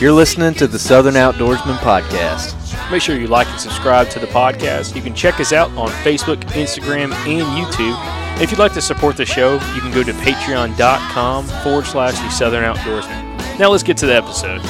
You're 0.00 0.12
listening 0.12 0.54
to 0.54 0.68
the 0.68 0.78
Southern 0.78 1.14
Outdoorsman 1.14 1.76
Podcast. 1.78 2.54
Make 2.88 3.02
sure 3.02 3.18
you 3.18 3.26
like 3.26 3.48
and 3.48 3.58
subscribe 3.58 4.08
to 4.10 4.20
the 4.20 4.28
podcast. 4.28 4.94
You 4.94 5.02
can 5.02 5.12
check 5.12 5.40
us 5.40 5.52
out 5.52 5.72
on 5.72 5.88
Facebook, 6.04 6.40
Instagram, 6.52 7.12
and 7.26 7.44
YouTube. 7.66 8.40
If 8.40 8.52
you'd 8.52 8.60
like 8.60 8.74
to 8.74 8.80
support 8.80 9.16
the 9.16 9.26
show, 9.26 9.54
you 9.54 9.80
can 9.80 9.92
go 9.92 10.04
to 10.04 10.12
patreon.com 10.12 11.46
forward 11.64 11.84
slash 11.84 12.14
the 12.14 12.30
Southern 12.30 12.62
Outdoorsman. 12.62 13.58
Now 13.58 13.70
let's 13.70 13.82
get 13.82 13.96
to 13.96 14.06
the 14.06 14.14
episode. 14.14 14.60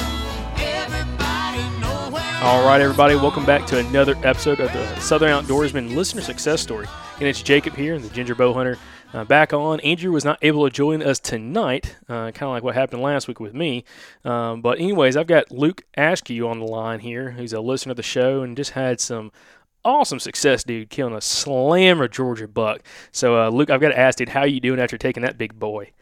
All 2.41 2.65
right, 2.65 2.81
everybody, 2.81 3.15
welcome 3.15 3.45
back 3.45 3.67
to 3.67 3.79
another 3.79 4.15
episode 4.23 4.61
of 4.61 4.73
the 4.73 4.99
Southern 4.99 5.29
Outdoorsman 5.29 5.95
Listener 5.95 6.23
Success 6.23 6.63
Story. 6.63 6.87
And 7.19 7.29
it's 7.29 7.43
Jacob 7.43 7.75
here, 7.75 7.95
and 7.95 8.03
the 8.03 8.09
Ginger 8.15 8.35
Bow 8.35 8.55
Hunter, 8.55 8.79
uh, 9.13 9.25
back 9.25 9.53
on. 9.53 9.81
Andrew 9.81 10.13
was 10.13 10.25
not 10.25 10.39
able 10.43 10.65
to 10.65 10.71
join 10.75 11.03
us 11.03 11.19
tonight, 11.19 11.97
uh, 12.09 12.31
kind 12.33 12.43
of 12.43 12.51
like 12.51 12.63
what 12.63 12.75
happened 12.75 13.03
last 13.03 13.29
week 13.29 13.41
with 13.41 13.55
me. 13.55 13.85
Um, 14.25 14.61
but, 14.61 14.79
anyways, 14.79 15.17
I've 15.17 15.27
got 15.27 15.51
Luke 15.51 15.83
Askew 15.97 16.49
on 16.49 16.59
the 16.61 16.67
line 16.67 17.01
here, 17.01 17.33
who's 17.33 17.53
a 17.53 17.61
listener 17.61 17.93
of 17.93 17.97
the 17.97 18.03
show 18.03 18.43
and 18.43 18.57
just 18.57 18.73
had 18.73 19.01
some 19.01 19.33
awesome 19.85 20.19
success, 20.19 20.65
dude, 20.65 20.91
killing 20.91 21.15
a 21.15 21.21
slammer 21.21 22.09
Georgia 22.09 22.49
buck. 22.49 22.83
So, 23.13 23.41
uh, 23.41 23.49
Luke, 23.49 23.71
I've 23.71 23.81
got 23.81 23.91
to 23.91 23.99
ask, 23.99 24.19
dude, 24.19 24.31
how 24.31 24.45
you 24.45 24.61
doing 24.61 24.81
after 24.81 24.99
taking 24.99 25.23
that 25.23 25.39
big 25.39 25.59
boy? 25.59 25.93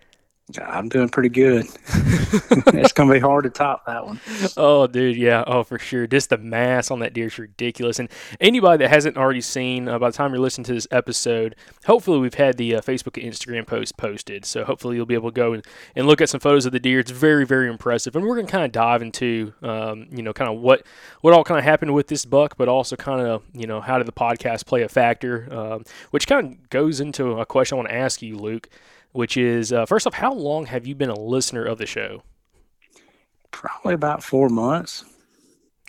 I'm 0.65 0.89
doing 0.89 1.09
pretty 1.09 1.29
good. 1.29 1.67
it's 1.89 2.93
gonna 2.93 3.12
be 3.12 3.19
hard 3.19 3.45
to 3.45 3.51
top 3.51 3.84
that 3.87 4.07
one. 4.07 4.21
Oh, 4.57 4.87
dude, 4.87 5.17
yeah, 5.17 5.43
oh 5.45 5.65
for 5.65 5.77
sure. 5.77 6.07
Just 6.07 6.31
the 6.31 6.39
mass 6.39 6.93
on 6.93 7.01
that 7.01 7.12
deer 7.12 7.27
is 7.27 7.37
ridiculous. 7.37 7.99
And 7.99 8.09
anybody 8.41 8.84
that 8.84 8.89
hasn't 8.91 9.17
already 9.17 9.41
seen, 9.41 9.89
uh, 9.89 9.99
by 9.99 10.11
the 10.11 10.17
time 10.17 10.31
you're 10.31 10.39
listening 10.39 10.65
to 10.67 10.75
this 10.75 10.87
episode, 10.93 11.57
hopefully 11.87 12.21
we've 12.21 12.34
had 12.34 12.59
the 12.59 12.77
uh, 12.77 12.81
Facebook 12.81 13.21
and 13.21 13.33
Instagram 13.33 13.67
post 13.67 13.97
posted. 13.97 14.45
So 14.45 14.65
hopefully 14.65 14.95
you'll 14.95 15.05
be 15.05 15.15
able 15.15 15.33
to 15.33 15.34
go 15.34 15.53
and, 15.53 15.67
and 15.97 16.07
look 16.07 16.21
at 16.21 16.29
some 16.29 16.39
photos 16.39 16.65
of 16.65 16.71
the 16.71 16.78
deer. 16.78 17.01
It's 17.01 17.11
very, 17.11 17.45
very 17.45 17.69
impressive. 17.69 18.15
And 18.15 18.25
we're 18.25 18.37
gonna 18.37 18.47
kind 18.47 18.65
of 18.65 18.71
dive 18.71 19.03
into, 19.03 19.53
um, 19.63 20.07
you 20.13 20.22
know, 20.22 20.33
kind 20.33 20.49
of 20.49 20.60
what 20.60 20.87
what 21.22 21.34
all 21.34 21.42
kind 21.42 21.59
of 21.59 21.65
happened 21.65 21.92
with 21.92 22.07
this 22.07 22.25
buck, 22.25 22.57
but 22.57 22.69
also 22.69 22.95
kind 22.95 23.21
of, 23.21 23.42
you 23.53 23.66
know, 23.66 23.81
how 23.81 23.99
did 23.99 24.07
the 24.07 24.13
podcast 24.13 24.65
play 24.65 24.83
a 24.83 24.89
factor, 24.89 25.53
um, 25.53 25.84
which 26.13 26.28
kind 26.28 26.53
of 26.53 26.71
goes 26.71 27.01
into 27.01 27.41
a 27.41 27.45
question 27.47 27.75
I 27.75 27.78
want 27.78 27.89
to 27.89 27.97
ask 27.97 28.22
you, 28.22 28.37
Luke. 28.37 28.69
Which 29.16 29.39
is 29.39 29.72
uh, 29.72 29.86
first 29.86 30.07
off, 30.07 30.13
how 30.13 30.34
long 30.34 30.66
have 30.66 30.86
you 30.86 30.95
been 30.95 31.09
a 31.09 31.18
listener 31.18 31.65
of 31.65 31.78
the 31.78 31.86
show? 31.86 32.22
Probably 33.51 33.95
about 33.95 34.22
four 34.22 34.51
months. 34.51 35.07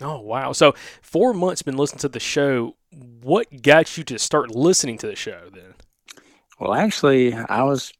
Oh 0.00 0.20
wow! 0.20 0.52
So 0.52 0.74
four 1.02 1.34
months 1.34 1.60
been 1.60 1.76
listening 1.76 2.00
to 2.00 2.08
the 2.08 2.20
show. 2.20 2.76
What 3.20 3.60
got 3.60 3.98
you 3.98 4.04
to 4.04 4.18
start 4.18 4.50
listening 4.50 4.96
to 4.98 5.06
the 5.06 5.14
show 5.14 5.50
then? 5.52 5.74
Well, 6.58 6.72
actually, 6.72 7.34
I 7.34 7.64
was 7.64 7.92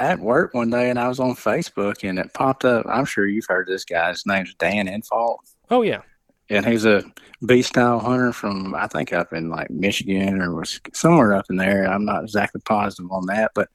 at 0.00 0.18
work 0.18 0.52
one 0.52 0.70
day 0.70 0.90
and 0.90 0.98
I 0.98 1.06
was 1.06 1.20
on 1.20 1.36
Facebook 1.36 2.08
and 2.08 2.18
it 2.18 2.34
popped 2.34 2.64
up. 2.64 2.84
I'm 2.88 3.04
sure 3.04 3.28
you've 3.28 3.46
heard 3.48 3.68
this 3.68 3.84
guy. 3.84 4.08
His 4.08 4.26
name's 4.26 4.52
Dan 4.54 4.88
Infalt. 4.88 5.36
Oh 5.70 5.82
yeah, 5.82 6.02
And 6.50 6.66
he's 6.66 6.84
a 6.84 7.04
a 7.42 7.46
B 7.46 7.62
style 7.62 8.00
hunter 8.00 8.32
from, 8.32 8.74
I 8.74 8.86
think, 8.88 9.12
up 9.12 9.32
in 9.32 9.48
like 9.48 9.70
Michigan 9.70 10.40
or 10.40 10.54
was 10.54 10.80
somewhere 10.92 11.34
up 11.34 11.46
in 11.50 11.56
there. 11.56 11.84
I'm 11.84 12.04
not 12.04 12.24
exactly 12.24 12.60
positive 12.64 13.10
on 13.12 13.26
that, 13.26 13.52
but 13.54 13.68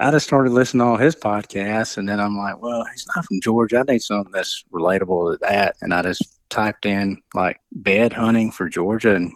I 0.00 0.10
just 0.10 0.26
started 0.26 0.52
listening 0.52 0.80
to 0.80 0.84
all 0.86 0.96
his 0.96 1.14
podcasts, 1.14 1.98
and 1.98 2.08
then 2.08 2.18
I'm 2.18 2.36
like, 2.36 2.60
well, 2.60 2.84
he's 2.90 3.06
not 3.14 3.24
from 3.26 3.40
Georgia. 3.40 3.84
I 3.86 3.92
need 3.92 4.02
something 4.02 4.32
that's 4.32 4.64
relatable 4.72 5.32
to 5.32 5.38
that. 5.42 5.76
And 5.82 5.92
I 5.92 6.02
just 6.02 6.40
typed 6.48 6.86
in 6.86 7.20
like 7.34 7.60
bed 7.72 8.12
hunting 8.12 8.50
for 8.50 8.68
Georgia, 8.68 9.14
and 9.14 9.32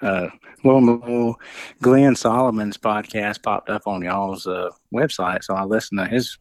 uh, 0.00 0.28
well, 0.64 0.80
well, 0.80 1.40
Glenn 1.80 2.16
Solomon's 2.16 2.78
podcast 2.78 3.42
popped 3.42 3.70
up 3.70 3.86
on 3.86 4.02
y'all's 4.02 4.46
uh, 4.46 4.70
website, 4.94 5.44
so 5.44 5.54
I 5.54 5.64
listened 5.64 6.00
to 6.00 6.06
his 6.06 6.38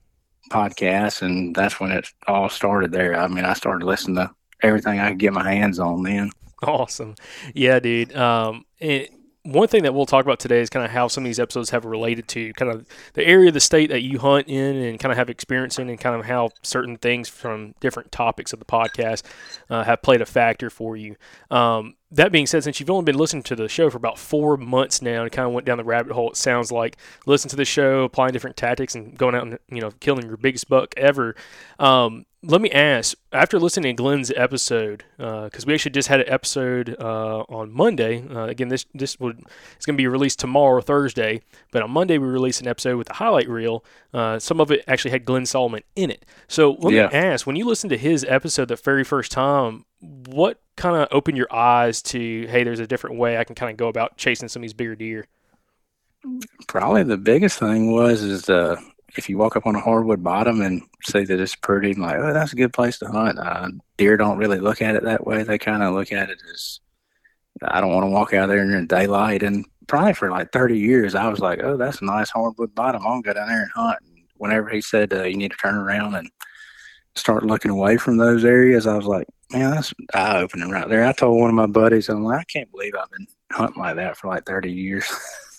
podcast, 0.49 1.21
and 1.21 1.55
that's 1.55 1.79
when 1.79 1.91
it 1.91 2.07
all 2.27 2.49
started. 2.49 2.91
There, 2.91 3.15
I 3.15 3.27
mean, 3.27 3.45
I 3.45 3.53
started 3.53 3.85
listening 3.85 4.15
to 4.15 4.31
everything 4.63 4.99
I 4.99 5.09
could 5.09 5.19
get 5.19 5.33
my 5.33 5.51
hands 5.51 5.77
on. 5.77 6.03
Then, 6.03 6.31
Awesome. 6.63 7.15
Yeah, 7.55 7.79
dude. 7.79 8.15
Um, 8.15 8.65
it, 8.79 9.11
one 9.43 9.67
thing 9.67 9.83
that 9.83 9.93
we'll 9.93 10.05
talk 10.05 10.23
about 10.23 10.39
today 10.39 10.61
is 10.61 10.69
kind 10.69 10.85
of 10.85 10.91
how 10.91 11.07
some 11.07 11.23
of 11.23 11.25
these 11.25 11.39
episodes 11.39 11.71
have 11.71 11.83
related 11.83 12.27
to 12.27 12.53
kind 12.53 12.71
of 12.71 12.85
the 13.13 13.25
area 13.25 13.47
of 13.47 13.55
the 13.55 13.59
state 13.59 13.89
that 13.89 14.01
you 14.01 14.19
hunt 14.19 14.47
in 14.47 14.75
and 14.75 14.99
kind 14.99 15.11
of 15.11 15.17
have 15.17 15.29
experience 15.29 15.79
in, 15.79 15.89
and 15.89 15.99
kind 15.99 16.15
of 16.19 16.25
how 16.25 16.49
certain 16.61 16.97
things 16.97 17.27
from 17.27 17.73
different 17.79 18.11
topics 18.11 18.53
of 18.53 18.59
the 18.59 18.65
podcast 18.65 19.23
uh, 19.69 19.83
have 19.83 20.01
played 20.03 20.21
a 20.21 20.25
factor 20.25 20.69
for 20.69 20.95
you. 20.95 21.15
Um, 21.49 21.95
that 22.11 22.31
being 22.31 22.45
said, 22.45 22.63
since 22.63 22.79
you've 22.79 22.89
only 22.89 23.05
been 23.05 23.17
listening 23.17 23.43
to 23.43 23.55
the 23.55 23.67
show 23.67 23.89
for 23.89 23.97
about 23.97 24.19
four 24.19 24.57
months 24.57 25.01
now 25.01 25.23
and 25.23 25.31
kind 25.31 25.47
of 25.47 25.53
went 25.53 25.65
down 25.65 25.77
the 25.77 25.83
rabbit 25.83 26.11
hole, 26.11 26.29
it 26.29 26.37
sounds 26.37 26.71
like 26.71 26.97
listen 27.25 27.49
to 27.49 27.55
the 27.55 27.65
show, 27.65 28.03
applying 28.03 28.33
different 28.33 28.57
tactics, 28.57 28.93
and 28.93 29.17
going 29.17 29.33
out 29.33 29.43
and 29.43 29.57
you 29.69 29.81
know 29.81 29.91
killing 29.99 30.27
your 30.27 30.37
biggest 30.37 30.69
buck 30.69 30.93
ever. 30.97 31.35
Um, 31.79 32.25
let 32.43 32.59
me 32.59 32.71
ask 32.71 33.15
after 33.31 33.59
listening 33.59 33.95
to 33.95 34.01
Glenn's 34.01 34.31
episode 34.35 35.03
because 35.17 35.65
we 35.65 35.73
actually 35.75 35.91
just 35.91 36.07
had 36.07 36.21
an 36.21 36.29
episode 36.29 36.95
uh, 36.99 37.41
on 37.49 37.71
Monday. 37.71 38.27
Uh, 38.27 38.45
again, 38.45 38.69
this 38.69 38.85
this 38.95 39.19
would 39.19 39.43
it's 39.75 39.85
going 39.85 39.95
to 39.95 40.01
be 40.01 40.07
released 40.07 40.39
tomorrow, 40.39 40.81
Thursday, 40.81 41.41
but 41.71 41.83
on 41.83 41.91
Monday 41.91 42.17
we 42.17 42.27
released 42.27 42.59
an 42.61 42.67
episode 42.67 42.97
with 42.97 43.07
the 43.07 43.13
highlight 43.13 43.47
reel. 43.47 43.85
Uh, 44.13 44.39
some 44.39 44.59
of 44.59 44.71
it 44.71 44.83
actually 44.87 45.11
had 45.11 45.23
Glenn 45.23 45.45
Solomon 45.45 45.83
in 45.95 46.09
it. 46.09 46.25
So 46.47 46.71
let 46.79 46.93
Yeah. 46.93 47.07
me 47.07 47.13
ask: 47.13 47.45
when 47.45 47.55
you 47.55 47.65
listened 47.65 47.91
to 47.91 47.97
his 47.97 48.25
episode 48.27 48.69
the 48.69 48.75
very 48.75 49.03
first 49.03 49.31
time, 49.31 49.85
what 49.99 50.59
kind 50.77 50.95
of 50.95 51.07
opened 51.11 51.37
your 51.37 51.53
eyes 51.53 52.01
to 52.01 52.47
hey, 52.47 52.63
there's 52.63 52.79
a 52.79 52.87
different 52.87 53.17
way 53.17 53.37
I 53.37 53.43
can 53.43 53.53
kind 53.55 53.69
of 53.69 53.77
go 53.77 53.87
about 53.87 54.17
chasing 54.17 54.49
some 54.49 54.61
of 54.61 54.63
these 54.63 54.73
bigger 54.73 54.95
deer? 54.95 55.25
probably 56.67 57.01
the 57.01 57.17
biggest 57.17 57.57
thing 57.57 57.91
was 57.91 58.21
is 58.21 58.47
uh, 58.47 58.79
if 59.17 59.29
you 59.29 59.37
walk 59.37 59.55
up 59.55 59.65
on 59.65 59.75
a 59.75 59.81
hardwood 59.81 60.23
bottom 60.23 60.61
and 60.61 60.81
see 61.03 61.23
that 61.23 61.39
it's 61.39 61.55
pretty, 61.55 61.93
like, 61.93 62.17
oh, 62.17 62.33
that's 62.33 62.53
a 62.53 62.57
good 62.57 62.73
place 62.73 62.99
to 62.99 63.07
hunt. 63.07 63.39
Uh, 63.39 63.69
deer 63.97 64.17
don't 64.17 64.37
really 64.37 64.59
look 64.59 64.81
at 64.81 64.95
it 64.95 65.03
that 65.03 65.25
way. 65.25 65.43
They 65.43 65.57
kind 65.57 65.83
of 65.83 65.93
look 65.93 66.11
at 66.11 66.29
it 66.29 66.41
as, 66.53 66.79
I 67.63 67.81
don't 67.81 67.93
want 67.93 68.05
to 68.05 68.09
walk 68.09 68.33
out 68.33 68.47
there 68.47 68.63
in 68.63 68.87
daylight. 68.87 69.43
And 69.43 69.65
probably 69.87 70.13
for 70.13 70.29
like 70.29 70.51
30 70.51 70.77
years, 70.77 71.15
I 71.15 71.27
was 71.27 71.39
like, 71.39 71.61
oh, 71.63 71.77
that's 71.77 72.01
a 72.01 72.05
nice 72.05 72.29
hardwood 72.29 72.73
bottom. 72.73 73.01
To 73.01 73.21
go 73.21 73.33
down 73.33 73.47
there 73.47 73.63
and 73.63 73.71
hunt. 73.71 73.97
And 74.01 74.23
whenever 74.37 74.69
he 74.69 74.81
said 74.81 75.13
uh, 75.13 75.23
you 75.23 75.37
need 75.37 75.51
to 75.51 75.57
turn 75.57 75.75
around 75.75 76.15
and 76.15 76.29
start 77.15 77.43
looking 77.43 77.71
away 77.71 77.97
from 77.97 78.17
those 78.17 78.45
areas, 78.45 78.87
I 78.87 78.95
was 78.95 79.05
like, 79.05 79.27
man, 79.51 79.71
that's 79.71 79.93
eye 80.13 80.39
opening 80.39 80.69
right 80.69 80.87
there. 80.87 81.05
I 81.05 81.11
told 81.13 81.39
one 81.39 81.49
of 81.49 81.55
my 81.55 81.67
buddies, 81.67 82.09
I'm 82.09 82.23
like, 82.23 82.39
I 82.39 82.43
can't 82.45 82.71
believe 82.71 82.93
I've 82.95 83.11
been 83.11 83.27
hunting 83.51 83.81
like 83.81 83.97
that 83.97 84.17
for 84.17 84.27
like 84.27 84.45
30 84.45 84.71
years. 84.71 85.05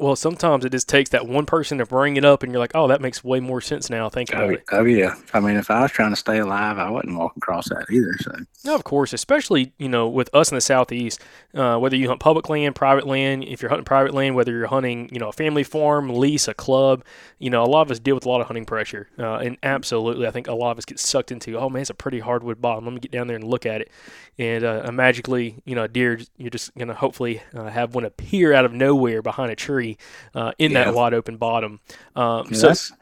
Well, 0.00 0.16
sometimes 0.16 0.64
it 0.64 0.70
just 0.72 0.88
takes 0.88 1.10
that 1.10 1.26
one 1.26 1.46
person 1.46 1.78
to 1.78 1.86
bring 1.86 2.16
it 2.16 2.24
up, 2.24 2.42
and 2.42 2.52
you're 2.52 2.60
like, 2.60 2.72
oh, 2.74 2.88
that 2.88 3.00
makes 3.00 3.22
way 3.24 3.40
more 3.40 3.60
sense 3.60 3.90
now. 3.90 4.08
Thinking 4.08 4.38
Oh, 4.38 4.48
it. 4.50 4.64
oh 4.72 4.84
yeah. 4.84 5.14
I 5.32 5.40
mean, 5.40 5.56
if 5.56 5.70
I 5.70 5.82
was 5.82 5.90
trying 5.90 6.10
to 6.10 6.16
stay 6.16 6.38
alive, 6.38 6.78
I 6.78 6.90
wouldn't 6.90 7.16
walk 7.16 7.36
across 7.36 7.68
that 7.68 7.86
either. 7.90 8.12
So 8.20 8.32
No, 8.64 8.74
of 8.74 8.84
course, 8.84 9.12
especially 9.12 9.72
you 9.78 9.88
know 9.88 10.08
with 10.08 10.28
us 10.34 10.50
in 10.50 10.54
the 10.54 10.60
southeast, 10.60 11.20
uh, 11.54 11.78
whether 11.78 11.96
you 11.96 12.08
hunt 12.08 12.20
public 12.20 12.48
land, 12.48 12.74
private 12.74 13.06
land, 13.06 13.44
if 13.44 13.62
you're 13.62 13.68
hunting 13.68 13.84
private 13.84 14.14
land, 14.14 14.34
whether 14.34 14.52
you're 14.52 14.66
hunting 14.66 15.08
you 15.12 15.18
know 15.18 15.28
a 15.28 15.32
family 15.32 15.64
farm, 15.64 16.08
lease, 16.08 16.48
a 16.48 16.54
club, 16.54 17.04
you 17.38 17.50
know 17.50 17.62
a 17.62 17.66
lot 17.66 17.82
of 17.82 17.90
us 17.90 17.98
deal 17.98 18.14
with 18.14 18.26
a 18.26 18.28
lot 18.28 18.40
of 18.40 18.46
hunting 18.46 18.64
pressure, 18.64 19.08
uh, 19.18 19.36
and 19.36 19.56
absolutely, 19.62 20.26
I 20.26 20.30
think 20.30 20.46
a 20.48 20.54
lot 20.54 20.72
of 20.72 20.78
us 20.78 20.84
get 20.84 20.98
sucked 20.98 21.32
into 21.32 21.58
oh 21.58 21.68
man, 21.68 21.82
it's 21.82 21.90
a 21.90 21.94
pretty 21.94 22.20
hardwood 22.20 22.60
bottom. 22.60 22.84
Let 22.84 22.94
me 22.94 23.00
get 23.00 23.10
down 23.12 23.26
there 23.26 23.36
and 23.36 23.44
look 23.44 23.66
at 23.66 23.80
it, 23.80 23.90
and 24.38 24.64
uh, 24.64 24.90
magically, 24.92 25.56
you 25.64 25.74
know, 25.74 25.84
a 25.84 25.88
deer, 25.88 26.20
you're 26.36 26.50
just 26.50 26.74
gonna 26.76 26.94
hopefully 26.94 27.42
uh, 27.54 27.64
have 27.66 27.94
one 27.94 28.04
appear 28.04 28.52
out 28.52 28.64
of 28.64 28.72
nowhere 28.72 29.22
behind 29.22 29.43
a 29.50 29.56
tree 29.56 29.96
uh, 30.34 30.52
in 30.58 30.72
Yeah. 30.72 30.84
that 30.84 30.94
wide 30.94 31.14
open 31.14 31.36
bottom. 31.36 31.80
Um, 32.16 32.52
so 32.54 32.68
that's. 32.68 32.92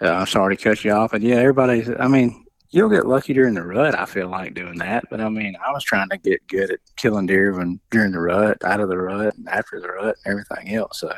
Uh, 0.00 0.06
I'm 0.08 0.26
sorry 0.26 0.56
to 0.56 0.62
cut 0.62 0.84
you 0.84 0.92
off, 0.92 1.10
but 1.10 1.20
yeah, 1.20 1.36
everybody. 1.36 1.84
I 1.98 2.06
mean, 2.06 2.44
you'll 2.70 2.88
get 2.90 3.06
lucky 3.06 3.32
during 3.34 3.54
the 3.54 3.64
rut. 3.64 3.98
I 3.98 4.04
feel 4.06 4.28
like 4.28 4.54
doing 4.54 4.78
that, 4.78 5.04
but 5.10 5.20
I 5.20 5.28
mean, 5.28 5.56
I 5.66 5.72
was 5.72 5.82
trying 5.82 6.08
to 6.10 6.16
get 6.18 6.46
good 6.46 6.70
at 6.70 6.78
killing 6.96 7.26
deer 7.26 7.52
when 7.56 7.80
during 7.90 8.12
the 8.12 8.20
rut, 8.20 8.64
out 8.64 8.78
of 8.80 8.88
the 8.88 8.96
rut, 8.98 9.36
and 9.36 9.48
after 9.48 9.80
the 9.80 9.88
rut, 9.88 10.16
and 10.24 10.32
everything 10.32 10.74
else. 10.74 11.00
So 11.00 11.12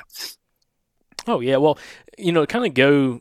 Oh 1.29 1.41
yeah, 1.41 1.59
well, 1.59 1.79
you 2.19 2.33
know, 2.33 2.47
kind 2.47 2.65
of 2.67 2.75
go 2.75 3.21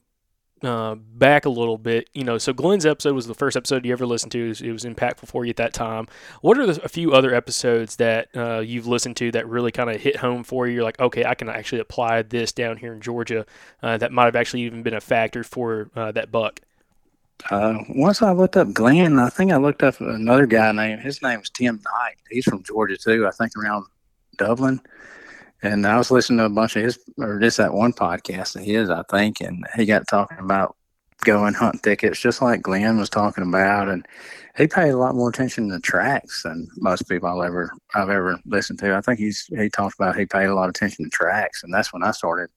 uh, 0.63 0.96
back 0.96 1.46
a 1.46 1.50
little 1.50 1.78
bit. 1.78 2.10
You 2.13 2.24
know, 2.24 2.38
so 2.38 2.54
Glenn's 2.54 2.86
episode 2.86 3.16
was 3.16 3.28
the 3.28 3.34
first 3.36 3.58
episode 3.58 3.86
you 3.86 3.92
ever 3.92 4.06
listened 4.06 4.31
to. 4.34 4.46
It 4.46 4.48
was, 4.50 4.62
it 4.62 4.72
was 4.72 4.84
impactful 4.86 5.28
for 5.28 5.46
you 5.46 5.50
at 5.50 5.58
that 5.58 5.74
time. 5.74 6.08
What 6.42 6.58
are 6.58 6.66
the, 6.66 6.84
a 6.84 6.90
few 6.90 7.13
other 7.13 7.34
episodes 7.34 7.98
that 7.98 8.30
uh, 8.36 8.60
you've 8.60 8.88
listened 8.88 9.18
to 9.18 9.31
that 9.31 9.48
really 9.48 9.72
kind 9.72 9.90
of 9.90 10.00
hit 10.00 10.18
home 10.18 10.44
for 10.44 10.68
you? 10.68 10.75
You're 10.75 10.84
like, 10.84 11.00
okay, 11.00 11.25
I 11.25 11.36
can 11.36 11.50
actually 11.50 11.81
apply 11.81 12.22
this 12.24 12.52
down 12.52 12.78
here 12.78 12.94
in 12.94 13.02
Georgia. 13.02 13.46
Uh, 13.81 13.98
that 13.98 14.12
might 14.12 14.25
have 14.25 14.36
actually 14.36 14.62
even 14.62 14.84
been 14.84 14.94
a 14.94 15.02
factor 15.02 15.44
for 15.44 15.90
uh, 15.96 16.12
that 16.12 16.31
buck. 16.31 16.60
uh, 17.50 17.80
once 17.90 18.22
I 18.22 18.31
looked 18.34 18.58
up 18.58 18.74
Glenn, 18.74 19.18
I 19.18 19.30
think 19.30 19.52
I 19.52 19.58
looked 19.58 19.81
up 19.81 20.00
another 20.00 20.46
guy 20.46 20.72
named 20.72 21.02
his 21.02 21.22
name 21.22 21.31
name's 21.31 21.50
Tim 21.50 21.81
Knight. 21.84 22.18
He's 22.30 22.46
from 22.46 22.63
Georgia 22.63 22.98
too. 22.98 23.25
I 23.28 23.31
think 23.31 23.52
around 23.58 23.86
Dublin. 24.38 24.80
And 25.63 25.86
I 25.86 25.98
was 25.98 26.10
listening 26.10 26.40
to 26.40 26.46
a 26.46 26.50
bunch 26.50 26.75
of 26.75 26.84
his, 26.84 27.00
or 27.18 27.40
just 27.40 27.58
that 27.58 27.74
one 27.74 27.94
podcast 27.94 28.56
of 28.56 28.63
his, 28.63 28.90
I 28.90 29.04
think, 29.10 29.42
and 29.42 29.66
he 29.75 29.86
got 29.86 30.08
talking 30.08 30.40
about 30.40 30.75
going 31.24 31.54
hunt 31.54 31.81
thickets, 31.84 32.19
just 32.19 32.42
like 32.42 32.63
Glenn 32.63 32.98
was 32.98 33.10
talking 33.10 33.44
about, 33.44 33.88
and 33.88 34.08
he 34.58 34.68
paid 34.68 34.90
a 34.90 34.98
lot 34.98 35.16
more 35.16 35.30
attention 35.30 35.69
to 35.69 35.80
tracks 35.80 36.44
than 36.44 36.68
most 36.78 37.08
people 37.08 37.30
I've 37.30 37.48
ever 37.48 37.72
I've 37.94 38.10
ever 38.10 38.40
listened 38.46 38.80
to. 38.80 38.96
I 38.96 39.02
think 39.02 39.19
he's 39.19 39.46
he 39.56 39.69
talked 39.69 39.96
about 40.00 40.18
he 40.18 40.25
paid 40.25 40.48
a 40.48 40.56
lot 40.56 40.66
of 40.66 40.72
attention 40.72 41.06
to 41.06 41.12
tracks, 41.12 41.63
and 41.63 41.74
that's 41.74 41.94
when 41.94 42.04
I 42.04 42.12
started 42.12 42.50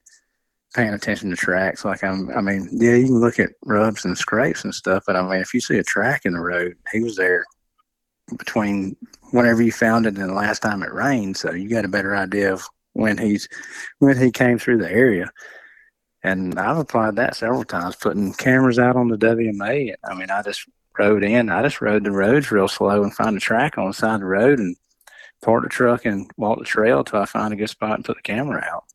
paying 0.73 0.93
attention 0.93 1.29
to 1.29 1.35
tracks. 1.35 1.85
Like 1.85 2.03
I'm, 2.03 2.29
I 2.35 2.41
mean, 2.41 2.67
yeah, 2.71 2.95
you 2.95 3.05
can 3.05 3.19
look 3.19 3.39
at 3.39 3.51
rubs 3.63 4.03
and 4.03 4.17
scrapes 4.17 4.63
and 4.63 4.73
stuff, 4.73 5.03
but 5.05 5.15
I 5.15 5.21
mean, 5.21 5.41
if 5.41 5.53
you 5.53 5.61
see 5.61 5.77
a 5.77 5.83
track 5.83 6.25
in 6.25 6.33
the 6.33 6.39
road, 6.39 6.75
he 6.91 7.01
was 7.01 7.15
there 7.15 7.45
between 8.37 8.97
whenever 9.31 9.61
you 9.61 9.71
found 9.71 10.05
it 10.05 10.17
and 10.17 10.29
the 10.29 10.33
last 10.33 10.61
time 10.61 10.81
it 10.81 10.91
rained, 10.91 11.37
so 11.37 11.51
you 11.51 11.69
got 11.69 11.85
a 11.85 11.89
better 11.89 12.15
idea 12.15 12.51
of 12.51 12.67
when 12.95 13.17
he's 13.17 13.47
when 13.99 14.17
he 14.17 14.31
came 14.31 14.57
through 14.57 14.77
the 14.77 14.91
area. 14.91 15.29
And 16.23 16.57
I've 16.57 16.77
applied 16.77 17.17
that 17.17 17.35
several 17.35 17.63
times, 17.63 17.95
putting 17.95 18.33
cameras 18.33 18.79
out 18.79 18.95
on 18.95 19.09
the 19.09 19.17
WMA. 19.17 19.93
I 20.03 20.13
mean, 20.15 20.31
I 20.31 20.41
just 20.41 20.67
rode 20.97 21.23
in. 21.23 21.51
I 21.51 21.61
just 21.61 21.81
rode 21.81 22.03
the 22.03 22.11
roads 22.11 22.51
real 22.51 22.67
slow 22.67 23.03
and 23.03 23.13
find 23.13 23.37
a 23.37 23.39
track 23.39 23.77
on 23.77 23.87
the 23.87 23.93
side 23.93 24.15
of 24.15 24.21
the 24.21 24.25
road 24.25 24.57
and 24.57 24.75
park 25.43 25.63
the 25.63 25.69
truck 25.69 26.05
and 26.05 26.29
walk 26.37 26.57
the 26.57 26.65
trail 26.65 27.03
till 27.03 27.19
I 27.19 27.25
find 27.25 27.53
a 27.53 27.57
good 27.57 27.69
spot 27.69 27.95
and 27.95 28.05
put 28.05 28.15
the 28.15 28.23
camera 28.23 28.65
out. 28.67 28.85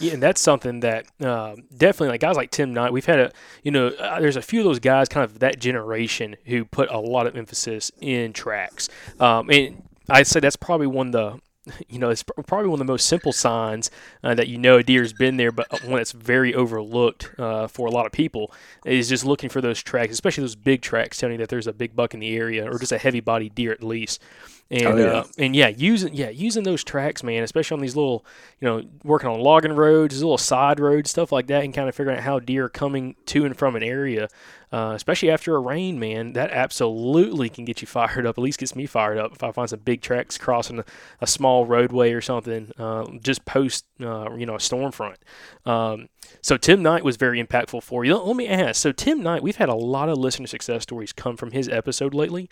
Yeah, 0.00 0.14
and 0.14 0.22
that's 0.22 0.40
something 0.40 0.80
that 0.80 1.06
uh, 1.24 1.54
definitely, 1.76 2.08
like 2.08 2.20
guys 2.20 2.36
like 2.36 2.50
Tim 2.50 2.74
Knight, 2.74 2.92
we've 2.92 3.06
had 3.06 3.20
a, 3.20 3.32
you 3.62 3.70
know, 3.70 3.88
uh, 3.88 4.20
there's 4.20 4.36
a 4.36 4.42
few 4.42 4.60
of 4.60 4.64
those 4.64 4.80
guys, 4.80 5.08
kind 5.08 5.24
of 5.24 5.38
that 5.38 5.60
generation, 5.60 6.36
who 6.46 6.64
put 6.64 6.90
a 6.90 6.98
lot 6.98 7.26
of 7.26 7.36
emphasis 7.36 7.92
in 8.00 8.32
tracks. 8.32 8.88
Um, 9.20 9.50
and 9.50 9.84
I'd 10.08 10.26
say 10.26 10.40
that's 10.40 10.56
probably 10.56 10.88
one 10.88 11.08
of 11.08 11.12
the, 11.12 11.40
you 11.88 11.98
know, 11.98 12.10
it's 12.10 12.22
probably 12.22 12.68
one 12.68 12.80
of 12.80 12.86
the 12.86 12.92
most 12.92 13.06
simple 13.06 13.32
signs 13.32 13.90
uh, 14.22 14.34
that 14.34 14.48
you 14.48 14.58
know 14.58 14.78
a 14.78 14.82
deer's 14.82 15.12
been 15.12 15.36
there, 15.36 15.52
but 15.52 15.66
one 15.84 15.96
that's 15.96 16.12
very 16.12 16.54
overlooked 16.54 17.30
uh, 17.38 17.66
for 17.66 17.86
a 17.86 17.90
lot 17.90 18.06
of 18.06 18.12
people 18.12 18.52
is 18.84 19.08
just 19.08 19.24
looking 19.24 19.48
for 19.48 19.60
those 19.60 19.82
tracks, 19.82 20.12
especially 20.12 20.42
those 20.42 20.56
big 20.56 20.82
tracks 20.82 21.18
telling 21.18 21.34
you 21.34 21.38
that 21.38 21.48
there's 21.48 21.66
a 21.66 21.72
big 21.72 21.96
buck 21.96 22.14
in 22.14 22.20
the 22.20 22.36
area 22.36 22.70
or 22.70 22.78
just 22.78 22.92
a 22.92 22.98
heavy 22.98 23.20
bodied 23.20 23.54
deer 23.54 23.72
at 23.72 23.82
least. 23.82 24.20
And 24.70 24.86
Oh, 24.86 24.96
yeah. 24.96 25.06
uh, 25.06 25.24
and 25.38 25.54
yeah, 25.54 25.68
using 25.68 26.14
yeah 26.14 26.30
using 26.30 26.62
those 26.64 26.82
tracks, 26.82 27.22
man, 27.22 27.42
especially 27.42 27.76
on 27.76 27.80
these 27.82 27.96
little, 27.96 28.24
you 28.60 28.66
know, 28.66 28.82
working 29.02 29.28
on 29.28 29.40
logging 29.40 29.74
roads, 29.74 30.16
little 30.16 30.38
side 30.38 30.80
roads, 30.80 31.10
stuff 31.10 31.32
like 31.32 31.46
that, 31.48 31.64
and 31.64 31.74
kind 31.74 31.88
of 31.88 31.94
figuring 31.94 32.16
out 32.18 32.24
how 32.24 32.38
deer 32.38 32.64
are 32.64 32.68
coming 32.70 33.14
to 33.26 33.44
and 33.44 33.56
from 33.56 33.76
an 33.76 33.82
area, 33.82 34.28
uh, 34.74 34.92
especially 34.92 35.30
after 35.30 35.54
a 35.54 35.60
rain, 35.60 36.00
man, 36.00 36.32
that 36.32 36.50
absolutely 36.50 37.48
can 37.48 37.64
get 37.64 37.80
you 37.80 37.86
fired 37.86 38.26
up. 38.26 38.36
At 38.36 38.42
least 38.42 38.58
gets 38.58 38.74
me 38.74 38.86
fired 38.86 39.18
up 39.18 39.30
if 39.32 39.44
I 39.44 39.52
find 39.52 39.70
some 39.70 39.78
big 39.78 40.00
tracks 40.00 40.36
crossing 40.36 40.80
a, 40.80 40.84
a 41.20 41.28
small 41.28 41.64
roadway 41.64 42.12
or 42.12 42.20
something, 42.20 42.72
uh, 42.76 43.06
just 43.22 43.44
post, 43.44 43.84
uh, 44.00 44.34
you 44.34 44.46
know, 44.46 44.56
a 44.56 44.60
storm 44.60 44.90
front. 44.90 45.18
Um, 45.64 46.08
so 46.42 46.56
Tim 46.56 46.82
Knight 46.82 47.04
was 47.04 47.16
very 47.16 47.40
impactful 47.40 47.84
for 47.84 48.04
you. 48.04 48.16
Let 48.16 48.34
me 48.34 48.48
ask. 48.48 48.80
So 48.80 48.90
Tim 48.90 49.22
Knight, 49.22 49.44
we've 49.44 49.54
had 49.54 49.68
a 49.68 49.76
lot 49.76 50.08
of 50.08 50.18
listener 50.18 50.48
success 50.48 50.82
stories 50.82 51.12
come 51.12 51.36
from 51.36 51.52
his 51.52 51.68
episode 51.68 52.12
lately, 52.12 52.50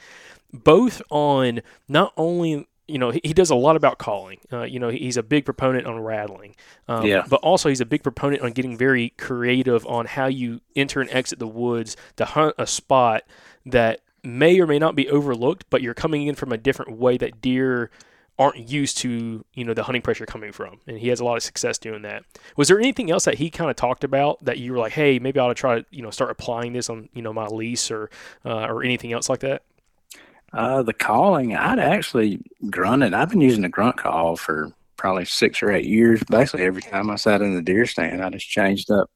both 0.53 1.03
on 1.11 1.61
not 1.89 2.13
only 2.17 2.69
you 2.89 2.99
know 2.99 3.11
he, 3.11 3.33
does 3.33 3.51
a 3.51 3.55
lot 3.55 3.77
about 3.77 3.99
calling. 3.99 4.39
Uh, 4.53 4.63
you 4.63 4.79
know 4.79 4.89
he's 4.89 5.17
a 5.17 5.23
big 5.23 5.45
proponent 5.45 5.87
on 5.87 5.99
rattling, 6.01 6.55
um, 6.89 7.07
Yeah. 7.07 7.25
but 7.29 7.41
also 7.41 7.69
he's 7.69 7.81
a 7.81 7.87
big 7.87 8.03
proponent 8.03 8.43
on 8.43 8.53
getting 8.53 8.77
very 8.77 9.11
creative 9.11 9.87
on 9.87 10.07
how 10.07 10.27
you 10.27 10.61
enter 10.77 11.01
and 11.01 11.11
exit 11.11 11.39
the 11.39 11.47
woods 11.47 11.97
to 12.17 12.25
hunt 12.25 12.55
a 12.59 12.67
spot 12.67 13.23
that 13.65 14.01
may 14.25 14.61
or 14.61 14.67
may 14.67 14.79
not 14.79 14.95
be 14.95 15.09
overlooked, 15.09 15.65
but 15.71 15.83
you're 15.83 15.95
coming 15.95 16.27
in 16.27 16.35
from 16.35 16.53
a 16.53 16.57
different 16.57 16.97
way 16.99 17.17
that 17.17 17.41
deer 17.41 17.91
aren't 18.39 18.69
used 18.71 18.97
to 18.99 19.45
you 19.55 19.65
know 19.65 19.75
the 19.75 19.85
hunting 19.85 20.03
pressure 20.03 20.27
coming 20.27 20.53
from, 20.53 20.81
and 20.87 20.99
he 20.99 21.09
has 21.09 21.21
a 21.21 21.25
lot 21.25 21.37
of 21.37 21.43
success 21.43 21.79
doing 21.79 22.03
that. 22.03 22.25
Was 22.57 22.69
there 22.69 22.79
anything 22.79 23.11
else 23.11 23.25
that 23.27 23.35
he 23.37 23.51
kind 23.51 23.71
of 23.71 23.77
talked 23.77 24.05
about 24.05 24.43
that 24.45 24.59
you 24.59 24.73
were 24.73 24.79
like, 24.79 24.93
hey, 24.93 25.19
maybe 25.19 25.39
I 25.39 25.45
ought 25.45 25.49
to 25.49 25.55
try 25.55 25.81
to 25.81 25.87
you 25.91 26.03
know 26.03 26.11
start 26.11 26.31
applying 26.31 26.73
this 26.73 26.91
on 26.91 27.09
you 27.15 27.23
know 27.23 27.33
my 27.33 27.47
lease 27.47 27.91
or 27.91 28.11
uh, 28.45 28.67
or 28.67 28.83
anything 28.83 29.13
else 29.13 29.29
like 29.29 29.41
that? 29.41 29.63
Uh, 30.53 30.83
the 30.83 30.93
calling, 30.93 31.57
I'd 31.57 31.79
actually 31.79 32.41
grunted. 32.69 33.15
I've 33.15 33.31
been 33.31 33.41
using 33.41 33.63
the 33.63 33.71
grunt 33.71 33.97
call 33.97 34.37
for 34.37 34.71
probably 34.99 35.25
six 35.25 35.63
or 35.63 35.73
eight 35.73 35.87
years. 35.87 36.23
Basically, 36.25 36.67
every 36.67 36.83
time 36.83 37.11
I 37.11 37.17
sat 37.17 37.41
in 37.41 37.55
the 37.55 37.63
deer 37.63 37.87
stand, 37.87 38.23
I 38.23 38.29
just 38.29 38.49
changed 38.49 38.91
up 38.91 39.11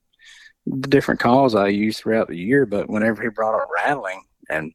the 0.64 0.88
different 0.88 1.21
calls 1.21 1.55
I 1.55 1.69
use 1.69 1.99
throughout 1.99 2.28
the 2.28 2.38
year. 2.38 2.64
But 2.64 2.88
whenever 2.88 3.23
he 3.23 3.28
brought 3.28 3.55
up 3.55 3.69
rattling, 3.85 4.23
and 4.49 4.73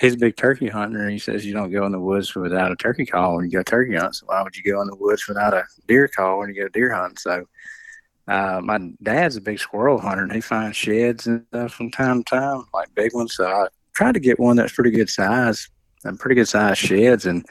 he's 0.00 0.14
a 0.14 0.18
big 0.18 0.36
turkey 0.36 0.68
hunter, 0.68 1.08
he 1.08 1.20
says 1.20 1.46
you 1.46 1.54
don't 1.54 1.70
go 1.70 1.86
in 1.86 1.92
the 1.92 2.00
woods 2.00 2.34
without 2.34 2.72
a 2.72 2.76
turkey 2.76 3.06
call 3.06 3.36
when 3.36 3.44
you 3.44 3.52
go 3.52 3.62
turkey 3.62 3.94
hunt. 3.94 4.16
So 4.16 4.26
why 4.26 4.42
would 4.42 4.56
you 4.56 4.64
go 4.64 4.80
in 4.80 4.88
the 4.88 4.96
woods 4.96 5.28
without 5.28 5.54
a 5.54 5.64
deer 5.86 6.08
call 6.08 6.40
when 6.40 6.48
you 6.48 6.62
go 6.62 6.68
deer 6.68 6.92
hunt? 6.92 7.20
So 7.20 7.44
uh, 8.26 8.60
my 8.60 8.90
dad's 9.04 9.36
a 9.36 9.40
big 9.40 9.60
squirrel 9.60 10.00
hunter, 10.00 10.24
and 10.24 10.32
he 10.32 10.40
finds 10.40 10.76
sheds 10.76 11.28
and 11.28 11.46
stuff 11.46 11.74
from 11.74 11.92
time 11.92 12.24
to 12.24 12.30
time, 12.30 12.64
like 12.74 12.92
big 12.96 13.14
ones. 13.14 13.36
So 13.36 13.46
I 13.46 13.68
tried 13.94 14.14
to 14.14 14.20
get 14.20 14.40
one 14.40 14.56
that's 14.56 14.72
pretty 14.72 14.90
good 14.90 15.08
size 15.08 15.68
and 16.04 16.18
pretty 16.18 16.34
good 16.34 16.48
size 16.48 16.78
sheds, 16.78 17.26
and 17.26 17.46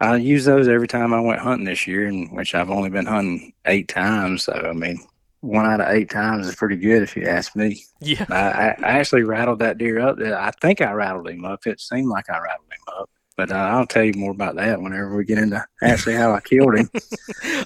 I 0.00 0.16
use 0.16 0.44
those 0.44 0.68
every 0.68 0.88
time 0.88 1.12
I 1.12 1.20
went 1.20 1.40
hunting 1.40 1.66
this 1.66 1.86
year, 1.86 2.06
in 2.06 2.28
which 2.34 2.54
I've 2.54 2.70
only 2.70 2.90
been 2.90 3.06
hunting 3.06 3.52
eight 3.66 3.88
times. 3.88 4.44
So 4.44 4.52
I 4.52 4.72
mean, 4.72 4.98
one 5.40 5.66
out 5.66 5.80
of 5.80 5.88
eight 5.88 6.10
times 6.10 6.46
is 6.46 6.54
pretty 6.54 6.76
good 6.76 7.02
if 7.02 7.16
you 7.16 7.26
ask 7.26 7.54
me. 7.56 7.84
Yeah. 8.00 8.26
I 8.30 8.74
I 8.82 8.98
actually 8.98 9.24
rattled 9.24 9.58
that 9.60 9.78
deer 9.78 10.00
up. 10.00 10.18
I 10.18 10.50
think 10.60 10.80
I 10.80 10.92
rattled 10.92 11.28
him 11.28 11.44
up. 11.44 11.66
It 11.66 11.80
seemed 11.80 12.08
like 12.08 12.28
I 12.30 12.38
rattled 12.38 12.70
him 12.70 12.94
up. 12.98 13.10
But 13.36 13.50
uh, 13.50 13.54
I'll 13.54 13.86
tell 13.86 14.04
you 14.04 14.12
more 14.14 14.32
about 14.32 14.56
that 14.56 14.82
whenever 14.82 15.16
we 15.16 15.24
get 15.24 15.38
into 15.38 15.64
actually 15.82 16.14
how 16.14 16.32
I 16.32 16.40
killed 16.40 16.76
him. 16.76 16.90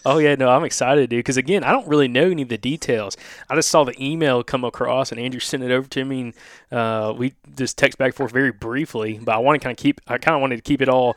Oh 0.06 0.18
yeah, 0.18 0.34
no, 0.34 0.50
I'm 0.50 0.64
excited, 0.64 1.08
dude. 1.08 1.20
Because 1.20 1.38
again, 1.38 1.64
I 1.64 1.72
don't 1.72 1.88
really 1.88 2.08
know 2.08 2.30
any 2.30 2.42
of 2.42 2.48
the 2.48 2.58
details. 2.58 3.16
I 3.48 3.54
just 3.54 3.70
saw 3.70 3.84
the 3.84 3.94
email 4.02 4.42
come 4.42 4.62
across, 4.62 5.10
and 5.10 5.20
Andrew 5.20 5.40
sent 5.40 5.62
it 5.62 5.70
over 5.70 5.88
to 5.88 6.04
me. 6.04 6.20
And, 6.20 6.34
uh, 6.78 7.14
we 7.16 7.34
just 7.56 7.78
text 7.78 7.96
back 7.96 8.08
and 8.08 8.14
forth 8.14 8.32
very 8.32 8.52
briefly, 8.52 9.18
but 9.22 9.34
I 9.34 9.38
want 9.38 9.60
to 9.60 9.64
kind 9.64 9.76
of 9.76 9.82
keep. 9.82 10.00
I 10.06 10.18
kind 10.18 10.34
of 10.34 10.42
wanted 10.42 10.56
to 10.56 10.62
keep 10.62 10.82
it 10.82 10.88
all 10.90 11.16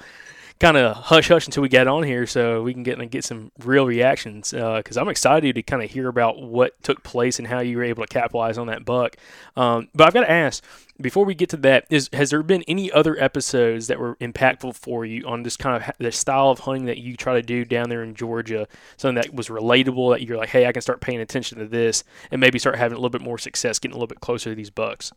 kind 0.59 0.77
of 0.77 0.95
hush 0.95 1.27
hush 1.27 1.45
until 1.45 1.63
we 1.63 1.69
get 1.69 1.87
on 1.87 2.03
here, 2.03 2.25
so 2.25 2.61
we 2.63 2.73
can 2.73 2.83
get 2.83 2.99
and 2.99 3.11
get 3.11 3.23
some 3.23 3.51
real 3.59 3.85
reactions. 3.85 4.51
Because 4.51 4.97
I'm 4.97 5.09
excited 5.09 5.55
to 5.55 5.63
kind 5.63 5.83
of 5.83 5.91
hear 5.91 6.07
about 6.07 6.41
what 6.41 6.81
took 6.83 7.03
place 7.03 7.39
and 7.39 7.47
how 7.47 7.59
you 7.59 7.77
were 7.77 7.83
able 7.83 8.03
to 8.03 8.07
capitalize 8.07 8.57
on 8.57 8.67
that 8.67 8.85
buck. 8.85 9.15
Um, 9.55 9.89
but 9.93 10.07
I've 10.07 10.13
got 10.13 10.21
to 10.21 10.31
ask 10.31 10.63
before 10.99 11.25
we 11.25 11.35
get 11.35 11.49
to 11.49 11.57
that 11.57 11.85
is 11.89 12.09
has 12.13 12.31
there 12.31 12.41
been 12.41 12.63
any 12.67 12.91
other 12.91 13.15
episodes 13.21 13.87
that 13.87 13.99
were 13.99 14.15
impactful 14.15 14.75
for 14.75 15.05
you 15.05 15.23
on 15.27 15.43
this 15.43 15.55
kind 15.55 15.83
of 15.83 15.91
the 15.99 16.11
style 16.11 16.49
of 16.49 16.59
hunting 16.59 16.85
that 16.85 16.97
you 16.97 17.15
try 17.15 17.35
to 17.35 17.41
do 17.41 17.63
down 17.63 17.89
there 17.89 18.03
in 18.03 18.15
Georgia 18.15 18.67
something 18.97 19.15
that 19.15 19.33
was 19.33 19.47
relatable 19.49 20.11
that 20.13 20.23
you're 20.23 20.37
like 20.37 20.49
hey 20.49 20.65
I 20.65 20.71
can 20.71 20.81
start 20.81 21.01
paying 21.01 21.19
attention 21.19 21.59
to 21.59 21.67
this 21.67 22.03
and 22.31 22.41
maybe 22.41 22.57
start 22.57 22.77
having 22.77 22.95
a 22.95 22.99
little 22.99 23.11
bit 23.11 23.21
more 23.21 23.37
success 23.37 23.77
getting 23.77 23.93
a 23.93 23.97
little 23.97 24.07
bit 24.07 24.21
closer 24.21 24.49
to 24.49 24.55
these 24.55 24.71
bucks 24.71 25.11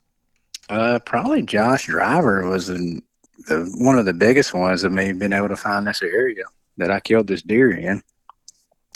Uh, 0.68 0.99
probably 1.00 1.42
Josh 1.42 1.87
Driver 1.87 2.47
was 2.49 2.68
in 2.68 3.02
the, 3.49 3.75
one 3.78 3.99
of 3.99 4.06
the 4.06 4.12
biggest 4.12 4.54
ones 4.54 4.85
of 4.85 4.92
me 4.92 5.12
being 5.12 5.32
able 5.32 5.49
to 5.49 5.56
find 5.56 5.87
this 5.87 6.02
area 6.02 6.44
that 6.76 6.90
I 6.90 7.00
killed 7.00 7.26
this 7.26 7.42
deer 7.42 7.70
in. 7.70 8.02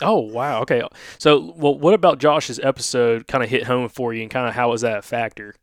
oh 0.02 0.20
wow. 0.20 0.62
Okay. 0.62 0.82
So 1.18 1.54
well 1.56 1.78
what 1.78 1.94
about 1.94 2.18
Josh's 2.18 2.58
episode 2.60 3.26
kind 3.26 3.44
of 3.44 3.50
hit 3.50 3.64
home 3.64 3.88
for 3.88 4.12
you 4.14 4.22
and 4.22 4.30
kind 4.30 4.48
of 4.48 4.54
how 4.54 4.70
was 4.70 4.82
that 4.82 4.98
a 4.98 5.02
factor? 5.02 5.54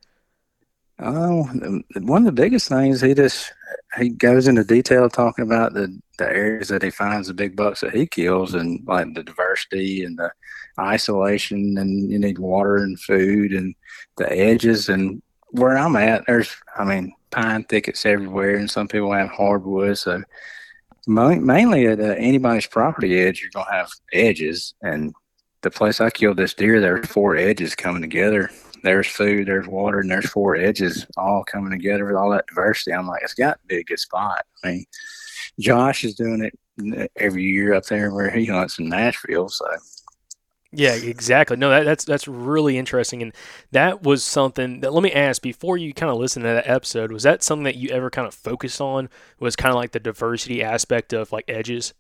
Oh, 1.04 1.44
one 1.96 2.22
of 2.22 2.26
the 2.26 2.32
biggest 2.32 2.70
things 2.70 3.02
he 3.02 3.16
just 3.16 3.52
he 3.98 4.10
goes 4.10 4.48
into 4.48 4.64
detail 4.64 5.10
talking 5.10 5.44
about 5.44 5.74
the 5.74 6.00
the 6.20 6.28
areas 6.28 6.68
that 6.68 6.84
he 6.84 6.92
finds 6.92 7.28
the 7.28 7.34
big 7.34 7.56
bucks 7.56 7.82
that 7.82 7.96
he 7.96 8.06
kills 8.06 8.54
and 8.54 8.82
like 8.86 9.12
the 9.16 9.24
diversity 9.24 10.04
and 10.04 10.20
the 10.20 10.32
isolation 10.80 11.78
and 11.80 12.12
you 12.12 12.20
need 12.20 12.38
water 12.38 12.78
and 12.78 13.00
food 13.00 13.52
and 13.52 13.74
the 14.18 14.32
edges 14.32 14.90
and 14.90 15.22
where 15.50 15.76
I'm 15.78 15.96
at 15.96 16.24
there's 16.28 16.56
I 16.78 16.86
mean 16.86 17.14
pine 17.32 17.64
thickets 17.64 18.06
everywhere 18.06 18.56
and 18.56 18.70
some 18.70 18.88
people 18.88 19.12
have 19.12 19.30
hardwood 19.30 19.98
so 19.98 20.22
mainly 21.08 21.88
at 21.88 22.00
uh, 22.00 22.16
anybody's 22.18 22.68
property 22.68 23.20
edge 23.20 23.42
you're 23.42 23.52
gonna 23.52 23.72
have 23.72 23.90
edges 24.14 24.74
and 24.82 25.14
the 25.62 25.72
place 25.72 26.02
I 26.02 26.10
killed 26.10 26.38
this 26.38 26.54
deer 26.54 26.80
there's 26.80 27.08
four 27.08 27.36
edges 27.36 27.76
coming 27.76 28.02
together 28.02 28.50
there's 28.84 29.08
food, 29.08 29.48
there's 29.48 29.68
water, 29.68 30.00
and 30.00 30.10
there's 30.10 30.30
four 30.30 30.56
edges 30.56 31.06
all 31.18 31.44
coming 31.44 31.72
together 31.72 32.06
with 32.06 32.16
all 32.16 32.32
that 32.32 32.48
diversity. 32.48 32.94
I'm 32.94 33.08
like, 33.08 33.22
it's 33.24 33.34
got 33.34 33.60
to 33.62 33.68
be 33.68 33.78
a 33.78 33.84
good 33.84 34.00
spot. 34.00 34.46
I 34.64 34.68
mean, 34.68 34.86
Josh 35.60 36.04
is 36.04 36.16
doing 36.16 36.44
it 36.44 37.12
every 37.16 37.44
year 37.44 37.74
up 37.74 37.86
there 37.86 38.12
where 38.14 38.32
he 38.32 38.46
hunts 38.46 38.80
in 38.80 38.90
Nashville. 38.90 39.50
So 39.50 39.66
Yeah, 40.74 40.94
exactly. 40.96 41.58
No, 41.58 41.70
that, 41.70 41.84
that's 41.84 42.06
that's 42.06 42.28
really 42.30 42.78
interesting, 42.78 43.22
and 43.22 43.34
that 43.72 44.04
was 44.04 44.24
something 44.24 44.80
that. 44.80 44.94
Let 44.94 45.04
me 45.04 45.12
ask 45.12 45.42
before 45.42 45.78
you 45.78 45.94
kind 45.94 46.10
of 46.10 46.18
listen 46.18 46.44
to 46.44 46.48
that 46.48 46.68
episode. 46.68 47.12
Was 47.12 47.24
that 47.24 47.44
something 47.44 47.66
that 47.66 47.76
you 47.76 47.90
ever 47.90 48.10
kind 48.10 48.26
of 48.26 48.34
focused 48.34 48.80
on? 48.80 49.10
Was 49.40 49.58
kind 49.58 49.72
of 49.72 49.76
like 49.76 49.92
the 49.92 50.00
diversity 50.00 50.64
aspect 50.64 51.12
of 51.12 51.34
like 51.34 51.44
edges? 51.50 51.94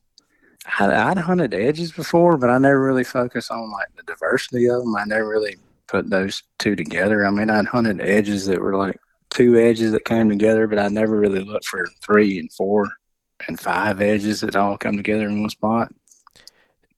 I, 0.79 0.93
I'd 1.09 1.17
hunted 1.17 1.53
edges 1.53 1.91
before, 1.91 2.37
but 2.37 2.49
I 2.49 2.57
never 2.59 2.81
really 2.81 3.03
focused 3.03 3.51
on 3.51 3.71
like 3.71 3.87
the 3.97 4.03
diversity 4.03 4.69
of 4.69 4.83
them. 4.83 4.95
I 4.95 5.03
never 5.05 5.27
really 5.27 5.57
put 5.87 6.09
those 6.09 6.41
two 6.57 6.75
together. 6.77 7.25
I 7.25 7.31
mean, 7.31 7.49
I'd 7.49 7.65
hunted 7.65 7.99
edges 7.99 8.45
that 8.45 8.61
were 8.61 8.77
like 8.77 8.97
two 9.29 9.57
edges 9.57 9.91
that 9.91 10.05
came 10.05 10.29
together, 10.29 10.67
but 10.67 10.79
I 10.79 10.87
never 10.87 11.17
really 11.19 11.43
looked 11.43 11.65
for 11.65 11.89
three 12.01 12.39
and 12.39 12.51
four 12.53 12.89
and 13.47 13.59
five 13.59 14.01
edges 14.01 14.41
that 14.41 14.55
all 14.55 14.77
come 14.77 14.95
together 14.95 15.27
in 15.27 15.41
one 15.41 15.49
spot. 15.49 15.91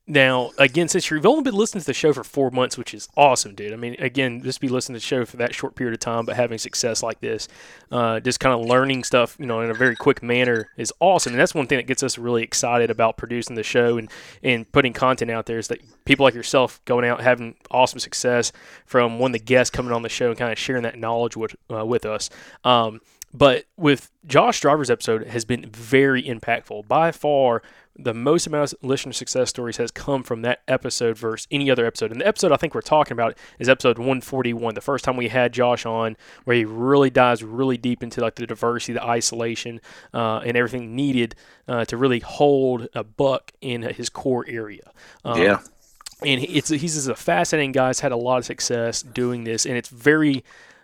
Now, 0.06 0.52
again, 0.58 0.90
since 0.90 1.10
you've 1.10 1.26
only 1.26 1.44
been 1.44 1.56
listening 1.56 1.80
to 1.80 1.86
the 1.86 1.94
show 1.94 2.12
for 2.12 2.26
four 2.26 2.52
months, 2.52 2.78
which 2.78 2.94
is 2.94 3.08
awesome, 3.16 3.56
dude. 3.56 3.72
I 3.72 3.78
mean, 3.78 3.96
again, 4.00 4.42
just 4.44 4.60
be 4.60 4.68
listening 4.68 4.96
to 4.96 4.98
the 5.00 5.06
show 5.06 5.24
for 5.24 5.38
that 5.38 5.56
short 5.56 5.76
period 5.76 5.94
of 5.94 6.02
time, 6.02 6.26
but 6.26 6.36
having 6.36 6.58
success 6.58 7.02
like 7.02 7.22
this, 7.22 7.48
uh, 7.90 8.20
just 8.20 8.42
kind 8.42 8.54
of 8.54 8.68
learning 8.68 9.06
stuff, 9.06 9.38
you 9.40 9.46
know, 9.46 9.62
in 9.62 9.70
a 9.70 9.74
very 9.74 9.96
quick 9.96 10.22
manner 10.22 10.70
is 10.76 10.92
awesome. 11.00 11.32
And 11.32 11.40
that's 11.40 11.56
one 11.56 11.68
thing 11.68 11.78
that 11.78 11.88
gets 11.88 12.04
us 12.04 12.18
really 12.18 12.44
excited 12.44 12.92
about 12.92 13.16
producing 13.16 13.56
the 13.56 13.64
show 13.64 13.98
and, 13.98 14.12
and 14.44 14.70
putting 14.74 14.92
content 14.92 15.32
out 15.32 15.46
there 15.46 15.58
is 15.58 15.70
that 15.70 15.80
people 16.04 16.26
like 16.26 16.34
yourself 16.34 16.84
going 16.84 17.06
out 17.06 17.22
having 17.22 17.56
awesome 17.72 18.00
success 18.00 18.52
from 18.86 19.20
one 19.20 19.32
of 19.32 19.40
the 19.40 19.46
guests 19.46 19.70
coming 19.70 19.94
on 19.94 20.02
the 20.02 20.10
show 20.10 20.28
and 20.28 20.38
kind 20.38 20.52
of 20.52 20.60
sharing 20.60 20.84
that 20.84 21.00
knowledge 21.00 21.38
with 21.38 21.56
uh, 21.72 21.86
with 21.86 22.06
us. 22.06 22.30
Um, 22.66 23.00
but 23.34 23.66
with 23.78 24.12
Josh 24.26 24.60
Driver's 24.60 24.90
episode 24.90 25.28
has 25.28 25.44
been 25.44 25.70
very 25.70 26.24
impactful. 26.24 26.88
By 26.88 27.12
far, 27.12 27.64
the 27.96 28.14
most 28.14 28.48
amount 28.48 28.74
of 28.74 28.84
listener 28.84 29.14
success 29.14 29.50
stories 29.50 29.78
has 29.78 29.92
come 29.92 30.24
from 30.24 30.42
that 30.44 30.62
episode 30.68 31.18
versus 31.18 31.48
any 31.52 31.70
other 31.70 31.86
episode. 31.86 32.12
And 32.12 32.22
the 32.22 32.28
episode 32.28 32.52
I 32.52 32.58
think 32.58 32.74
we're 32.74 32.82
talking 32.82 33.14
about 33.14 33.38
is 33.60 33.70
episode 33.70 33.98
141, 33.98 34.76
the 34.76 34.82
first 34.82 35.06
time 35.06 35.16
we 35.16 35.28
had 35.28 35.54
Josh 35.54 35.86
on, 35.86 36.16
where 36.46 36.56
he 36.56 36.66
really 36.66 37.10
dives 37.10 37.44
really 37.44 37.78
deep 37.78 38.04
into 38.04 38.22
like 38.22 38.36
the 38.36 38.48
diversity, 38.48 38.94
the 38.94 39.04
isolation, 39.04 39.82
uh, 40.14 40.38
and 40.40 40.56
everything 40.58 40.96
needed 40.96 41.36
uh, 41.68 41.86
to 41.86 41.98
really 41.98 42.20
hold 42.20 42.88
a 42.94 43.04
buck 43.04 43.52
in 43.62 43.84
his 43.84 44.10
core 44.10 44.46
area. 44.48 44.92
Um, 45.26 45.42
yeah. 45.42 45.60
and 46.24 46.44
it's 46.44 46.70
he's 46.70 46.96
just 46.96 47.10
a 47.10 47.16
fascinating 47.16 47.72
guy. 47.72 47.88
He's 47.88 48.00
had 48.00 48.12
a 48.12 48.18
lot 48.18 48.38
of 48.38 48.46
success 48.46 49.02
doing 49.02 49.44
this, 49.44 49.66
and 49.66 49.76
it's 49.76 49.90
very 49.90 50.44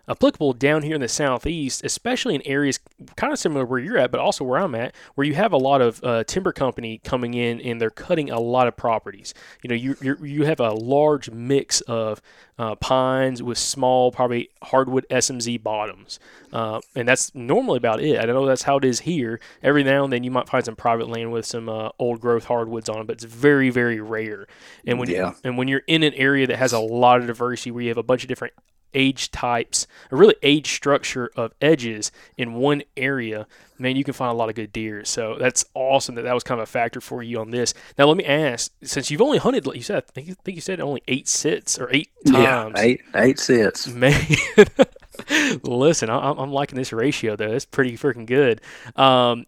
applicable 0.10 0.54
down 0.54 0.82
here 0.82 0.96
in 0.96 1.02
the 1.02 1.08
southeast, 1.08 1.84
especially 1.84 2.34
in 2.36 2.42
areas 2.46 2.80
kind 3.16 3.32
of 3.32 3.38
similar 3.40 3.64
where 3.66 3.80
you're 3.80 3.98
at, 3.98 4.12
but 4.12 4.20
also 4.20 4.44
where 4.44 4.60
I'm 4.60 4.74
at, 4.76 4.96
where 5.16 5.26
you 5.26 5.36
have 5.36 5.54
a 5.54 5.58
lot 5.58 5.82
of 5.82 6.04
uh, 6.04 6.24
timber 6.24 6.52
company 6.52 7.00
coming 7.04 7.36
in 7.36 7.62
and 7.62 7.80
they're 7.80 7.90
cutting 7.90 8.30
a 8.30 8.40
lot 8.40 8.68
of 8.68 8.76
properties. 8.76 9.34
You 9.64 9.70
know, 9.70 9.76
you 9.76 9.96
you 10.02 10.18
you 10.24 10.46
have 10.46 10.60
a 10.60 10.72
large 10.72 11.30
mix 11.30 11.82
of 11.82 12.22
uh, 12.58 12.76
pines 12.76 13.42
with 13.42 13.58
small, 13.58 14.12
probably 14.12 14.50
hardwood 14.64 15.06
SMZ 15.10 15.62
bottoms, 15.64 16.20
uh, 16.52 16.82
and 16.96 17.08
that's 17.08 17.34
normally 17.36 17.78
about 17.78 18.02
it. 18.02 18.20
I 18.20 18.26
know 18.26 18.46
that's 18.46 18.64
how 18.64 18.78
it 18.78 18.86
is 18.86 19.02
here. 19.02 19.40
Every 19.64 19.84
now 19.84 20.04
and 20.04 20.12
then 20.12 20.24
you 20.24 20.32
might 20.32 20.50
find 20.50 20.66
some 20.66 20.76
private 20.76 21.08
land 21.08 21.32
with 21.32 21.46
some 21.46 21.70
uh, 21.70 21.90
old 22.00 22.20
growth 22.20 22.46
hardwoods 22.46 22.90
on 22.90 23.02
it, 23.02 23.08
but 23.08 23.14
it's 23.14 23.24
very 23.24 23.70
very 23.70 24.02
rare. 24.02 24.48
And 24.88 24.98
when 25.00 25.10
Yeah. 25.10 25.28
you, 25.30 25.36
and 25.44 25.58
when 25.58 25.68
you're 25.68 25.84
in 25.88 26.04
an 26.04 26.14
area 26.16 26.48
that 26.48 26.58
has 26.58 26.74
a 26.74 26.80
lot 26.80 27.22
of 27.22 27.28
diversity, 27.28 27.72
where 27.72 27.84
you 27.84 27.90
have 27.90 27.98
a 27.98 28.04
bunch 28.04 28.24
of 28.24 28.28
different 28.28 28.54
age 28.94 29.32
types, 29.32 29.88
or 30.12 30.18
really 30.18 30.36
age 30.44 30.72
structure 30.72 31.32
of 31.36 31.54
edges 31.62 32.12
in 32.38 32.54
one 32.54 32.84
area, 32.98 33.48
man, 33.78 33.96
you 33.96 34.04
can 34.04 34.14
find 34.14 34.32
a 34.32 34.36
lot 34.36 34.50
of 34.50 34.56
good 34.56 34.72
deer. 34.72 35.04
So 35.06 35.38
that's 35.40 35.66
awesome 35.74 36.16
that 36.16 36.24
that 36.24 36.34
was 36.34 36.44
kind 36.44 36.60
of 36.60 36.64
a 36.64 36.72
factor 36.72 37.02
for 37.02 37.24
you 37.24 37.40
on 37.40 37.52
this. 37.52 37.74
Now, 37.98 38.06
let 38.06 38.18
me 38.18 38.26
ask, 38.26 38.72
since 38.84 39.10
you've 39.10 39.22
only 39.22 39.38
hunted, 39.38 39.66
like 39.66 39.78
you 39.78 39.84
said, 39.84 39.98
I 39.98 40.12
think, 40.12 40.30
I 40.30 40.34
think 40.44 40.56
you 40.56 40.62
said 40.62 40.80
only 40.80 41.04
eight 41.08 41.28
sits 41.28 41.80
or 41.80 41.90
eight 41.92 42.10
times. 42.26 42.76
Yeah, 42.76 42.84
eight 42.84 43.02
eight 43.16 43.40
sits. 43.40 43.88
Man, 43.88 44.20
listen, 45.64 46.10
I, 46.10 46.32
I'm 46.32 46.52
liking 46.52 46.78
this 46.78 46.94
ratio 46.94 47.36
though. 47.36 47.54
It's 47.54 47.66
pretty 47.66 47.98
freaking 47.98 48.26
good. 48.26 48.62
Um, 48.96 49.46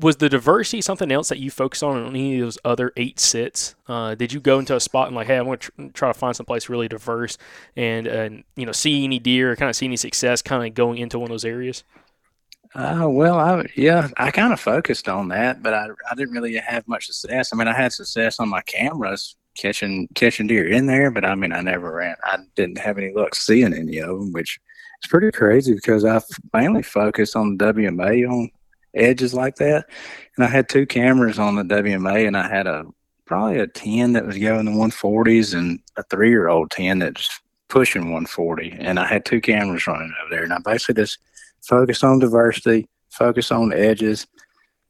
was 0.00 0.16
the 0.16 0.28
diversity 0.28 0.80
something 0.80 1.10
else 1.10 1.28
that 1.28 1.38
you 1.38 1.50
focused 1.50 1.82
on 1.82 1.98
in 1.98 2.06
any 2.06 2.38
of 2.38 2.46
those 2.46 2.58
other 2.64 2.92
eight 2.96 3.18
sits? 3.18 3.74
Uh, 3.88 4.14
did 4.14 4.32
you 4.32 4.38
go 4.38 4.58
into 4.58 4.76
a 4.76 4.80
spot 4.80 5.08
and 5.08 5.16
like, 5.16 5.26
hey, 5.26 5.36
I 5.36 5.42
want 5.42 5.62
to 5.62 5.70
tr- 5.70 5.92
try 5.92 6.08
to 6.10 6.18
find 6.18 6.36
some 6.36 6.46
place 6.46 6.68
really 6.68 6.86
diverse 6.86 7.36
and 7.76 8.06
and 8.06 8.44
you 8.56 8.66
know 8.66 8.72
see 8.72 9.04
any 9.04 9.18
deer, 9.18 9.56
kind 9.56 9.68
of 9.68 9.76
see 9.76 9.86
any 9.86 9.96
success, 9.96 10.42
kind 10.42 10.66
of 10.66 10.74
going 10.74 10.98
into 10.98 11.18
one 11.18 11.26
of 11.26 11.34
those 11.34 11.44
areas? 11.44 11.82
Uh, 12.74 13.06
well, 13.08 13.38
I 13.38 13.66
yeah, 13.76 14.08
I 14.16 14.30
kind 14.30 14.52
of 14.52 14.60
focused 14.60 15.08
on 15.08 15.28
that, 15.28 15.62
but 15.62 15.74
I 15.74 15.88
I 16.10 16.14
didn't 16.14 16.34
really 16.34 16.54
have 16.56 16.86
much 16.86 17.06
success. 17.06 17.52
I 17.52 17.56
mean, 17.56 17.68
I 17.68 17.74
had 17.74 17.92
success 17.92 18.38
on 18.38 18.48
my 18.48 18.62
cameras 18.62 19.36
catching 19.56 20.08
catching 20.14 20.46
deer 20.46 20.68
in 20.68 20.86
there, 20.86 21.10
but 21.10 21.24
I 21.24 21.34
mean, 21.34 21.52
I 21.52 21.60
never 21.62 21.92
ran. 21.92 22.16
I 22.24 22.38
didn't 22.54 22.78
have 22.78 22.98
any 22.98 23.12
luck 23.12 23.34
seeing 23.34 23.74
any 23.74 23.98
of 23.98 24.18
them, 24.20 24.32
which 24.32 24.60
is 25.02 25.08
pretty 25.08 25.32
crazy 25.32 25.74
because 25.74 26.04
I 26.04 26.20
mainly 26.52 26.82
focused 26.82 27.34
on 27.34 27.58
WMA 27.58 28.28
on 28.30 28.50
edges 28.94 29.34
like 29.34 29.56
that, 29.56 29.86
and 30.36 30.44
I 30.44 30.48
had 30.48 30.68
two 30.68 30.86
cameras 30.86 31.38
on 31.38 31.56
the 31.56 31.62
WMA, 31.62 32.26
and 32.26 32.36
I 32.36 32.48
had 32.48 32.66
a 32.66 32.84
probably 33.26 33.58
a 33.58 33.66
ten 33.66 34.12
that 34.12 34.26
was 34.26 34.38
going 34.38 34.66
the 34.66 34.72
140s 34.72 35.56
and 35.56 35.80
a 35.96 36.02
three 36.04 36.30
year 36.30 36.48
old 36.48 36.70
ten 36.70 36.98
that's 36.98 37.40
pushing 37.68 38.02
140, 38.02 38.76
and 38.78 38.98
I 38.98 39.06
had 39.06 39.24
two 39.24 39.40
cameras 39.40 39.86
running 39.86 40.12
over 40.22 40.34
there, 40.34 40.44
and 40.44 40.52
I 40.52 40.58
basically 40.64 41.02
just 41.02 41.18
focus 41.62 42.04
on 42.04 42.18
diversity, 42.18 42.88
focus 43.10 43.50
on 43.50 43.72
edges, 43.72 44.26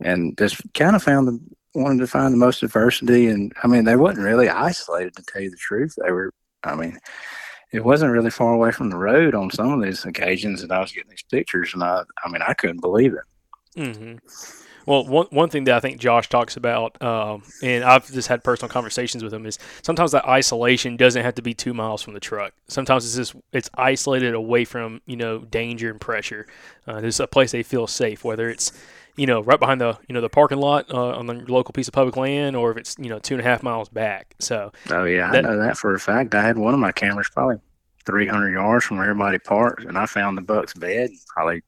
and 0.01 0.37
just 0.37 0.61
kind 0.75 0.97
of 0.97 1.03
found 1.03 1.29
the 1.29 1.41
wanted 1.75 1.99
to 1.99 2.07
find 2.07 2.33
the 2.33 2.39
most 2.39 2.61
diversity. 2.61 3.27
And 3.27 3.53
I 3.63 3.67
mean, 3.67 3.85
they 3.85 3.97
wasn't 3.97 4.25
really 4.25 4.49
isolated 4.49 5.17
to 5.17 5.23
tell 5.25 5.43
you 5.43 5.51
the 5.51 5.57
truth. 5.57 5.95
They 6.03 6.13
were, 6.13 6.33
I 6.63 6.75
mean, 6.75 6.99
it 7.73 7.85
wasn't 7.85 8.13
really 8.13 8.31
far 8.31 8.55
away 8.55 8.71
from 8.71 8.91
the 8.91 8.97
road 8.97 9.35
on 9.35 9.51
some 9.51 9.73
of 9.73 9.83
these 9.83 10.05
occasions 10.05 10.63
that 10.63 10.71
I 10.71 10.81
was 10.81 10.93
getting 10.93 11.11
these 11.11 11.25
pictures, 11.31 11.75
and 11.75 11.83
I, 11.83 12.05
I 12.25 12.31
mean, 12.31 12.43
I 12.47 12.55
couldn't 12.55 12.81
believe 12.81 13.13
it. 13.13 13.25
Hmm 13.77 14.15
Well, 14.87 15.07
one, 15.07 15.27
one 15.31 15.49
thing 15.49 15.65
that 15.65 15.75
I 15.75 15.81
think 15.81 15.99
Josh 15.99 16.29
talks 16.29 16.57
about, 16.57 17.01
um, 17.03 17.43
and 17.63 17.83
I've 17.85 18.11
just 18.13 18.29
had 18.29 18.45
personal 18.45 18.69
conversations 18.69 19.25
with 19.25 19.33
him, 19.33 19.47
is 19.47 19.59
sometimes 19.83 20.13
that 20.13 20.27
isolation 20.27 20.97
doesn't 20.97 21.23
have 21.23 21.35
to 21.37 21.43
be 21.43 21.55
two 21.55 21.73
miles 21.75 22.03
from 22.03 22.15
the 22.15 22.21
truck. 22.21 22.53
Sometimes 22.69 23.05
it's 23.07 23.17
just 23.17 23.35
it's 23.53 23.71
isolated 23.77 24.35
away 24.35 24.65
from 24.65 25.01
you 25.07 25.17
know 25.17 25.39
danger 25.41 25.91
and 25.91 26.01
pressure. 26.01 26.47
Uh, 26.87 27.01
there's 27.01 27.19
a 27.21 27.27
place 27.27 27.53
they 27.53 27.63
feel 27.63 27.87
safe, 27.87 28.25
whether 28.25 28.49
it's 28.51 28.73
you 29.17 29.27
know 29.27 29.41
right 29.43 29.59
behind 29.61 29.81
the 29.81 29.97
you 30.09 30.13
know 30.13 30.21
the 30.21 30.29
parking 30.29 30.59
lot 30.59 30.91
uh, 30.93 31.17
on 31.17 31.27
the 31.27 31.35
local 31.51 31.73
piece 31.73 31.89
of 31.89 31.95
public 31.95 32.17
land, 32.17 32.55
or 32.55 32.71
if 32.71 32.77
it's 32.77 32.97
you 32.99 33.09
know 33.09 33.19
two 33.19 33.35
and 33.35 33.41
a 33.41 33.45
half 33.45 33.63
miles 33.63 33.89
back. 33.89 34.35
So 34.39 34.71
Oh 34.91 35.05
yeah, 35.05 35.31
That- 35.33 35.47
I 35.47 35.49
know 35.49 35.59
that 35.59 35.79
for 35.79 35.95
a 35.95 35.99
fact. 36.01 36.35
I 36.35 36.43
had 36.43 36.59
one 36.59 36.75
of 36.75 36.81
my 36.81 36.93
cameras 36.93 37.31
probably 37.33 37.57
300 38.05 38.53
yards 38.53 38.85
from 38.85 38.99
where 38.99 39.09
everybody 39.09 39.39
parked, 39.39 39.85
and 39.85 39.97
I 39.97 40.05
found 40.07 40.37
the 40.37 40.43
buck's 40.43 40.75
bed 40.75 41.11
probably 41.29 41.63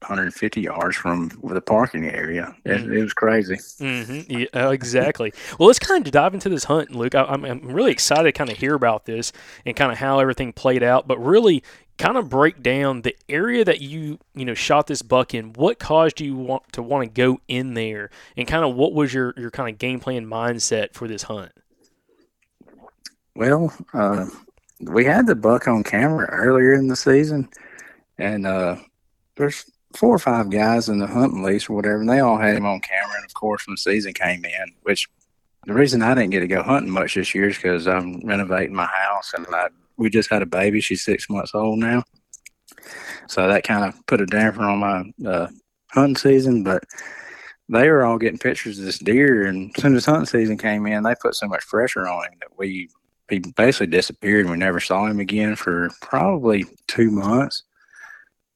150 0.00 0.60
yards 0.60 0.96
from 0.96 1.30
the 1.42 1.60
parking 1.60 2.04
area. 2.06 2.54
It, 2.64 2.82
it 2.92 3.02
was 3.02 3.14
crazy. 3.14 3.56
hmm 3.78 4.20
Yeah, 4.28 4.46
uh, 4.54 4.70
exactly. 4.70 5.32
Well, 5.58 5.68
let's 5.68 5.78
kind 5.78 6.06
of 6.06 6.12
dive 6.12 6.34
into 6.34 6.48
this 6.48 6.64
hunt, 6.64 6.94
Luke. 6.94 7.14
I, 7.14 7.22
I'm, 7.22 7.44
I'm 7.44 7.60
really 7.62 7.92
excited 7.92 8.24
to 8.24 8.32
kind 8.32 8.50
of 8.50 8.58
hear 8.58 8.74
about 8.74 9.06
this 9.06 9.32
and 9.64 9.74
kind 9.74 9.90
of 9.90 9.98
how 9.98 10.18
everything 10.20 10.52
played 10.52 10.82
out, 10.82 11.08
but 11.08 11.18
really 11.18 11.62
kind 11.98 12.18
of 12.18 12.28
break 12.28 12.62
down 12.62 13.02
the 13.02 13.16
area 13.28 13.64
that 13.64 13.80
you 13.80 14.18
you 14.34 14.44
know 14.44 14.54
shot 14.54 14.86
this 14.86 15.02
buck 15.02 15.34
in. 15.34 15.52
What 15.54 15.78
caused 15.78 16.20
you 16.20 16.36
want 16.36 16.72
to 16.72 16.82
want 16.82 17.04
to 17.04 17.10
go 17.10 17.40
in 17.48 17.74
there, 17.74 18.10
and 18.36 18.46
kind 18.46 18.64
of 18.64 18.74
what 18.74 18.92
was 18.92 19.14
your 19.14 19.32
your 19.36 19.50
kind 19.50 19.70
of 19.70 19.78
game 19.78 20.00
plan 20.00 20.26
mindset 20.26 20.92
for 20.94 21.08
this 21.08 21.24
hunt? 21.24 21.52
Well, 23.34 23.74
uh, 23.92 24.26
we 24.80 25.04
had 25.04 25.26
the 25.26 25.34
buck 25.34 25.68
on 25.68 25.82
camera 25.84 26.26
earlier 26.30 26.74
in 26.74 26.88
the 26.88 26.96
season, 26.96 27.48
and 28.18 28.46
uh, 28.46 28.76
there's 29.36 29.70
four 29.96 30.14
or 30.14 30.18
five 30.18 30.50
guys 30.50 30.88
in 30.88 30.98
the 30.98 31.06
hunting 31.06 31.42
lease 31.42 31.68
or 31.68 31.74
whatever, 31.74 32.00
and 32.00 32.08
they 32.08 32.20
all 32.20 32.38
had 32.38 32.56
him 32.56 32.66
on 32.66 32.80
camera. 32.80 33.16
And 33.16 33.24
of 33.24 33.34
course, 33.34 33.66
when 33.66 33.74
the 33.74 33.78
season 33.78 34.12
came 34.12 34.44
in, 34.44 34.72
which 34.82 35.08
the 35.64 35.74
reason 35.74 36.02
I 36.02 36.14
didn't 36.14 36.30
get 36.30 36.40
to 36.40 36.46
go 36.46 36.62
hunting 36.62 36.92
much 36.92 37.14
this 37.14 37.34
year 37.34 37.48
is 37.48 37.56
because 37.56 37.86
I'm 37.86 38.20
renovating 38.24 38.74
my 38.74 38.86
house, 38.86 39.32
and 39.34 39.46
I, 39.50 39.68
we 39.96 40.10
just 40.10 40.30
had 40.30 40.42
a 40.42 40.46
baby. 40.46 40.80
She's 40.80 41.04
six 41.04 41.28
months 41.28 41.54
old 41.54 41.78
now, 41.78 42.04
so 43.26 43.48
that 43.48 43.64
kind 43.64 43.84
of 43.84 44.06
put 44.06 44.20
a 44.20 44.26
damper 44.26 44.62
on 44.62 44.78
my 44.78 45.28
uh, 45.28 45.48
hunting 45.92 46.16
season. 46.16 46.62
But 46.62 46.84
they 47.68 47.88
were 47.88 48.04
all 48.04 48.18
getting 48.18 48.38
pictures 48.38 48.78
of 48.78 48.84
this 48.84 48.98
deer, 48.98 49.46
and 49.46 49.72
as 49.76 49.82
soon 49.82 49.96
as 49.96 50.04
hunting 50.04 50.26
season 50.26 50.58
came 50.58 50.86
in, 50.86 51.02
they 51.02 51.14
put 51.20 51.34
so 51.34 51.48
much 51.48 51.66
pressure 51.66 52.06
on 52.06 52.26
him 52.26 52.38
that 52.40 52.56
we 52.58 52.88
he 53.28 53.40
basically 53.56 53.88
disappeared 53.88 54.42
and 54.42 54.50
we 54.50 54.56
never 54.56 54.80
saw 54.80 55.06
him 55.06 55.18
again 55.18 55.56
for 55.56 55.90
probably 56.00 56.64
two 56.86 57.10
months. 57.10 57.64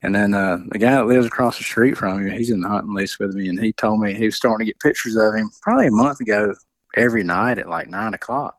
And 0.02 0.14
then 0.14 0.32
uh, 0.32 0.58
the 0.68 0.78
guy 0.78 0.92
that 0.92 1.06
lives 1.06 1.26
across 1.26 1.58
the 1.58 1.64
street 1.64 1.96
from 1.96 2.24
me, 2.24 2.30
he's 2.30 2.50
in 2.50 2.60
the 2.60 2.68
hunting 2.68 2.94
lease 2.94 3.18
with 3.18 3.34
me, 3.34 3.48
and 3.48 3.60
he 3.60 3.72
told 3.72 4.00
me 4.00 4.14
he 4.14 4.26
was 4.26 4.36
starting 4.36 4.64
to 4.64 4.70
get 4.70 4.80
pictures 4.80 5.16
of 5.16 5.34
him 5.34 5.50
probably 5.60 5.88
a 5.88 5.92
month 5.92 6.20
ago 6.20 6.54
every 6.96 7.22
night 7.22 7.58
at 7.58 7.68
like 7.68 7.88
nine 7.88 8.14
o'clock. 8.14 8.56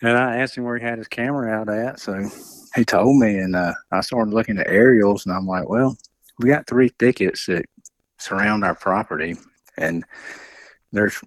And 0.00 0.16
I 0.16 0.38
asked 0.38 0.56
him 0.56 0.64
where 0.64 0.78
he 0.78 0.84
had 0.84 0.98
his 0.98 1.08
camera 1.08 1.52
out 1.52 1.68
at, 1.68 2.00
so 2.00 2.28
he 2.74 2.84
told 2.84 3.18
me, 3.18 3.36
and 3.36 3.54
uh, 3.54 3.74
I 3.92 4.00
started 4.00 4.32
looking 4.32 4.58
at 4.58 4.66
aerials, 4.68 5.26
and 5.26 5.34
I'm 5.34 5.46
like, 5.46 5.68
well, 5.68 5.96
we 6.38 6.48
got 6.48 6.66
three 6.66 6.88
thickets 6.98 7.46
that 7.46 7.66
surround 8.18 8.64
our 8.64 8.74
property, 8.74 9.36
and 9.76 10.04
there's 10.92 11.20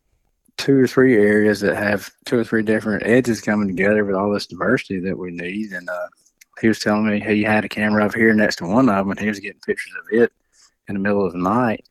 two 0.58 0.80
or 0.80 0.88
three 0.88 1.16
areas 1.16 1.60
that 1.62 1.76
have 1.76 2.10
two 2.26 2.40
or 2.40 2.44
three 2.44 2.64
different 2.64 3.04
edges 3.06 3.42
coming 3.42 3.68
together 3.68 4.04
with 4.04 4.16
all 4.16 4.32
this 4.32 4.48
diversity 4.48 5.00
that 5.02 5.18
we 5.18 5.32
need. 5.32 5.72
And 5.72 5.88
uh, 5.90 6.08
he 6.66 6.70
was 6.70 6.80
telling 6.80 7.08
me 7.08 7.20
he 7.20 7.44
had 7.44 7.64
a 7.64 7.70
camera 7.70 8.04
over 8.04 8.18
here 8.18 8.34
next 8.34 8.56
to 8.56 8.66
one 8.66 8.90
of 8.90 8.96
them, 8.96 9.12
and 9.12 9.20
he 9.20 9.28
was 9.28 9.40
getting 9.40 9.60
pictures 9.60 9.94
of 10.00 10.20
it 10.20 10.34
in 10.88 10.96
the 10.96 11.00
middle 11.00 11.24
of 11.24 11.32
the 11.32 11.38
night. 11.38 11.88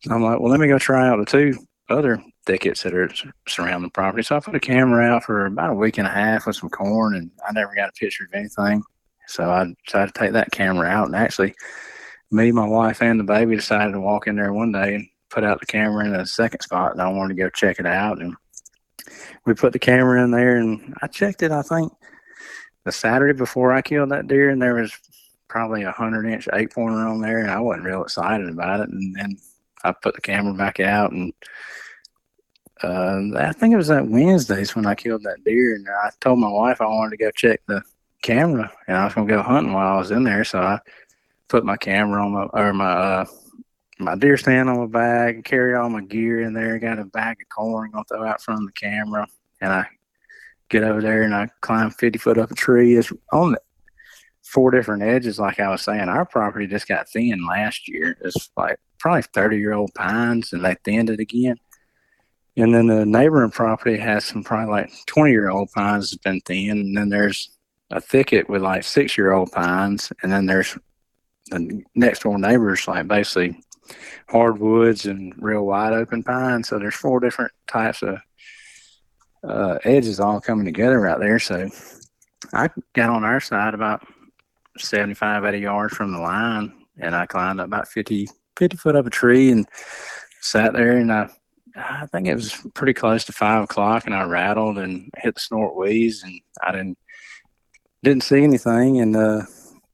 So 0.00 0.12
I'm 0.12 0.24
like, 0.24 0.40
well, 0.40 0.50
let 0.50 0.58
me 0.58 0.66
go 0.66 0.76
try 0.76 1.06
out 1.06 1.18
the 1.18 1.24
two 1.24 1.56
other 1.88 2.20
thickets 2.44 2.82
that 2.82 2.94
are 2.94 3.08
surrounding 3.46 3.84
the 3.84 3.92
property. 3.92 4.24
So 4.24 4.34
I 4.34 4.40
put 4.40 4.56
a 4.56 4.60
camera 4.60 5.04
out 5.06 5.22
for 5.22 5.46
about 5.46 5.70
a 5.70 5.74
week 5.74 5.98
and 5.98 6.06
a 6.08 6.10
half 6.10 6.48
with 6.48 6.56
some 6.56 6.68
corn, 6.68 7.14
and 7.14 7.30
I 7.48 7.52
never 7.52 7.72
got 7.76 7.90
a 7.90 7.92
picture 7.92 8.24
of 8.24 8.34
anything. 8.34 8.82
So 9.28 9.48
I 9.48 9.72
decided 9.86 10.12
to 10.12 10.20
take 10.20 10.32
that 10.32 10.50
camera 10.50 10.88
out, 10.88 11.06
and 11.06 11.14
actually, 11.14 11.54
me, 12.32 12.50
my 12.50 12.66
wife, 12.66 13.00
and 13.00 13.20
the 13.20 13.24
baby 13.24 13.54
decided 13.54 13.92
to 13.92 14.00
walk 14.00 14.26
in 14.26 14.34
there 14.34 14.52
one 14.52 14.72
day 14.72 14.96
and 14.96 15.06
put 15.30 15.44
out 15.44 15.60
the 15.60 15.66
camera 15.66 16.04
in 16.04 16.14
a 16.16 16.26
second 16.26 16.62
spot, 16.62 16.90
and 16.90 17.00
I 17.00 17.08
wanted 17.08 17.36
to 17.36 17.40
go 17.40 17.50
check 17.50 17.78
it 17.78 17.86
out. 17.86 18.20
And 18.20 18.34
we 19.46 19.54
put 19.54 19.72
the 19.72 19.78
camera 19.78 20.24
in 20.24 20.32
there, 20.32 20.56
and 20.56 20.92
I 21.00 21.06
checked 21.06 21.44
it. 21.44 21.52
I 21.52 21.62
think 21.62 21.92
the 22.88 22.92
Saturday 22.92 23.36
before 23.36 23.72
I 23.74 23.82
killed 23.82 24.10
that 24.10 24.28
deer, 24.28 24.48
and 24.48 24.60
there 24.60 24.74
was 24.74 24.92
probably 25.46 25.82
a 25.82 25.92
hundred 25.92 26.26
inch 26.26 26.48
eight 26.54 26.72
pointer 26.72 27.06
on 27.06 27.20
there, 27.20 27.38
and 27.38 27.50
I 27.50 27.60
wasn't 27.60 27.84
real 27.84 28.02
excited 28.02 28.48
about 28.48 28.80
it. 28.80 28.88
And 28.88 29.14
then 29.14 29.36
I 29.84 29.92
put 29.92 30.14
the 30.14 30.22
camera 30.22 30.54
back 30.54 30.80
out, 30.80 31.12
and 31.12 31.32
uh, 32.82 33.20
I 33.36 33.52
think 33.52 33.74
it 33.74 33.76
was 33.76 33.88
that 33.88 34.08
Wednesdays 34.08 34.74
when 34.74 34.86
I 34.86 34.94
killed 34.94 35.22
that 35.24 35.44
deer, 35.44 35.74
and 35.74 35.86
I 35.86 36.10
told 36.20 36.38
my 36.38 36.48
wife 36.48 36.80
I 36.80 36.86
wanted 36.86 37.10
to 37.10 37.24
go 37.24 37.30
check 37.30 37.60
the 37.66 37.82
camera, 38.22 38.72
and 38.86 38.96
I 38.96 39.04
was 39.04 39.12
gonna 39.12 39.28
go 39.28 39.42
hunting 39.42 39.74
while 39.74 39.94
I 39.94 39.98
was 39.98 40.10
in 40.10 40.24
there, 40.24 40.44
so 40.44 40.60
I 40.60 40.80
put 41.48 41.66
my 41.66 41.76
camera 41.76 42.24
on 42.24 42.32
my 42.32 42.44
or 42.44 42.72
my 42.72 42.90
uh, 42.90 43.24
my 43.98 44.14
deer 44.14 44.38
stand 44.38 44.70
on 44.70 44.78
my 44.78 44.86
bag, 44.86 45.34
and 45.34 45.44
carry 45.44 45.74
all 45.74 45.90
my 45.90 46.02
gear 46.02 46.40
in 46.40 46.54
there, 46.54 46.78
got 46.78 46.98
a 46.98 47.04
bag 47.04 47.36
of 47.42 47.48
corn 47.54 47.90
gonna 47.90 48.04
throw 48.08 48.24
out 48.24 48.40
from 48.40 48.64
the 48.64 48.72
camera, 48.72 49.26
and 49.60 49.72
I 49.74 49.86
get 50.68 50.84
over 50.84 51.00
there 51.00 51.22
and 51.22 51.34
I 51.34 51.48
climb 51.60 51.90
fifty 51.90 52.18
foot 52.18 52.38
up 52.38 52.50
a 52.50 52.54
tree. 52.54 52.96
It's 52.96 53.12
on 53.32 53.52
the 53.52 53.60
four 54.42 54.70
different 54.70 55.02
edges, 55.02 55.38
like 55.38 55.60
I 55.60 55.68
was 55.68 55.82
saying. 55.82 56.08
Our 56.08 56.24
property 56.24 56.66
just 56.66 56.88
got 56.88 57.08
thin 57.08 57.46
last 57.46 57.88
year. 57.88 58.16
It's 58.22 58.50
like 58.56 58.78
probably 58.98 59.22
thirty 59.22 59.58
year 59.58 59.74
old 59.74 59.92
pines, 59.94 60.52
and 60.52 60.64
they 60.64 60.76
thinned 60.84 61.10
it 61.10 61.20
again. 61.20 61.56
And 62.56 62.74
then 62.74 62.88
the 62.88 63.06
neighboring 63.06 63.52
property 63.52 63.96
has 63.98 64.24
some 64.24 64.42
probably 64.42 64.70
like 64.70 64.92
twenty 65.06 65.32
year 65.32 65.50
old 65.50 65.70
pines 65.72 66.10
that's 66.10 66.22
been 66.22 66.40
thin, 66.40 66.78
and 66.78 66.96
then 66.96 67.08
there's 67.08 67.50
a 67.90 68.00
thicket 68.00 68.48
with 68.48 68.62
like 68.62 68.84
six 68.84 69.16
year 69.16 69.32
old 69.32 69.52
pines, 69.52 70.12
and 70.22 70.32
then 70.32 70.46
there's 70.46 70.76
the 71.50 71.82
next 71.94 72.22
door 72.22 72.38
neighbors 72.38 72.86
like 72.86 73.08
basically 73.08 73.58
hardwoods 74.28 75.06
and 75.06 75.32
real 75.38 75.64
wide 75.64 75.92
open 75.92 76.22
pines. 76.22 76.68
So 76.68 76.78
there's 76.78 76.94
four 76.94 77.20
different 77.20 77.52
types 77.66 78.02
of 78.02 78.18
uh, 79.44 79.78
edges 79.84 80.20
all 80.20 80.40
coming 80.40 80.64
together 80.64 81.00
right 81.00 81.18
there. 81.18 81.38
So 81.38 81.68
I 82.52 82.70
got 82.94 83.10
on 83.10 83.24
our 83.24 83.40
side 83.40 83.74
about 83.74 84.06
75, 84.78 85.44
80 85.44 85.58
yards 85.58 85.96
from 85.96 86.12
the 86.12 86.18
line, 86.18 86.72
and 87.00 87.14
I 87.14 87.26
climbed 87.26 87.60
up 87.60 87.66
about 87.66 87.88
50, 87.88 88.28
50 88.56 88.76
foot 88.76 88.96
up 88.96 89.06
a 89.06 89.10
tree 89.10 89.50
and 89.50 89.66
sat 90.40 90.72
there. 90.72 90.96
And 90.96 91.12
I, 91.12 91.28
I 91.76 92.06
think 92.06 92.26
it 92.26 92.34
was 92.34 92.54
pretty 92.74 92.94
close 92.94 93.24
to 93.24 93.32
five 93.32 93.64
o'clock, 93.64 94.06
and 94.06 94.14
I 94.14 94.24
rattled 94.24 94.78
and 94.78 95.10
hit 95.18 95.34
the 95.34 95.40
snort 95.40 95.76
wheeze, 95.76 96.22
and 96.22 96.40
I 96.62 96.72
didn't 96.72 96.98
didn't 98.02 98.22
see 98.22 98.42
anything. 98.42 99.00
And 99.00 99.16
uh, 99.16 99.42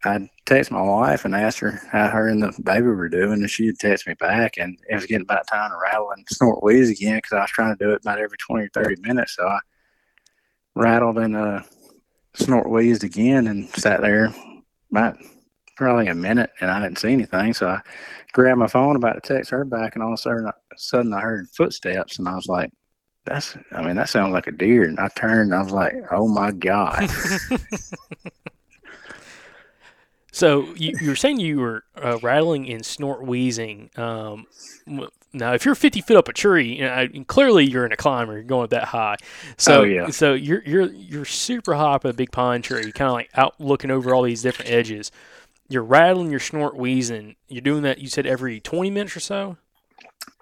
I 0.05 0.29
texted 0.47 0.73
my 0.73 0.83
wife 0.83 1.25
and 1.25 1.35
asked 1.35 1.59
her 1.61 1.81
how 1.91 2.09
her 2.09 2.29
and 2.29 2.43
the 2.43 2.53
baby 2.63 2.87
were 2.87 3.09
doing, 3.09 3.33
and 3.33 3.51
she 3.51 3.67
had 3.67 3.79
texted 3.79 4.09
me 4.09 4.15
back, 4.15 4.59
and 4.59 4.79
it 4.89 4.95
was 4.95 5.07
getting 5.07 5.23
about 5.23 5.47
time 5.47 5.71
to 5.71 5.77
rattle 5.77 6.11
and 6.11 6.27
snort 6.31 6.63
wheeze 6.63 6.91
again 6.91 7.17
because 7.17 7.33
I 7.33 7.41
was 7.41 7.51
trying 7.51 7.77
to 7.77 7.85
do 7.85 7.93
it 7.93 8.03
about 8.03 8.21
every 8.21 8.37
twenty 8.39 8.67
or 8.67 8.71
thirty 8.71 9.01
minutes. 9.01 9.37
So 9.37 9.47
I 9.47 9.59
rattled 10.75 11.19
and 11.19 11.37
uh, 11.37 11.63
snort 12.35 12.69
wheezed 12.69 13.05
again, 13.05 13.47
and 13.47 13.69
sat 13.71 14.03
there 14.03 14.35
about 14.91 15.17
probably 15.77 16.09
a 16.09 16.15
minute, 16.15 16.51
and 16.61 16.71
I 16.71 16.81
didn't 16.83 16.99
see 16.99 17.13
anything. 17.13 17.55
So 17.55 17.69
I 17.69 17.81
grabbed 18.33 18.59
my 18.59 18.67
phone 18.67 18.97
about 18.97 19.15
to 19.15 19.21
text 19.21 19.51
her 19.51 19.65
back, 19.65 19.95
and 19.95 20.03
all 20.03 20.13
of 20.13 20.15
a 20.15 20.23
sudden, 20.23 20.51
sudden 20.77 21.15
I 21.15 21.21
heard 21.21 21.49
footsteps, 21.51 22.19
and 22.19 22.29
I 22.29 22.35
was 22.35 22.47
like. 22.47 22.71
That's, 23.27 23.57
I 23.73 23.83
mean, 23.83 23.97
that 23.97 24.11
sounds 24.11 24.35
like 24.35 24.49
a 24.49 24.53
deer. 24.53 24.83
And 24.83 25.01
I 25.01 25.09
turned 25.09 25.51
and 25.51 25.55
I 25.55 25.63
was 25.63 25.73
like, 25.73 25.95
oh 26.11 26.29
my 26.29 26.51
God. 26.53 27.09
So 30.35 30.75
you, 30.75 30.93
you 31.01 31.11
were 31.11 31.17
saying 31.17 31.39
you 31.39 31.61
were 31.61 31.85
uh, 31.95 32.19
rattling 32.21 32.69
and 32.69 32.85
snort 32.85 33.23
wheezing. 33.25 33.91
Um, 33.97 34.47
now, 35.33 35.53
if 35.53 35.65
you're 35.65 35.77
50 35.77 36.01
feet 36.01 36.17
up 36.17 36.29
a 36.29 36.33
tree, 36.33 36.75
you 36.75 36.83
know, 36.85 36.93
I- 36.93 37.25
clearly 37.29 37.65
you're 37.65 37.87
in 37.87 37.93
a 37.93 37.97
climber. 37.97 38.33
You're 38.35 38.43
going 38.43 38.65
up 38.65 38.71
that 38.71 38.85
high. 38.87 39.17
So, 39.57 39.83
Oh, 39.83 39.85
yeah. 39.85 40.09
so 40.11 40.35
you're 40.35 40.63
you're 40.67 40.91
you're 40.93 41.25
super 41.25 41.75
high 41.75 41.95
up 41.95 42.05
a 42.05 42.13
big 42.13 42.33
pine 42.33 42.63
tree, 42.63 42.91
kind 42.91 43.09
of 43.09 43.13
like 43.13 43.31
out 43.35 43.61
looking 43.61 43.93
over 43.93 44.13
all 44.13 44.23
these 44.23 44.43
different 44.43 44.73
edges. 44.73 45.13
You're 45.69 45.85
rattling, 45.85 46.31
your 46.31 46.41
snort, 46.41 46.77
wheezing. 46.77 47.37
You're 47.49 47.63
doing 47.63 47.83
that. 47.83 47.99
You 47.99 48.09
said 48.09 48.27
every 48.27 48.59
20 48.61 48.91
minutes 48.91 49.17
or 49.17 49.21
so. 49.21 49.57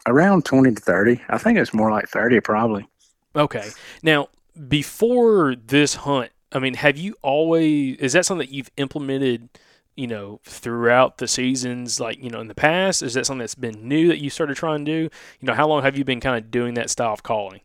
Around 0.07 0.45
20 0.47 0.75
to 0.75 0.81
30. 0.81 1.21
I 1.29 1.37
think 1.39 1.59
it's 1.59 1.75
more 1.75 1.91
like 1.91 2.09
30 2.09 2.41
probably. 2.41 2.89
Okay. 3.37 3.69
Now, 4.03 4.29
before 4.69 5.55
this 5.55 5.95
hunt, 5.97 6.33
I 6.51 6.59
mean, 6.59 6.75
have 6.75 6.97
you 6.97 7.15
always 7.23 7.99
is 7.99 8.15
that 8.15 8.25
something 8.27 8.47
that 8.49 8.53
you've 8.55 8.71
implemented, 8.79 9.49
you 9.97 10.07
know, 10.07 10.41
throughout 10.45 11.19
the 11.19 11.29
seasons 11.29 12.01
like, 12.01 12.23
you 12.23 12.31
know, 12.31 12.41
in 12.41 12.49
the 12.49 12.55
past? 12.55 13.03
Is 13.03 13.15
that 13.15 13.27
something 13.27 13.41
that's 13.41 13.55
been 13.55 13.87
new 13.87 14.09
that 14.09 14.19
you 14.23 14.31
started 14.31 14.57
trying 14.57 14.85
to 14.85 14.91
do? 14.91 15.01
You 15.41 15.47
know, 15.47 15.55
how 15.55 15.69
long 15.69 15.83
have 15.83 15.97
you 15.97 16.05
been 16.05 16.21
kind 16.21 16.43
of 16.43 16.51
doing 16.51 16.75
that 16.75 16.91
style 16.91 17.13
of 17.13 17.23
calling? 17.23 17.61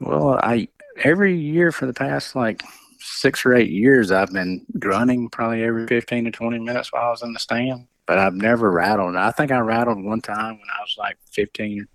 Well, 0.00 0.38
I 0.42 0.68
every 1.02 1.36
year 1.36 1.72
for 1.72 1.86
the 1.86 1.94
past 1.94 2.34
like 2.34 2.62
six 3.00 3.44
or 3.46 3.54
eight 3.54 3.70
years, 3.70 4.10
I've 4.10 4.32
been 4.32 4.64
grunting 4.78 5.28
probably 5.28 5.62
every 5.62 5.86
15 5.86 6.24
to 6.24 6.30
20 6.30 6.58
minutes 6.58 6.92
while 6.92 7.04
I 7.04 7.10
was 7.10 7.22
in 7.22 7.32
the 7.32 7.38
stand, 7.38 7.86
but 8.06 8.18
I've 8.18 8.34
never 8.34 8.70
rattled. 8.70 9.16
I 9.16 9.30
think 9.30 9.52
I 9.52 9.58
rattled 9.58 10.02
one 10.02 10.20
time 10.20 10.54
when 10.54 10.68
I 10.76 10.80
was 10.80 10.96
like 10.98 11.16
15, 11.32 11.86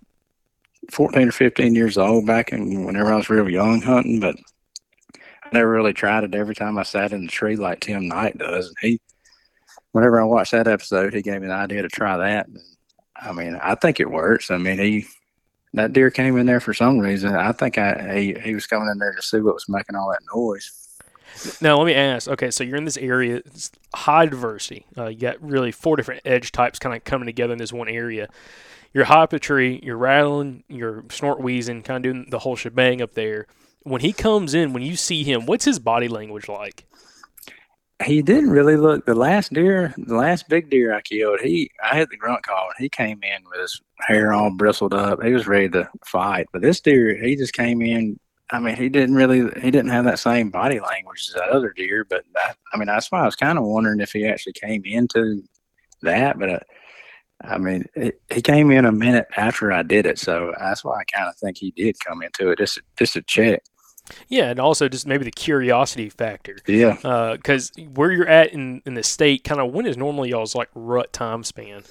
14 0.90 1.28
or 1.28 1.32
15 1.32 1.74
years 1.74 1.98
old 1.98 2.26
back 2.26 2.52
in 2.52 2.84
whenever 2.84 3.12
I 3.12 3.16
was 3.16 3.30
real 3.30 3.48
young 3.48 3.82
hunting, 3.82 4.20
but 4.20 4.36
I 5.44 5.48
never 5.52 5.70
really 5.70 5.92
tried 5.92 6.24
it 6.24 6.34
every 6.34 6.54
time 6.54 6.78
I 6.78 6.82
sat 6.82 7.12
in 7.12 7.26
the 7.26 7.32
tree 7.32 7.56
like 7.56 7.80
Tim 7.80 8.08
Knight 8.08 8.38
does. 8.38 8.68
And 8.68 8.76
he, 8.80 9.00
whenever 9.92 10.20
I 10.20 10.24
watched 10.24 10.52
that 10.52 10.68
episode, 10.68 11.14
he 11.14 11.22
gave 11.22 11.40
me 11.40 11.46
the 11.46 11.54
idea 11.54 11.82
to 11.82 11.88
try 11.88 12.16
that. 12.16 12.48
I 13.16 13.32
mean, 13.32 13.58
I 13.62 13.74
think 13.76 14.00
it 14.00 14.10
works. 14.10 14.50
I 14.50 14.58
mean, 14.58 14.78
he, 14.78 15.06
that 15.74 15.92
deer 15.92 16.10
came 16.10 16.36
in 16.36 16.46
there 16.46 16.60
for 16.60 16.74
some 16.74 16.98
reason. 16.98 17.34
I 17.34 17.52
think 17.52 17.78
I 17.78 18.18
he, 18.18 18.34
he 18.34 18.54
was 18.54 18.66
coming 18.66 18.88
in 18.90 18.98
there 18.98 19.14
to 19.14 19.22
see 19.22 19.40
what 19.40 19.54
was 19.54 19.68
making 19.68 19.94
all 19.94 20.10
that 20.10 20.22
noise. 20.34 20.70
Now, 21.60 21.78
let 21.78 21.86
me 21.86 21.94
ask. 21.94 22.28
Okay, 22.28 22.50
so 22.50 22.62
you're 22.64 22.76
in 22.76 22.84
this 22.84 22.98
area, 22.98 23.36
it's 23.36 23.70
high 23.94 24.26
diversity. 24.26 24.86
Uh, 24.98 25.06
you 25.06 25.18
got 25.18 25.42
really 25.42 25.72
four 25.72 25.96
different 25.96 26.22
edge 26.24 26.52
types 26.52 26.78
kind 26.78 26.94
of 26.94 27.04
coming 27.04 27.26
together 27.26 27.52
in 27.52 27.58
this 27.58 27.72
one 27.72 27.88
area. 27.88 28.28
You're 28.92 29.04
high 29.04 29.22
up 29.22 29.32
a 29.32 29.38
tree, 29.38 29.80
you're 29.82 29.96
rattling, 29.96 30.64
you're 30.68 31.04
snort 31.10 31.40
wheezing, 31.40 31.82
kind 31.82 31.96
of 31.96 32.02
doing 32.02 32.26
the 32.28 32.40
whole 32.40 32.56
shebang 32.56 33.00
up 33.00 33.14
there. 33.14 33.46
When 33.84 34.02
he 34.02 34.12
comes 34.12 34.52
in, 34.52 34.74
when 34.74 34.82
you 34.82 34.96
see 34.96 35.24
him, 35.24 35.46
what's 35.46 35.64
his 35.64 35.78
body 35.78 36.08
language 36.08 36.48
like? 36.48 36.86
He 38.04 38.22
didn't 38.22 38.50
really 38.50 38.76
look 38.76 39.04
the 39.04 39.14
last 39.14 39.52
deer, 39.52 39.94
the 39.98 40.16
last 40.16 40.48
big 40.48 40.70
deer 40.70 40.94
I 40.94 41.00
killed. 41.02 41.40
He 41.40 41.70
I 41.82 41.96
had 41.96 42.10
the 42.10 42.16
grunt 42.16 42.42
call 42.42 42.68
and 42.68 42.82
he 42.82 42.88
came 42.88 43.20
in 43.22 43.44
with 43.50 43.60
his 43.60 43.80
hair 44.00 44.32
all 44.32 44.50
bristled 44.50 44.94
up. 44.94 45.22
He 45.22 45.32
was 45.32 45.46
ready 45.46 45.68
to 45.70 45.88
fight. 46.04 46.46
But 46.52 46.62
this 46.62 46.80
deer, 46.80 47.16
he 47.16 47.36
just 47.36 47.52
came 47.52 47.82
in. 47.82 48.18
I 48.50 48.60
mean, 48.60 48.76
he 48.76 48.88
didn't 48.88 49.14
really 49.14 49.48
he 49.60 49.70
didn't 49.70 49.90
have 49.90 50.04
that 50.04 50.18
same 50.18 50.50
body 50.50 50.80
language 50.80 51.26
as 51.28 51.34
that 51.34 51.50
other 51.50 51.72
deer. 51.74 52.04
But 52.08 52.24
that, 52.34 52.56
I 52.72 52.76
mean, 52.76 52.86
that's 52.86 53.10
why 53.10 53.22
I 53.22 53.26
was 53.26 53.36
kind 53.36 53.58
of 53.58 53.64
wondering 53.64 54.00
if 54.00 54.12
he 54.12 54.26
actually 54.26 54.54
came 54.54 54.82
into 54.84 55.42
that. 56.02 56.38
But 56.38 56.50
uh, 56.50 56.60
I 57.44 57.58
mean, 57.58 57.86
it, 57.94 58.20
he 58.30 58.40
came 58.40 58.70
in 58.70 58.84
a 58.84 58.92
minute 58.92 59.26
after 59.36 59.72
I 59.72 59.82
did 59.82 60.06
it, 60.06 60.18
so 60.18 60.54
that's 60.58 60.84
why 60.84 61.00
I 61.00 61.04
kind 61.04 61.28
of 61.28 61.36
think 61.36 61.58
he 61.58 61.72
did 61.72 61.98
come 62.00 62.22
into 62.22 62.50
it 62.50 62.58
just 62.58 62.80
just 62.98 63.14
to 63.14 63.22
check. 63.22 63.62
Yeah, 64.28 64.50
and 64.50 64.58
also 64.58 64.88
just 64.88 65.06
maybe 65.06 65.24
the 65.24 65.30
curiosity 65.30 66.08
factor. 66.08 66.58
Yeah. 66.66 66.98
Uh, 67.04 67.36
because 67.36 67.72
where 67.94 68.10
you're 68.10 68.28
at 68.28 68.52
in, 68.52 68.82
in 68.84 68.94
the 68.94 69.02
state, 69.02 69.44
kind 69.44 69.60
of 69.60 69.72
when 69.72 69.86
is 69.86 69.96
normally 69.96 70.30
y'all's 70.30 70.54
like 70.54 70.68
rut 70.74 71.12
time 71.12 71.44
span? 71.44 71.84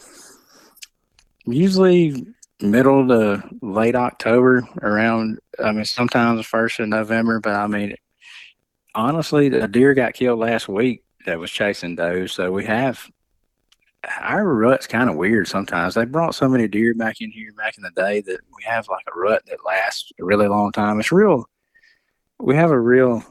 usually 1.45 2.25
middle 2.61 3.07
to 3.07 3.43
late 3.61 3.95
October 3.95 4.67
around 4.81 5.39
I 5.63 5.71
mean 5.71 5.85
sometimes 5.85 6.45
first 6.45 6.79
of 6.79 6.87
November, 6.87 7.39
but 7.39 7.53
I 7.53 7.67
mean 7.67 7.95
honestly 8.93 9.49
the 9.49 9.67
deer 9.67 9.93
got 9.93 10.13
killed 10.13 10.39
last 10.39 10.67
week 10.67 11.03
that 11.25 11.39
was 11.39 11.51
chasing 11.51 11.95
does. 11.95 12.31
So 12.33 12.51
we 12.51 12.65
have 12.65 13.09
our 14.19 14.45
rut's 14.45 14.87
kind 14.87 15.09
of 15.09 15.15
weird 15.15 15.47
sometimes. 15.47 15.95
They 15.95 16.05
brought 16.05 16.35
so 16.35 16.47
many 16.47 16.67
deer 16.67 16.93
back 16.93 17.21
in 17.21 17.31
here 17.31 17.51
back 17.53 17.77
in 17.77 17.83
the 17.83 17.91
day 17.91 18.21
that 18.21 18.39
we 18.55 18.63
have 18.63 18.87
like 18.87 19.05
a 19.07 19.19
rut 19.19 19.43
that 19.47 19.65
lasts 19.65 20.11
a 20.19 20.23
really 20.23 20.47
long 20.47 20.71
time. 20.71 20.99
It's 20.99 21.11
real 21.11 21.47
we 22.41 22.55
have 22.55 22.71
a 22.71 22.79
real 22.79 23.23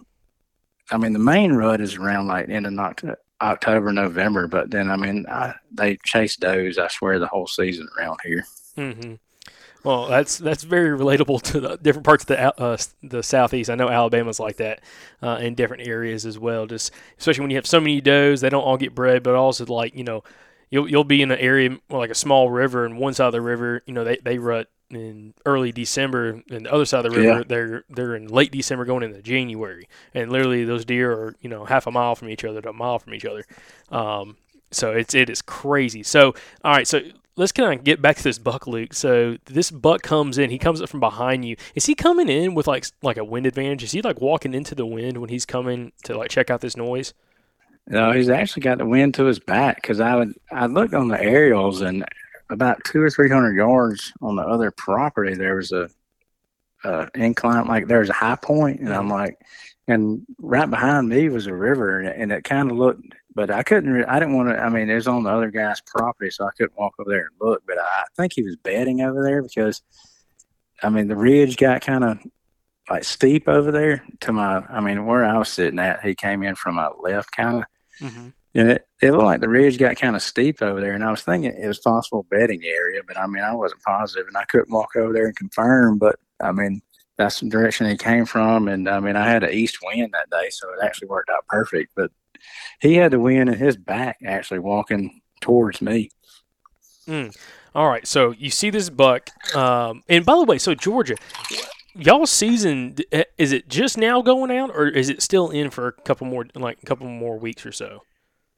I 0.90 0.96
mean 0.96 1.12
the 1.12 1.18
main 1.18 1.52
rut 1.52 1.80
is 1.80 1.96
around 1.96 2.26
like 2.26 2.48
end 2.48 2.66
of 2.66 2.72
Oct- 2.72 3.16
October, 3.40 3.92
November, 3.92 4.46
but 4.46 4.70
then 4.70 4.90
I 4.90 4.96
mean 4.96 5.26
I, 5.28 5.54
they 5.72 5.98
chase 6.04 6.36
does. 6.36 6.78
I 6.78 6.88
swear 6.88 7.18
the 7.18 7.26
whole 7.26 7.46
season 7.46 7.88
around 7.98 8.18
here. 8.24 8.44
Mm-hmm. 8.76 9.14
Well, 9.82 10.08
that's 10.08 10.36
that's 10.36 10.62
very 10.62 10.96
relatable 10.98 11.40
to 11.42 11.60
the 11.60 11.76
different 11.76 12.04
parts 12.04 12.24
of 12.24 12.28
the 12.28 12.62
uh, 12.62 12.76
the 13.02 13.22
southeast. 13.22 13.70
I 13.70 13.76
know 13.76 13.88
Alabama's 13.88 14.38
like 14.38 14.56
that 14.56 14.82
uh, 15.22 15.38
in 15.40 15.54
different 15.54 15.86
areas 15.86 16.26
as 16.26 16.38
well. 16.38 16.66
Just 16.66 16.92
especially 17.18 17.42
when 17.42 17.50
you 17.50 17.56
have 17.56 17.66
so 17.66 17.80
many 17.80 18.00
does, 18.00 18.42
they 18.42 18.50
don't 18.50 18.62
all 18.62 18.76
get 18.76 18.94
bred, 18.94 19.22
but 19.22 19.34
also 19.34 19.64
like 19.66 19.94
you 19.94 20.04
know, 20.04 20.22
you'll 20.68 20.88
you'll 20.88 21.04
be 21.04 21.22
in 21.22 21.30
an 21.30 21.38
area 21.38 21.78
like 21.88 22.10
a 22.10 22.14
small 22.14 22.50
river, 22.50 22.84
and 22.84 22.98
one 22.98 23.14
side 23.14 23.28
of 23.28 23.32
the 23.32 23.40
river, 23.40 23.82
you 23.86 23.94
know, 23.94 24.04
they 24.04 24.18
they 24.18 24.38
rut 24.38 24.68
in 24.90 25.34
early 25.46 25.72
December, 25.72 26.42
and 26.50 26.66
the 26.66 26.72
other 26.72 26.84
side 26.84 27.06
of 27.06 27.12
the 27.12 27.18
river, 27.20 27.38
Yeah. 27.38 27.44
they're 27.46 27.84
they're 27.88 28.16
in 28.16 28.28
late 28.28 28.50
December 28.52 28.84
going 28.84 29.02
into 29.02 29.22
January, 29.22 29.88
and 30.14 30.30
literally 30.32 30.64
those 30.64 30.84
deer 30.84 31.12
are 31.12 31.34
you 31.40 31.48
know 31.48 31.64
half 31.64 31.86
a 31.86 31.90
mile 31.90 32.14
from 32.14 32.28
each 32.28 32.44
other 32.44 32.60
to 32.62 32.70
a 32.70 32.72
mile 32.72 32.98
from 32.98 33.14
each 33.14 33.24
other. 33.24 33.44
Um, 33.90 34.36
so 34.70 34.92
it's 34.92 35.14
it 35.14 35.30
is 35.30 35.42
crazy. 35.42 36.02
So 36.02 36.34
all 36.64 36.72
right, 36.72 36.86
so 36.86 37.00
let's 37.36 37.52
kind 37.52 37.72
of 37.78 37.84
get 37.84 38.02
back 38.02 38.16
to 38.16 38.22
this 38.22 38.38
buck, 38.38 38.66
Luke. 38.66 38.92
So 38.92 39.36
this 39.46 39.70
buck 39.70 40.02
comes 40.02 40.36
in. 40.38 40.50
He 40.50 40.58
comes 40.58 40.82
up 40.82 40.88
from 40.88 41.00
behind 41.00 41.44
you. 41.44 41.56
Is 41.74 41.86
he 41.86 41.94
coming 41.94 42.28
in 42.28 42.54
with 42.54 42.66
like 42.66 42.86
like 43.02 43.16
a 43.16 43.24
wind 43.24 43.46
advantage? 43.46 43.82
Is 43.82 43.92
he 43.92 44.02
like 44.02 44.20
walking 44.20 44.54
into 44.54 44.74
the 44.74 44.86
wind 44.86 45.18
when 45.18 45.30
he's 45.30 45.46
coming 45.46 45.92
to 46.04 46.16
like 46.16 46.30
check 46.30 46.50
out 46.50 46.60
this 46.60 46.76
noise? 46.76 47.14
No, 47.86 48.12
he's 48.12 48.28
actually 48.28 48.62
got 48.62 48.78
the 48.78 48.86
wind 48.86 49.14
to 49.14 49.24
his 49.24 49.40
back 49.40 49.76
because 49.76 50.00
I 50.00 50.14
would 50.14 50.34
I 50.52 50.66
looked 50.66 50.94
on 50.94 51.08
the 51.08 51.20
aerials 51.20 51.80
and 51.80 52.04
about 52.50 52.82
two 52.84 53.00
or 53.00 53.10
three 53.10 53.28
hundred 53.28 53.56
yards 53.56 54.12
on 54.20 54.36
the 54.36 54.42
other 54.42 54.70
property 54.70 55.34
there 55.34 55.56
was 55.56 55.72
a, 55.72 55.88
a 56.84 57.08
incline 57.14 57.66
like 57.66 57.86
there 57.86 58.00
was 58.00 58.10
a 58.10 58.14
high 58.14 58.36
point 58.36 58.80
and 58.80 58.92
I'm 58.92 59.08
like 59.08 59.38
and 59.88 60.24
right 60.38 60.68
behind 60.68 61.08
me 61.08 61.28
was 61.28 61.46
a 61.46 61.54
river 61.54 62.00
and, 62.00 62.08
and 62.08 62.32
it 62.32 62.44
kind 62.44 62.70
of 62.70 62.76
looked 62.76 63.02
but 63.34 63.50
I 63.50 63.62
couldn't 63.62 64.04
I 64.04 64.18
didn't 64.18 64.36
want 64.36 64.50
to 64.50 64.58
I 64.58 64.68
mean 64.68 64.90
it 64.90 64.94
was 64.94 65.08
on 65.08 65.24
the 65.24 65.30
other 65.30 65.50
guy's 65.50 65.80
property 65.80 66.30
so 66.30 66.46
I 66.46 66.50
couldn't 66.56 66.78
walk 66.78 66.94
over 66.98 67.10
there 67.10 67.28
and 67.30 67.36
look 67.40 67.62
but 67.66 67.78
I 67.78 68.04
think 68.16 68.32
he 68.34 68.42
was 68.42 68.56
bedding 68.56 69.00
over 69.00 69.22
there 69.22 69.42
because 69.42 69.82
I 70.82 70.90
mean 70.90 71.08
the 71.08 71.16
ridge 71.16 71.56
got 71.56 71.82
kind 71.82 72.04
of 72.04 72.18
like 72.88 73.04
steep 73.04 73.48
over 73.48 73.70
there 73.70 74.04
to 74.20 74.32
my 74.32 74.64
I 74.68 74.80
mean 74.80 75.06
where 75.06 75.24
I 75.24 75.38
was 75.38 75.48
sitting 75.48 75.78
at 75.78 76.02
he 76.02 76.14
came 76.14 76.42
in 76.42 76.54
from 76.54 76.76
my 76.76 76.90
left 77.02 77.32
kind 77.32 77.58
of 77.58 77.64
Mm-hmm. 78.00 78.28
And 78.54 78.70
it, 78.72 78.86
it 79.00 79.12
looked 79.12 79.24
like 79.24 79.40
the 79.40 79.48
ridge 79.48 79.78
got 79.78 79.96
kind 79.96 80.16
of 80.16 80.22
steep 80.22 80.60
over 80.62 80.80
there. 80.80 80.92
And 80.92 81.04
I 81.04 81.10
was 81.10 81.22
thinking 81.22 81.52
it 81.52 81.66
was 81.66 81.78
possible 81.78 82.26
bedding 82.30 82.64
area, 82.64 83.00
but 83.06 83.16
I 83.16 83.26
mean, 83.26 83.44
I 83.44 83.54
wasn't 83.54 83.82
positive 83.82 84.26
and 84.26 84.36
I 84.36 84.44
couldn't 84.44 84.72
walk 84.72 84.96
over 84.96 85.12
there 85.12 85.26
and 85.26 85.36
confirm. 85.36 85.98
But 85.98 86.16
I 86.42 86.52
mean, 86.52 86.82
that's 87.16 87.40
the 87.40 87.48
direction 87.48 87.88
he 87.88 87.96
came 87.96 88.26
from. 88.26 88.68
And 88.68 88.88
I 88.88 88.98
mean, 89.00 89.16
I 89.16 89.28
had 89.28 89.44
an 89.44 89.52
east 89.52 89.78
wind 89.82 90.12
that 90.12 90.30
day, 90.30 90.50
so 90.50 90.68
it 90.70 90.84
actually 90.84 91.08
worked 91.08 91.30
out 91.30 91.46
perfect. 91.48 91.92
But 91.94 92.10
he 92.80 92.94
had 92.94 93.12
the 93.12 93.20
wind 93.20 93.48
in 93.48 93.58
his 93.58 93.76
back 93.76 94.18
actually 94.24 94.60
walking 94.60 95.20
towards 95.40 95.80
me. 95.80 96.10
All 97.74 97.88
right, 97.88 98.04
so 98.06 98.32
you 98.32 98.50
see 98.50 98.70
this 98.70 98.90
buck, 98.90 99.30
um, 99.54 100.02
and 100.08 100.26
by 100.26 100.34
the 100.34 100.42
way, 100.42 100.58
so 100.58 100.74
Georgia, 100.74 101.14
y'all 101.94 102.26
season 102.26 102.96
eh, 103.12 103.22
is 103.38 103.52
it 103.52 103.68
just 103.68 103.96
now 103.96 104.22
going 104.22 104.50
out, 104.50 104.70
or 104.70 104.88
is 104.88 105.08
it 105.08 105.22
still 105.22 105.50
in 105.50 105.70
for 105.70 105.86
a 105.86 105.92
couple 105.92 106.26
more, 106.26 106.46
like 106.56 106.78
a 106.82 106.86
couple 106.86 107.06
more 107.06 107.38
weeks 107.38 107.64
or 107.64 107.70
so? 107.70 108.02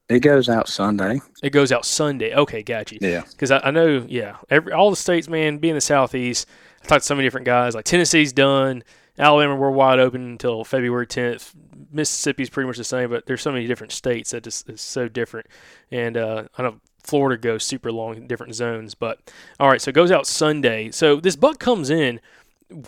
It 0.09 0.21
goes 0.21 0.49
out 0.49 0.69
Sunday. 0.69 1.21
It 1.43 1.51
goes 1.51 1.73
out 1.73 1.85
Sunday. 1.85 2.35
Okay, 2.35 2.63
got 2.63 2.93
you. 2.93 2.99
Yeah. 3.01 3.23
Because 3.31 3.51
I, 3.51 3.59
I 3.59 3.71
know, 3.71 4.05
yeah, 4.09 4.37
every 4.51 4.73
all 4.73 4.91
the 4.91 4.97
states, 4.97 5.29
man, 5.29 5.59
being 5.59 5.75
the 5.75 5.81
southeast, 5.81 6.49
I 6.83 6.87
talked 6.87 7.03
to 7.03 7.07
so 7.07 7.15
many 7.15 7.27
different 7.27 7.47
guys. 7.47 7.75
Like 7.75 7.85
Tennessee's 7.85 8.33
done, 8.33 8.83
Alabama, 9.19 9.57
we're 9.57 9.71
wide 9.71 9.99
open 9.99 10.23
until 10.23 10.65
February 10.65 11.07
10th. 11.07 11.53
Mississippi's 11.93 12.51
pretty 12.51 12.67
much 12.67 12.79
the 12.79 12.85
same, 12.85 13.11
but 13.11 13.27
there's 13.27 13.43
so 13.43 13.53
many 13.53 13.67
different 13.67 13.93
states 13.93 14.31
that 14.31 14.45
just 14.45 14.69
is 14.69 14.81
so 14.81 15.09
different. 15.09 15.47
And 15.91 16.17
uh, 16.17 16.45
I 16.57 16.63
know 16.63 16.81
Florida 17.03 17.41
goes 17.41 17.65
super 17.65 17.93
long 17.93 18.17
in 18.17 18.27
different 18.27 18.55
zones. 18.55 18.95
But 18.95 19.33
all 19.61 19.69
right, 19.69 19.81
so 19.81 19.91
it 19.91 19.95
goes 19.95 20.11
out 20.11 20.27
Sunday. 20.27 20.91
So 20.91 21.17
this 21.17 21.37
buck 21.37 21.59
comes 21.59 21.91
in. 21.91 22.21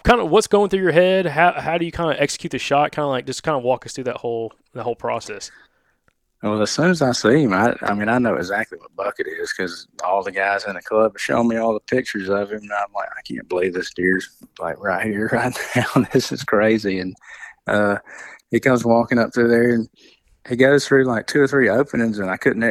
Kind 0.03 0.21
of 0.21 0.31
what's 0.31 0.47
going 0.47 0.71
through 0.71 0.81
your 0.81 0.93
head? 0.93 1.27
How, 1.27 1.53
how 1.53 1.77
do 1.77 1.85
you 1.85 1.93
kind 1.93 2.11
of 2.11 2.17
execute 2.19 2.53
the 2.53 2.59
shot? 2.59 2.93
Kind 2.93 3.05
of 3.05 3.11
like 3.11 3.27
just 3.27 3.43
kind 3.43 3.57
of 3.57 3.63
walk 3.63 3.85
us 3.85 3.93
through 3.93 4.05
that 4.05 4.17
whole 4.17 4.55
that 4.73 4.83
whole 4.83 4.97
process. 4.97 5.51
Well, 6.45 6.61
as 6.61 6.73
soon 6.73 6.91
as 6.91 7.01
I 7.01 7.13
see 7.13 7.45
him, 7.45 7.55
I, 7.55 7.75
I 7.81 7.95
mean, 7.95 8.11
I 8.11 8.19
know 8.19 8.35
exactly 8.35 8.77
what 8.77 8.95
bucket 8.95 9.27
is 9.27 9.51
because 9.57 9.89
all 10.05 10.23
the 10.23 10.31
guys 10.31 10.67
in 10.67 10.75
the 10.75 10.83
club 10.83 11.17
are 11.17 11.19
showing 11.19 11.49
me 11.49 11.57
all 11.57 11.73
the 11.73 11.81
pictures 11.81 12.29
of 12.29 12.53
him. 12.53 12.59
And 12.59 12.71
I'm 12.71 12.93
like, 12.95 13.09
I 13.17 13.23
can't 13.23 13.49
believe 13.49 13.73
this 13.73 13.95
deer's 13.95 14.29
like 14.59 14.79
right 14.79 15.07
here, 15.07 15.31
right 15.33 15.59
now. 15.75 16.05
this 16.13 16.33
is 16.33 16.45
crazy. 16.45 16.99
And 16.99 17.17
uh, 17.67 17.97
he 18.51 18.61
comes 18.61 18.85
walking 18.85 19.19
up 19.19 19.33
through 19.33 19.49
there, 19.49 19.71
and 19.71 19.89
he 20.47 20.55
goes 20.55 20.87
through 20.87 21.05
like 21.05 21.27
two 21.27 21.41
or 21.41 21.49
three 21.49 21.71
openings, 21.71 22.19
and 22.19 22.31
I 22.31 22.37
couldn't. 22.37 22.63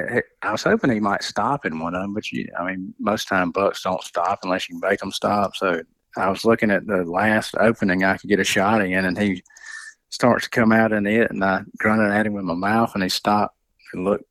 I 0.43 0.51
was 0.51 0.61
hoping 0.61 0.91
he 0.91 0.99
might 0.99 1.23
stop 1.23 1.65
in 1.65 1.79
one 1.79 1.95
of 1.95 2.03
them, 2.03 2.13
but 2.13 2.31
you, 2.31 2.47
I 2.59 2.63
mean, 2.63 2.93
most 2.99 3.27
time 3.27 3.49
bucks 3.49 3.81
don't 3.81 4.03
stop 4.03 4.41
unless 4.43 4.69
you 4.69 4.79
make 4.81 4.99
them 4.99 5.11
stop. 5.11 5.55
So 5.55 5.81
I 6.15 6.29
was 6.29 6.45
looking 6.45 6.69
at 6.69 6.85
the 6.85 7.05
last 7.05 7.55
opening 7.59 8.03
I 8.03 8.17
could 8.17 8.29
get 8.29 8.39
a 8.39 8.43
shot 8.43 8.85
in, 8.85 9.03
and 9.03 9.17
he 9.17 9.41
starts 10.09 10.43
to 10.43 10.51
come 10.51 10.71
out 10.71 10.91
in 10.91 11.07
it, 11.07 11.31
and 11.31 11.43
I 11.43 11.61
grunted 11.79 12.11
at 12.11 12.27
him 12.27 12.33
with 12.33 12.45
my 12.45 12.53
mouth, 12.53 12.91
and 12.93 13.01
he 13.01 13.09
stopped 13.09 13.55
and 13.93 14.03
looked 14.03 14.25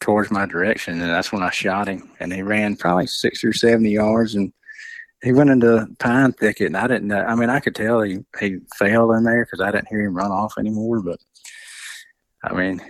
towards 0.00 0.30
my 0.30 0.46
direction, 0.46 1.00
and 1.00 1.10
that's 1.10 1.32
when 1.32 1.42
I 1.42 1.50
shot 1.50 1.88
him, 1.88 2.10
and 2.20 2.32
he 2.32 2.42
ran 2.42 2.76
probably 2.76 3.06
sixty 3.06 3.46
or 3.46 3.52
seventy 3.52 3.90
yards, 3.90 4.34
and 4.34 4.52
he 5.22 5.32
went 5.32 5.50
into 5.50 5.86
pine 5.98 6.32
thicket, 6.32 6.68
and 6.68 6.76
I 6.76 6.86
didn't 6.86 7.08
know. 7.08 7.24
I 7.24 7.34
mean, 7.34 7.50
I 7.50 7.60
could 7.60 7.74
tell 7.74 8.02
he 8.02 8.18
he 8.38 8.58
fell 8.76 9.12
in 9.12 9.24
there 9.24 9.44
because 9.44 9.60
I 9.60 9.70
didn't 9.70 9.88
hear 9.88 10.00
him 10.00 10.16
run 10.16 10.30
off 10.30 10.54
anymore, 10.58 11.00
but 11.02 11.18
I 12.42 12.54
mean, 12.54 12.80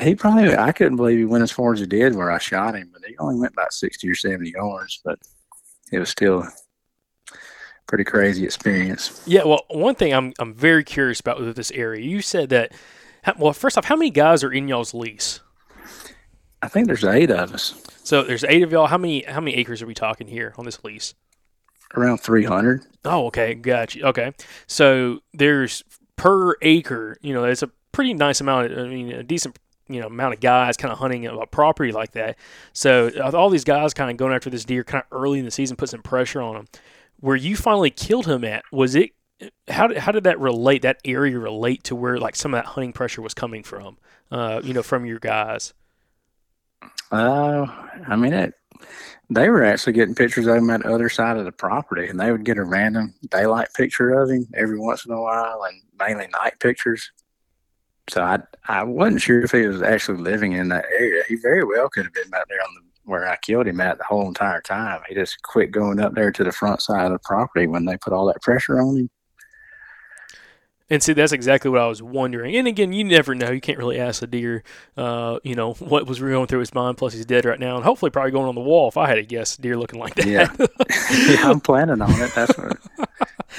he 0.00 0.14
probably, 0.14 0.54
I 0.54 0.72
couldn't 0.72 0.96
believe 0.96 1.18
he 1.18 1.24
went 1.24 1.42
as 1.42 1.50
far 1.50 1.72
as 1.72 1.80
he 1.80 1.86
did 1.86 2.14
where 2.14 2.30
I 2.30 2.38
shot 2.38 2.76
him, 2.76 2.90
but 2.92 3.02
he 3.06 3.16
only 3.18 3.36
went 3.36 3.52
about 3.52 3.72
60 3.72 4.08
or 4.08 4.14
70 4.14 4.50
yards, 4.50 5.00
but 5.04 5.18
it 5.90 5.98
was 5.98 6.10
still 6.10 6.46
pretty 7.86 8.04
crazy 8.04 8.44
experience. 8.44 9.22
Yeah, 9.26 9.44
well, 9.44 9.64
one 9.68 9.94
thing 9.94 10.14
I'm 10.14 10.32
I'm 10.38 10.54
very 10.54 10.84
curious 10.84 11.20
about 11.20 11.40
with 11.40 11.56
this 11.56 11.70
area. 11.72 12.04
You 12.04 12.20
said 12.22 12.50
that. 12.50 12.72
Well, 13.36 13.52
first 13.52 13.76
off, 13.76 13.84
how 13.84 13.96
many 13.96 14.10
guys 14.10 14.44
are 14.44 14.52
in 14.52 14.68
y'all's 14.68 14.94
lease? 14.94 15.40
I 16.62 16.68
think 16.68 16.86
there's 16.86 17.04
eight 17.04 17.30
of 17.30 17.54
us, 17.54 17.74
So 18.02 18.22
there's 18.22 18.44
eight 18.44 18.62
of 18.62 18.72
y'all. 18.72 18.86
How 18.86 18.98
many 18.98 19.22
how 19.22 19.40
many 19.40 19.56
acres 19.56 19.80
are 19.82 19.86
we 19.86 19.94
talking 19.94 20.26
here 20.26 20.54
on 20.58 20.64
this 20.64 20.82
lease? 20.84 21.14
around 21.96 22.18
300. 22.18 22.82
Oh, 23.04 23.26
okay, 23.26 23.54
gotcha. 23.54 24.06
Okay, 24.08 24.32
so 24.66 25.20
there's 25.32 25.82
per 26.16 26.54
acre. 26.62 27.16
You 27.22 27.32
know, 27.32 27.44
it's 27.44 27.62
a 27.62 27.70
pretty 27.92 28.14
nice 28.14 28.40
amount. 28.40 28.76
I 28.76 28.86
mean, 28.86 29.10
a 29.10 29.22
decent 29.22 29.58
you 29.88 30.00
know 30.00 30.06
amount 30.08 30.34
of 30.34 30.40
guys 30.40 30.76
kind 30.76 30.92
of 30.92 30.98
hunting 30.98 31.26
a 31.26 31.46
property 31.46 31.92
like 31.92 32.12
that. 32.12 32.36
So 32.72 33.10
uh, 33.18 33.30
all 33.34 33.50
these 33.50 33.64
guys 33.64 33.94
kind 33.94 34.10
of 34.10 34.16
going 34.16 34.34
after 34.34 34.50
this 34.50 34.64
deer 34.64 34.84
kind 34.84 35.02
of 35.02 35.18
early 35.18 35.38
in 35.38 35.44
the 35.44 35.50
season, 35.50 35.76
put 35.76 35.88
some 35.88 36.02
pressure 36.02 36.42
on 36.42 36.56
him. 36.56 36.66
Where 37.20 37.36
you 37.36 37.56
finally 37.56 37.90
killed 37.90 38.26
him 38.26 38.44
at 38.44 38.64
was 38.70 38.94
it? 38.94 39.10
How 39.68 39.86
did, 39.86 39.98
how 39.98 40.12
did 40.12 40.24
that 40.24 40.38
relate? 40.40 40.82
That 40.82 41.00
area 41.04 41.38
relate 41.38 41.84
to 41.84 41.96
where 41.96 42.18
like 42.18 42.36
some 42.36 42.54
of 42.54 42.58
that 42.58 42.70
hunting 42.70 42.92
pressure 42.92 43.22
was 43.22 43.34
coming 43.34 43.62
from? 43.62 43.98
Uh, 44.30 44.60
you 44.64 44.74
know, 44.74 44.82
from 44.82 45.06
your 45.06 45.18
guys. 45.18 45.74
Uh, 47.10 47.66
I 48.06 48.16
mean, 48.16 48.32
it, 48.32 48.54
they 49.30 49.48
were 49.48 49.64
actually 49.64 49.92
getting 49.94 50.14
pictures 50.14 50.46
of 50.46 50.56
him 50.56 50.70
at 50.70 50.82
the 50.82 50.92
other 50.92 51.08
side 51.08 51.36
of 51.36 51.44
the 51.44 51.52
property, 51.52 52.08
and 52.08 52.18
they 52.18 52.32
would 52.32 52.44
get 52.44 52.58
a 52.58 52.64
random 52.64 53.14
daylight 53.30 53.68
picture 53.74 54.10
of 54.20 54.30
him 54.30 54.46
every 54.54 54.78
once 54.78 55.06
in 55.06 55.12
a 55.12 55.20
while, 55.20 55.64
and 55.64 55.80
mainly 55.98 56.28
night 56.28 56.58
pictures. 56.60 57.10
So 58.08 58.22
I 58.22 58.38
I 58.66 58.84
wasn't 58.84 59.22
sure 59.22 59.42
if 59.42 59.52
he 59.52 59.66
was 59.66 59.82
actually 59.82 60.18
living 60.18 60.52
in 60.52 60.68
that 60.68 60.86
area. 60.98 61.22
He 61.28 61.36
very 61.36 61.64
well 61.64 61.88
could 61.88 62.04
have 62.04 62.14
been 62.14 62.30
back 62.30 62.48
there 62.48 62.60
on 62.60 62.74
the 62.74 62.88
where 63.08 63.26
I 63.26 63.36
killed 63.36 63.66
him 63.66 63.80
at 63.80 63.96
the 63.96 64.04
whole 64.04 64.28
entire 64.28 64.60
time. 64.60 65.00
He 65.08 65.14
just 65.14 65.42
quit 65.42 65.70
going 65.70 65.98
up 65.98 66.14
there 66.14 66.30
to 66.30 66.44
the 66.44 66.52
front 66.52 66.82
side 66.82 67.06
of 67.06 67.12
the 67.12 67.18
property 67.20 67.66
when 67.66 67.86
they 67.86 67.96
put 67.96 68.12
all 68.12 68.26
that 68.26 68.42
pressure 68.42 68.80
on 68.80 68.96
him. 68.98 69.10
And 70.90 71.02
see, 71.02 71.12
that's 71.12 71.32
exactly 71.32 71.70
what 71.70 71.80
I 71.80 71.86
was 71.86 72.02
wondering. 72.02 72.56
And 72.56 72.66
again, 72.66 72.92
you 72.92 73.04
never 73.04 73.34
know. 73.34 73.50
You 73.50 73.60
can't 73.60 73.78
really 73.78 74.00
ask 74.00 74.22
a 74.22 74.26
deer, 74.26 74.62
uh, 74.96 75.38
you 75.42 75.54
know, 75.54 75.74
what 75.78 76.06
was 76.06 76.18
going 76.18 76.46
through 76.46 76.60
his 76.60 76.74
mind. 76.74 76.96
Plus, 76.96 77.12
he's 77.12 77.26
dead 77.26 77.44
right 77.44 77.60
now, 77.60 77.76
and 77.76 77.84
hopefully, 77.84 78.10
probably 78.10 78.30
going 78.32 78.48
on 78.48 78.54
the 78.54 78.60
wall. 78.60 78.88
If 78.88 78.96
I 78.96 79.06
had 79.06 79.16
to 79.16 79.22
guess, 79.22 79.56
deer 79.56 79.76
looking 79.76 80.00
like 80.00 80.14
that. 80.14 80.26
Yeah. 80.26 80.48
yeah, 81.28 81.50
I'm 81.50 81.60
planning 81.68 82.00
on 82.00 82.10
it. 82.10 82.34
That's 82.34 82.56
what. 82.56 82.78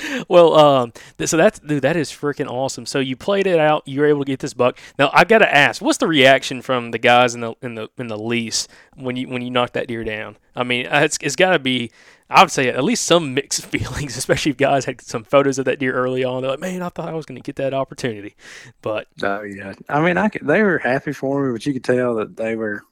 well, 0.27 0.55
um, 0.55 0.93
th- 1.17 1.29
so 1.29 1.37
that's 1.37 1.59
dude, 1.59 1.81
that 1.83 1.95
is 1.95 2.11
freaking 2.11 2.49
awesome. 2.49 2.85
So 2.85 2.99
you 2.99 3.15
played 3.15 3.47
it 3.47 3.59
out. 3.59 3.87
You 3.87 4.01
were 4.01 4.07
able 4.07 4.21
to 4.21 4.31
get 4.31 4.39
this 4.39 4.53
buck. 4.53 4.77
Now 4.97 5.09
I 5.13 5.23
gotta 5.23 5.53
ask, 5.53 5.81
what's 5.81 5.97
the 5.97 6.07
reaction 6.07 6.61
from 6.61 6.91
the 6.91 6.99
guys 6.99 7.35
in 7.35 7.41
the 7.41 7.53
in 7.61 7.75
the 7.75 7.89
in 7.97 8.07
the 8.07 8.17
lease 8.17 8.67
when 8.95 9.15
you 9.15 9.27
when 9.27 9.41
you 9.41 9.51
knocked 9.51 9.73
that 9.73 9.87
deer 9.87 10.03
down? 10.03 10.37
I 10.55 10.63
mean, 10.63 10.87
uh, 10.87 11.01
it's 11.03 11.17
it's 11.21 11.35
got 11.35 11.51
to 11.51 11.59
be. 11.59 11.91
I 12.31 12.43
would 12.43 12.51
say 12.51 12.67
at 12.67 12.83
least 12.83 13.05
some 13.05 13.33
mixed 13.33 13.65
feelings, 13.65 14.15
especially 14.15 14.51
if 14.51 14.57
guys 14.57 14.85
had 14.85 15.01
some 15.01 15.23
photos 15.23 15.57
of 15.57 15.65
that 15.65 15.79
deer 15.79 15.93
early 15.93 16.23
on. 16.23 16.41
They're 16.41 16.51
like, 16.51 16.59
"Man, 16.59 16.81
I 16.81 16.89
thought 16.89 17.09
I 17.09 17.13
was 17.13 17.25
going 17.25 17.41
to 17.41 17.45
get 17.45 17.55
that 17.55 17.73
opportunity," 17.73 18.35
but 18.81 19.07
Oh 19.23 19.41
yeah. 19.41 19.73
I 19.87 20.01
mean, 20.01 20.17
I 20.17 20.29
could, 20.29 20.45
they 20.45 20.61
were 20.61 20.77
happy 20.77 21.13
for 21.13 21.45
me, 21.45 21.51
but 21.53 21.65
you 21.65 21.73
could 21.73 21.83
tell 21.83 22.15
that 22.15 22.37
they 22.37 22.55
were. 22.55 22.83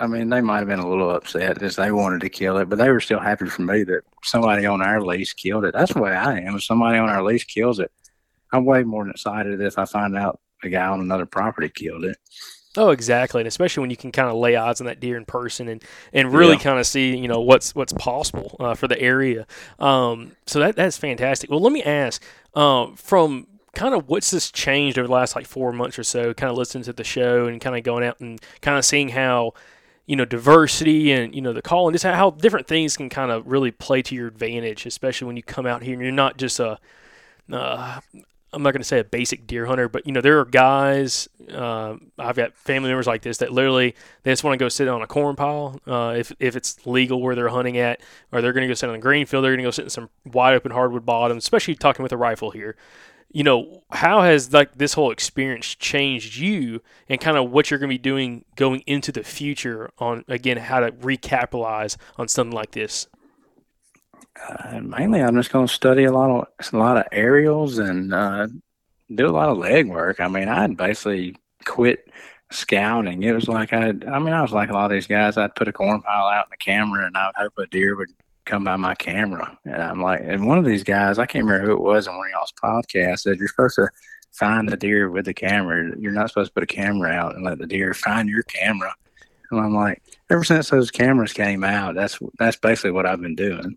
I 0.00 0.06
mean, 0.06 0.28
they 0.28 0.40
might 0.40 0.58
have 0.58 0.68
been 0.68 0.78
a 0.78 0.88
little 0.88 1.10
upset 1.10 1.60
as 1.62 1.76
they 1.76 1.90
wanted 1.90 2.20
to 2.20 2.28
kill 2.28 2.56
it, 2.58 2.68
but 2.68 2.78
they 2.78 2.90
were 2.90 3.00
still 3.00 3.18
happy 3.18 3.46
for 3.46 3.62
me 3.62 3.82
that 3.84 4.02
somebody 4.22 4.64
on 4.64 4.80
our 4.80 5.02
lease 5.02 5.32
killed 5.32 5.64
it. 5.64 5.74
That's 5.74 5.92
the 5.92 6.00
way 6.00 6.12
I 6.12 6.38
am. 6.40 6.54
If 6.56 6.64
somebody 6.64 6.98
on 6.98 7.08
our 7.08 7.22
lease 7.22 7.44
kills 7.44 7.80
it, 7.80 7.90
I'm 8.52 8.64
way 8.64 8.84
more 8.84 9.08
excited 9.08 9.60
if 9.60 9.78
I 9.78 9.84
find 9.84 10.16
out 10.16 10.40
a 10.62 10.68
guy 10.68 10.86
on 10.86 11.00
another 11.00 11.26
property 11.26 11.68
killed 11.68 12.04
it. 12.04 12.16
Oh, 12.76 12.90
exactly, 12.90 13.40
and 13.40 13.48
especially 13.48 13.80
when 13.80 13.90
you 13.90 13.96
can 13.96 14.12
kind 14.12 14.28
of 14.28 14.36
lay 14.36 14.54
odds 14.54 14.80
on 14.80 14.86
that 14.86 15.00
deer 15.00 15.16
in 15.16 15.24
person 15.24 15.68
and, 15.68 15.82
and 16.12 16.32
really 16.32 16.54
Yeah. 16.54 16.58
kind 16.58 16.78
of 16.78 16.86
see 16.86 17.16
you 17.16 17.26
know 17.26 17.40
what's 17.40 17.74
what's 17.74 17.92
possible 17.94 18.54
uh, 18.60 18.74
for 18.74 18.86
the 18.86 19.00
area. 19.00 19.46
Um, 19.80 20.36
so 20.46 20.60
that 20.60 20.76
that's 20.76 20.96
fantastic. 20.96 21.50
Well, 21.50 21.60
let 21.60 21.72
me 21.72 21.82
ask 21.82 22.22
um, 22.54 22.94
from 22.94 23.48
kind 23.74 23.94
of 23.94 24.08
what's 24.08 24.30
this 24.30 24.50
changed 24.52 24.98
over 24.98 25.08
the 25.08 25.12
last 25.14 25.34
like 25.34 25.46
four 25.46 25.72
months 25.72 25.98
or 25.98 26.04
so. 26.04 26.32
Kind 26.34 26.50
of 26.52 26.56
listening 26.56 26.84
to 26.84 26.92
the 26.92 27.04
show 27.04 27.46
and 27.46 27.60
kind 27.60 27.76
of 27.76 27.82
going 27.82 28.04
out 28.04 28.20
and 28.20 28.40
kind 28.60 28.78
of 28.78 28.84
seeing 28.84 29.08
how 29.08 29.54
you 30.08 30.16
know 30.16 30.24
diversity 30.24 31.12
and 31.12 31.34
you 31.34 31.42
know 31.42 31.52
the 31.52 31.62
call 31.62 31.86
and 31.86 31.94
just 31.94 32.04
how 32.04 32.30
different 32.30 32.66
things 32.66 32.96
can 32.96 33.10
kind 33.10 33.30
of 33.30 33.46
really 33.46 33.70
play 33.70 34.00
to 34.02 34.14
your 34.14 34.26
advantage, 34.26 34.86
especially 34.86 35.26
when 35.26 35.36
you 35.36 35.42
come 35.42 35.66
out 35.66 35.82
here 35.82 35.92
and 35.92 36.02
you're 36.02 36.10
not 36.10 36.38
just 36.38 36.58
a 36.58 36.78
uh, 37.52 38.00
I'm 38.52 38.62
not 38.62 38.72
going 38.72 38.80
to 38.80 38.88
say 38.88 38.98
a 38.98 39.04
basic 39.04 39.46
deer 39.46 39.66
hunter, 39.66 39.88
but 39.90 40.06
you 40.06 40.12
know 40.12 40.22
there 40.22 40.40
are 40.40 40.46
guys. 40.46 41.28
Uh, 41.52 41.96
I've 42.18 42.36
got 42.36 42.54
family 42.56 42.88
members 42.88 43.06
like 43.06 43.20
this 43.20 43.38
that 43.38 43.52
literally 43.52 43.94
they 44.22 44.32
just 44.32 44.44
want 44.44 44.58
to 44.58 44.64
go 44.64 44.70
sit 44.70 44.88
on 44.88 45.02
a 45.02 45.06
corn 45.06 45.36
pile 45.36 45.78
uh, 45.86 46.14
if 46.16 46.32
if 46.40 46.56
it's 46.56 46.86
legal 46.86 47.20
where 47.20 47.34
they're 47.34 47.50
hunting 47.50 47.76
at, 47.76 48.00
or 48.32 48.40
they're 48.40 48.54
going 48.54 48.62
to 48.62 48.68
go 48.68 48.74
sit 48.74 48.88
on 48.88 48.94
a 48.94 48.98
green 49.00 49.26
field. 49.26 49.44
They're 49.44 49.52
going 49.52 49.58
to 49.58 49.64
go 49.64 49.70
sit 49.70 49.84
in 49.84 49.90
some 49.90 50.08
wide 50.24 50.54
open 50.54 50.72
hardwood 50.72 51.04
bottoms, 51.04 51.44
especially 51.44 51.74
talking 51.74 52.02
with 52.02 52.12
a 52.12 52.16
rifle 52.16 52.50
here. 52.50 52.76
You 53.30 53.44
know 53.44 53.82
how 53.90 54.22
has 54.22 54.52
like 54.52 54.78
this 54.78 54.94
whole 54.94 55.10
experience 55.10 55.74
changed 55.74 56.36
you, 56.36 56.80
and 57.08 57.20
kind 57.20 57.36
of 57.36 57.50
what 57.50 57.70
you're 57.70 57.78
going 57.78 57.90
to 57.90 57.94
be 57.94 57.98
doing 57.98 58.44
going 58.56 58.82
into 58.86 59.12
the 59.12 59.22
future 59.22 59.90
on 59.98 60.24
again 60.28 60.56
how 60.56 60.80
to 60.80 60.92
recapitalize 60.92 61.96
on 62.16 62.28
something 62.28 62.54
like 62.54 62.72
this. 62.72 63.06
Uh, 64.48 64.80
mainly, 64.80 65.20
I'm 65.20 65.36
just 65.36 65.52
going 65.52 65.66
to 65.66 65.72
study 65.72 66.04
a 66.04 66.12
lot 66.12 66.30
of 66.30 66.72
a 66.72 66.76
lot 66.76 66.96
of 66.96 67.04
aerials 67.12 67.78
and 67.78 68.14
uh, 68.14 68.46
do 69.14 69.28
a 69.28 69.30
lot 69.30 69.48
of 69.48 69.58
leg 69.58 69.88
work. 69.88 70.20
I 70.20 70.28
mean, 70.28 70.48
I'd 70.48 70.76
basically 70.76 71.36
quit 71.64 72.08
scouting. 72.50 73.22
It 73.22 73.32
was 73.32 73.48
like 73.48 73.72
I, 73.72 73.88
I 73.88 74.18
mean, 74.18 74.32
I 74.32 74.42
was 74.42 74.52
like 74.52 74.70
a 74.70 74.74
lot 74.74 74.86
of 74.86 74.90
these 74.90 75.06
guys. 75.06 75.36
I'd 75.36 75.54
put 75.54 75.68
a 75.68 75.72
corn 75.72 76.00
pile 76.02 76.28
out 76.28 76.46
in 76.46 76.50
the 76.50 76.56
camera, 76.56 77.06
and 77.06 77.16
I'd 77.16 77.32
hope 77.36 77.58
a 77.58 77.66
deer 77.66 77.96
would 77.96 78.10
come 78.48 78.64
by 78.64 78.76
my 78.76 78.94
camera. 78.94 79.56
And 79.64 79.82
I'm 79.82 80.02
like, 80.02 80.20
and 80.22 80.46
one 80.46 80.58
of 80.58 80.64
these 80.64 80.82
guys, 80.82 81.18
I 81.18 81.26
can't 81.26 81.44
remember 81.44 81.66
who 81.66 81.74
it 81.74 81.82
was 81.82 82.08
on 82.08 82.16
one 82.16 82.28
of 82.28 82.32
y'all's 82.32 82.52
podcasts, 82.52 83.20
said 83.20 83.38
you're 83.38 83.48
supposed 83.48 83.76
to 83.76 83.88
find 84.32 84.68
the 84.68 84.76
deer 84.76 85.10
with 85.10 85.26
the 85.26 85.34
camera. 85.34 85.92
You're 85.98 86.12
not 86.12 86.28
supposed 86.28 86.50
to 86.50 86.54
put 86.54 86.62
a 86.62 86.66
camera 86.66 87.10
out 87.10 87.34
and 87.34 87.44
let 87.44 87.58
the 87.58 87.66
deer 87.66 87.94
find 87.94 88.28
your 88.28 88.42
camera. 88.44 88.94
And 89.50 89.60
I'm 89.60 89.74
like, 89.74 90.02
ever 90.30 90.44
since 90.44 90.70
those 90.70 90.90
cameras 90.90 91.32
came 91.32 91.64
out, 91.64 91.94
that's 91.94 92.18
that's 92.38 92.56
basically 92.56 92.90
what 92.90 93.06
I've 93.06 93.20
been 93.20 93.36
doing. 93.36 93.76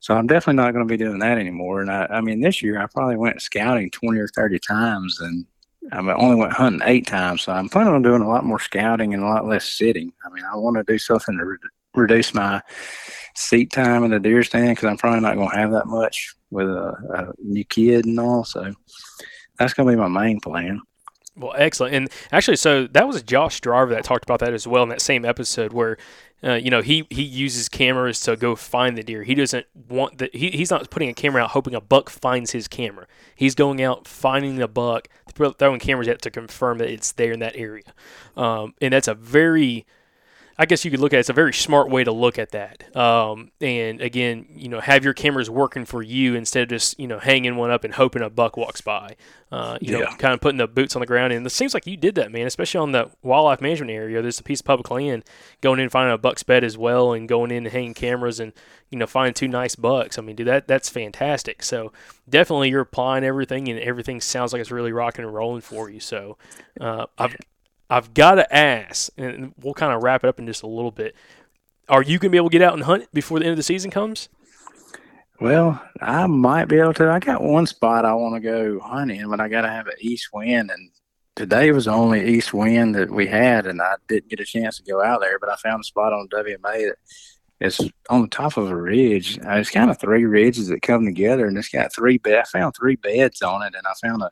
So 0.00 0.14
I'm 0.14 0.26
definitely 0.26 0.62
not 0.62 0.72
going 0.72 0.86
to 0.86 0.92
be 0.92 0.96
doing 0.96 1.20
that 1.20 1.38
anymore. 1.38 1.80
And 1.80 1.90
I, 1.90 2.06
I 2.10 2.20
mean, 2.20 2.40
this 2.40 2.60
year 2.60 2.80
I 2.80 2.86
probably 2.86 3.16
went 3.16 3.40
scouting 3.40 3.88
20 3.90 4.18
or 4.18 4.26
30 4.26 4.58
times 4.58 5.20
and 5.20 5.46
I 5.92 5.98
only 6.14 6.36
went 6.36 6.52
hunting 6.52 6.82
eight 6.84 7.06
times. 7.06 7.42
So 7.42 7.52
I'm 7.52 7.68
planning 7.68 7.94
on 7.94 8.02
doing 8.02 8.22
a 8.22 8.28
lot 8.28 8.44
more 8.44 8.58
scouting 8.58 9.14
and 9.14 9.22
a 9.22 9.26
lot 9.26 9.46
less 9.46 9.64
sitting. 9.64 10.12
I 10.24 10.30
mean, 10.30 10.44
I 10.44 10.56
want 10.56 10.76
to 10.76 10.84
do 10.84 10.98
something 10.98 11.38
to 11.38 11.44
re- 11.44 11.56
reduce 11.94 12.34
my 12.34 12.62
seat 13.34 13.72
time 13.72 14.04
in 14.04 14.10
the 14.10 14.20
deer 14.20 14.42
stand 14.42 14.70
because 14.70 14.88
I'm 14.88 14.96
probably 14.96 15.20
not 15.20 15.36
going 15.36 15.50
to 15.50 15.56
have 15.56 15.72
that 15.72 15.86
much 15.86 16.34
with 16.50 16.68
a, 16.68 16.94
a 17.14 17.32
new 17.42 17.64
kid 17.64 18.04
and 18.04 18.18
all. 18.20 18.44
So 18.44 18.72
that's 19.58 19.74
going 19.74 19.88
to 19.88 19.92
be 19.92 20.00
my 20.00 20.08
main 20.08 20.40
plan. 20.40 20.80
Well, 21.34 21.54
excellent. 21.56 21.94
And 21.94 22.10
actually, 22.30 22.58
so 22.58 22.86
that 22.88 23.06
was 23.06 23.22
Josh 23.22 23.60
Driver 23.60 23.94
that 23.94 24.04
talked 24.04 24.24
about 24.24 24.40
that 24.40 24.52
as 24.52 24.66
well 24.66 24.82
in 24.82 24.90
that 24.90 25.00
same 25.00 25.24
episode 25.24 25.72
where, 25.72 25.96
uh, 26.44 26.54
you 26.54 26.68
know, 26.68 26.82
he, 26.82 27.06
he 27.08 27.22
uses 27.22 27.70
cameras 27.70 28.20
to 28.20 28.36
go 28.36 28.54
find 28.54 28.98
the 28.98 29.02
deer. 29.02 29.22
He 29.22 29.34
doesn't 29.34 29.64
want 29.88 30.18
the, 30.18 30.28
he, 30.34 30.50
he's 30.50 30.70
not 30.70 30.90
putting 30.90 31.08
a 31.08 31.14
camera 31.14 31.42
out 31.42 31.52
hoping 31.52 31.74
a 31.74 31.80
buck 31.80 32.10
finds 32.10 32.50
his 32.50 32.68
camera. 32.68 33.06
He's 33.34 33.54
going 33.54 33.80
out 33.80 34.06
finding 34.06 34.56
the 34.56 34.68
buck, 34.68 35.08
throwing 35.34 35.80
cameras 35.80 36.08
out 36.08 36.20
to 36.20 36.30
confirm 36.30 36.76
that 36.78 36.90
it's 36.90 37.12
there 37.12 37.32
in 37.32 37.40
that 37.40 37.56
area. 37.56 37.94
Um, 38.36 38.74
and 38.82 38.92
that's 38.92 39.08
a 39.08 39.14
very, 39.14 39.86
I 40.62 40.64
guess 40.64 40.84
you 40.84 40.92
could 40.92 41.00
look 41.00 41.12
at 41.12 41.16
it, 41.16 41.20
it's 41.20 41.28
a 41.28 41.32
very 41.32 41.52
smart 41.52 41.90
way 41.90 42.04
to 42.04 42.12
look 42.12 42.38
at 42.38 42.52
that. 42.52 42.96
Um, 42.96 43.50
and 43.60 44.00
again, 44.00 44.46
you 44.54 44.68
know, 44.68 44.78
have 44.78 45.02
your 45.02 45.12
cameras 45.12 45.50
working 45.50 45.84
for 45.84 46.04
you 46.04 46.36
instead 46.36 46.62
of 46.62 46.68
just 46.68 47.00
you 47.00 47.08
know 47.08 47.18
hanging 47.18 47.56
one 47.56 47.72
up 47.72 47.82
and 47.82 47.92
hoping 47.92 48.22
a 48.22 48.30
buck 48.30 48.56
walks 48.56 48.80
by. 48.80 49.16
Uh, 49.50 49.76
you 49.80 49.98
know, 49.98 50.06
kind 50.18 50.32
of 50.32 50.40
putting 50.40 50.58
the 50.58 50.68
boots 50.68 50.94
on 50.94 51.00
the 51.00 51.06
ground. 51.06 51.32
And 51.32 51.44
it 51.44 51.50
seems 51.50 51.74
like 51.74 51.84
you 51.84 51.96
did 51.96 52.14
that, 52.14 52.30
man. 52.30 52.46
Especially 52.46 52.78
on 52.78 52.92
the 52.92 53.10
wildlife 53.22 53.60
management 53.60 53.90
area. 53.90 54.22
There's 54.22 54.38
a 54.38 54.44
piece 54.44 54.60
of 54.60 54.66
public 54.66 54.88
land 54.88 55.24
going 55.60 55.80
in 55.80 55.82
and 55.82 55.92
finding 55.92 56.14
a 56.14 56.18
buck's 56.18 56.44
bed 56.44 56.62
as 56.62 56.78
well, 56.78 57.12
and 57.12 57.28
going 57.28 57.50
in 57.50 57.66
and 57.66 57.72
hanging 57.72 57.94
cameras 57.94 58.38
and 58.38 58.52
you 58.88 58.98
know 58.98 59.08
finding 59.08 59.34
two 59.34 59.48
nice 59.48 59.74
bucks. 59.74 60.16
I 60.16 60.22
mean, 60.22 60.36
dude, 60.36 60.46
that 60.46 60.68
that's 60.68 60.88
fantastic. 60.88 61.64
So 61.64 61.92
definitely 62.28 62.70
you're 62.70 62.82
applying 62.82 63.24
everything, 63.24 63.66
and 63.66 63.80
everything 63.80 64.20
sounds 64.20 64.52
like 64.52 64.60
it's 64.60 64.70
really 64.70 64.92
rocking 64.92 65.24
and 65.24 65.34
rolling 65.34 65.62
for 65.62 65.90
you. 65.90 65.98
So 65.98 66.38
uh, 66.80 67.06
I've 67.18 67.34
I've 67.90 68.14
got 68.14 68.36
to 68.36 68.54
ask, 68.54 69.10
and 69.16 69.54
we'll 69.60 69.74
kind 69.74 69.92
of 69.92 70.02
wrap 70.02 70.24
it 70.24 70.28
up 70.28 70.38
in 70.38 70.46
just 70.46 70.62
a 70.62 70.66
little 70.66 70.90
bit. 70.90 71.14
Are 71.88 72.02
you 72.02 72.18
going 72.18 72.30
to 72.30 72.30
be 72.30 72.36
able 72.38 72.48
to 72.48 72.52
get 72.52 72.62
out 72.62 72.74
and 72.74 72.84
hunt 72.84 73.08
before 73.12 73.38
the 73.38 73.44
end 73.44 73.52
of 73.52 73.56
the 73.58 73.62
season 73.62 73.90
comes? 73.90 74.28
Well, 75.40 75.82
I 76.00 76.26
might 76.26 76.66
be 76.66 76.78
able 76.78 76.94
to. 76.94 77.10
I 77.10 77.18
got 77.18 77.42
one 77.42 77.66
spot 77.66 78.04
I 78.04 78.14
want 78.14 78.34
to 78.36 78.40
go 78.40 78.80
hunting, 78.80 79.28
but 79.28 79.40
I 79.40 79.48
got 79.48 79.62
to 79.62 79.68
have 79.68 79.88
an 79.88 79.94
east 80.00 80.28
wind. 80.32 80.70
And 80.70 80.90
today 81.34 81.72
was 81.72 81.86
the 81.86 81.90
only 81.92 82.24
east 82.28 82.54
wind 82.54 82.94
that 82.94 83.10
we 83.10 83.26
had, 83.26 83.66
and 83.66 83.82
I 83.82 83.96
didn't 84.08 84.30
get 84.30 84.40
a 84.40 84.44
chance 84.44 84.76
to 84.78 84.84
go 84.84 85.02
out 85.02 85.20
there. 85.20 85.38
But 85.38 85.50
I 85.50 85.56
found 85.56 85.80
a 85.80 85.84
spot 85.84 86.12
on 86.12 86.28
WMA 86.28 86.88
that 86.88 86.96
is 87.60 87.80
on 88.08 88.22
the 88.22 88.28
top 88.28 88.56
of 88.56 88.70
a 88.70 88.76
ridge. 88.76 89.38
Uh, 89.40 89.56
It's 89.56 89.70
kind 89.70 89.90
of 89.90 89.98
three 89.98 90.24
ridges 90.24 90.68
that 90.68 90.82
come 90.82 91.04
together, 91.04 91.46
and 91.46 91.58
it's 91.58 91.68
got 91.68 91.92
three 91.92 92.18
bed. 92.18 92.38
I 92.38 92.44
found 92.44 92.74
three 92.76 92.96
beds 92.96 93.42
on 93.42 93.62
it, 93.62 93.74
and 93.74 93.86
I 93.86 93.92
found 94.00 94.22
a 94.22 94.30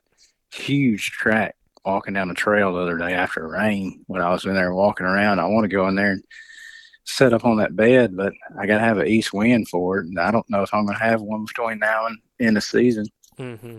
huge 0.53 1.11
track 1.11 1.57
walking 1.85 2.15
down 2.15 2.29
the 2.29 2.35
trail 2.35 2.73
the 2.73 2.81
other 2.81 2.99
day 2.99 3.15
after 3.15 3.47
rain 3.49 4.05
when 4.07 4.23
I 4.23 4.31
was 4.31 4.45
in 4.45 4.55
there 4.55 4.75
walking 4.75 5.07
around. 5.07 5.39
I 5.39 5.47
want 5.47 5.65
to 5.65 5.69
go 5.77 5.89
in 5.89 5.95
there 5.95 6.13
and 6.13 6.25
set 7.05 7.33
up 7.33 7.45
on 7.45 7.57
that 7.59 7.75
bed, 7.75 8.17
but 8.17 8.33
I 8.59 8.67
got 8.67 8.79
to 8.79 8.85
have 8.85 8.99
an 8.99 9.07
east 9.07 9.33
wind 9.33 9.69
for 9.69 9.99
it. 9.99 10.07
And 10.07 10.21
I 10.21 10.31
don't 10.31 10.49
know 10.51 10.63
if 10.63 10.73
I'm 10.75 10.85
going 10.87 10.99
to 10.99 11.05
have 11.05 11.23
one 11.23 11.45
between 11.45 11.79
now 11.79 12.07
and 12.07 12.19
end 12.39 12.57
of 12.57 12.65
season. 12.65 13.07
Mm-hmm. 13.39 13.79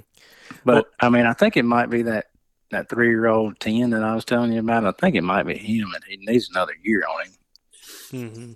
But 0.65 0.73
Well- 0.75 0.85
I 0.99 1.09
mean, 1.09 1.25
I 1.25 1.33
think 1.33 1.57
it 1.57 1.63
might 1.65 1.89
be 1.89 2.01
that 2.03 2.25
that 2.71 2.87
three 2.89 3.09
year 3.09 3.27
old 3.27 3.59
ten 3.59 3.89
that 3.89 4.01
I 4.03 4.15
was 4.15 4.23
telling 4.23 4.53
you 4.53 4.61
about. 4.61 4.85
I 4.85 4.91
think 4.91 5.15
it 5.15 5.23
might 5.23 5.43
be 5.45 5.57
him, 5.57 5.91
and 5.93 6.03
he 6.07 6.17
needs 6.17 6.49
another 6.49 6.73
year 6.81 7.03
on 7.05 7.25
him. 7.25 7.33
Mm-hmm. 8.11 8.51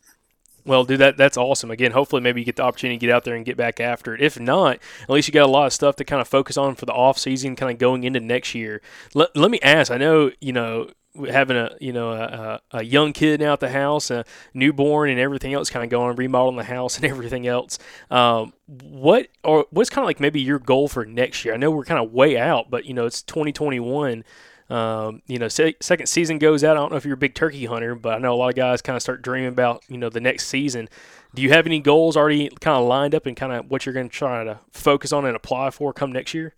Well, 0.65 0.83
dude, 0.83 0.99
that 0.99 1.17
that's 1.17 1.37
awesome. 1.37 1.69
Again, 1.69 1.91
hopefully, 1.91 2.21
maybe 2.21 2.41
you 2.41 2.45
get 2.45 2.55
the 2.55 2.63
opportunity 2.63 2.97
to 2.97 3.05
get 3.05 3.13
out 3.13 3.23
there 3.23 3.35
and 3.35 3.45
get 3.45 3.55
back 3.55 3.79
after 3.79 4.15
it. 4.15 4.21
If 4.21 4.39
not, 4.39 4.79
at 5.03 5.09
least 5.09 5.27
you 5.27 5.33
got 5.33 5.45
a 5.45 5.51
lot 5.51 5.67
of 5.67 5.73
stuff 5.73 5.95
to 5.97 6.03
kind 6.03 6.21
of 6.21 6.27
focus 6.27 6.57
on 6.57 6.75
for 6.75 6.85
the 6.85 6.93
off 6.93 7.19
season, 7.19 7.55
kind 7.55 7.71
of 7.71 7.77
going 7.77 8.03
into 8.03 8.19
next 8.19 8.55
year. 8.55 8.81
Let, 9.13 9.35
let 9.35 9.51
me 9.51 9.59
ask. 9.61 9.91
I 9.91 9.97
know 9.97 10.31
you 10.41 10.53
know 10.53 10.89
having 11.29 11.55
a 11.55 11.71
you 11.79 11.93
know 11.93 12.11
a, 12.11 12.61
a 12.71 12.83
young 12.83 13.13
kid 13.13 13.39
now 13.39 13.53
at 13.53 13.59
the 13.59 13.69
house, 13.69 14.09
a 14.09 14.25
newborn, 14.53 15.09
and 15.09 15.19
everything 15.19 15.53
else, 15.53 15.69
kind 15.69 15.83
of 15.83 15.89
going 15.89 16.15
remodeling 16.15 16.57
the 16.57 16.63
house 16.63 16.95
and 17.01 17.05
everything 17.05 17.47
else. 17.47 17.77
Um, 18.09 18.53
what 18.67 19.27
or 19.43 19.65
what's 19.69 19.89
kind 19.89 20.03
of 20.03 20.07
like 20.07 20.19
maybe 20.19 20.41
your 20.41 20.59
goal 20.59 20.87
for 20.87 21.05
next 21.05 21.45
year? 21.45 21.53
I 21.53 21.57
know 21.57 21.71
we're 21.71 21.85
kind 21.85 22.03
of 22.03 22.11
way 22.11 22.37
out, 22.37 22.69
but 22.69 22.85
you 22.85 22.93
know 22.93 23.05
it's 23.05 23.21
2021. 23.21 24.23
Um, 24.69 25.21
you 25.27 25.37
know, 25.37 25.47
se- 25.47 25.75
second 25.79 26.07
season 26.07 26.39
goes 26.39 26.63
out. 26.63 26.75
I 26.75 26.79
don't 26.79 26.91
know 26.91 26.97
if 26.97 27.05
you're 27.05 27.13
a 27.13 27.17
big 27.17 27.35
turkey 27.35 27.65
hunter, 27.65 27.93
but 27.93 28.15
I 28.15 28.17
know 28.17 28.33
a 28.33 28.35
lot 28.35 28.49
of 28.49 28.55
guys 28.55 28.81
kind 28.81 28.95
of 28.95 29.01
start 29.01 29.21
dreaming 29.21 29.49
about 29.49 29.83
you 29.87 29.97
know 29.97 30.09
the 30.09 30.19
next 30.19 30.47
season. 30.47 30.89
Do 31.35 31.41
you 31.41 31.49
have 31.49 31.67
any 31.67 31.79
goals 31.79 32.17
already 32.17 32.49
kind 32.61 32.81
of 32.81 32.87
lined 32.87 33.13
up 33.13 33.25
and 33.25 33.35
kind 33.35 33.51
of 33.51 33.69
what 33.69 33.85
you're 33.85 33.93
going 33.93 34.09
to 34.09 34.15
try 34.15 34.43
to 34.43 34.59
focus 34.71 35.11
on 35.11 35.25
and 35.25 35.35
apply 35.35 35.69
for 35.69 35.93
come 35.93 36.11
next 36.11 36.33
year? 36.33 36.55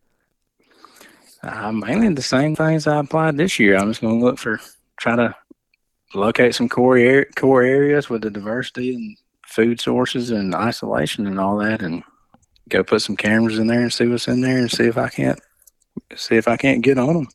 Uh, 1.44 1.72
mainly 1.72 2.10
the 2.14 2.22
same 2.22 2.56
things 2.56 2.88
I 2.88 3.00
applied 3.00 3.38
this 3.38 3.60
year. 3.60 3.76
I'm 3.76 3.90
just 3.90 4.02
going 4.02 4.20
to 4.20 4.26
look 4.26 4.38
for 4.38 4.60
try 5.00 5.16
to 5.16 5.36
locate 6.14 6.56
some 6.56 6.70
core 6.70 6.98
ar- 6.98 7.28
core 7.36 7.64
areas 7.64 8.10
with 8.10 8.22
the 8.22 8.30
diversity 8.30 8.96
and 8.96 9.18
food 9.46 9.82
sources 9.82 10.32
and 10.32 10.56
isolation 10.56 11.28
and 11.28 11.40
all 11.40 11.58
that, 11.58 11.82
and 11.82 12.04
go 12.70 12.84
put 12.84 13.02
some 13.02 13.18
cameras 13.18 13.60
in 13.60 13.68
there 13.68 13.82
and 13.82 13.92
see 13.92 14.08
what's 14.08 14.28
in 14.28 14.42
there 14.42 14.58
and 14.58 14.72
see 14.72 14.86
if 14.86 14.98
I 14.98 15.10
can't 15.10 15.40
see 16.16 16.36
if 16.36 16.48
I 16.48 16.56
can't 16.56 16.84
get 16.84 16.98
on 16.98 17.14
them. 17.14 17.28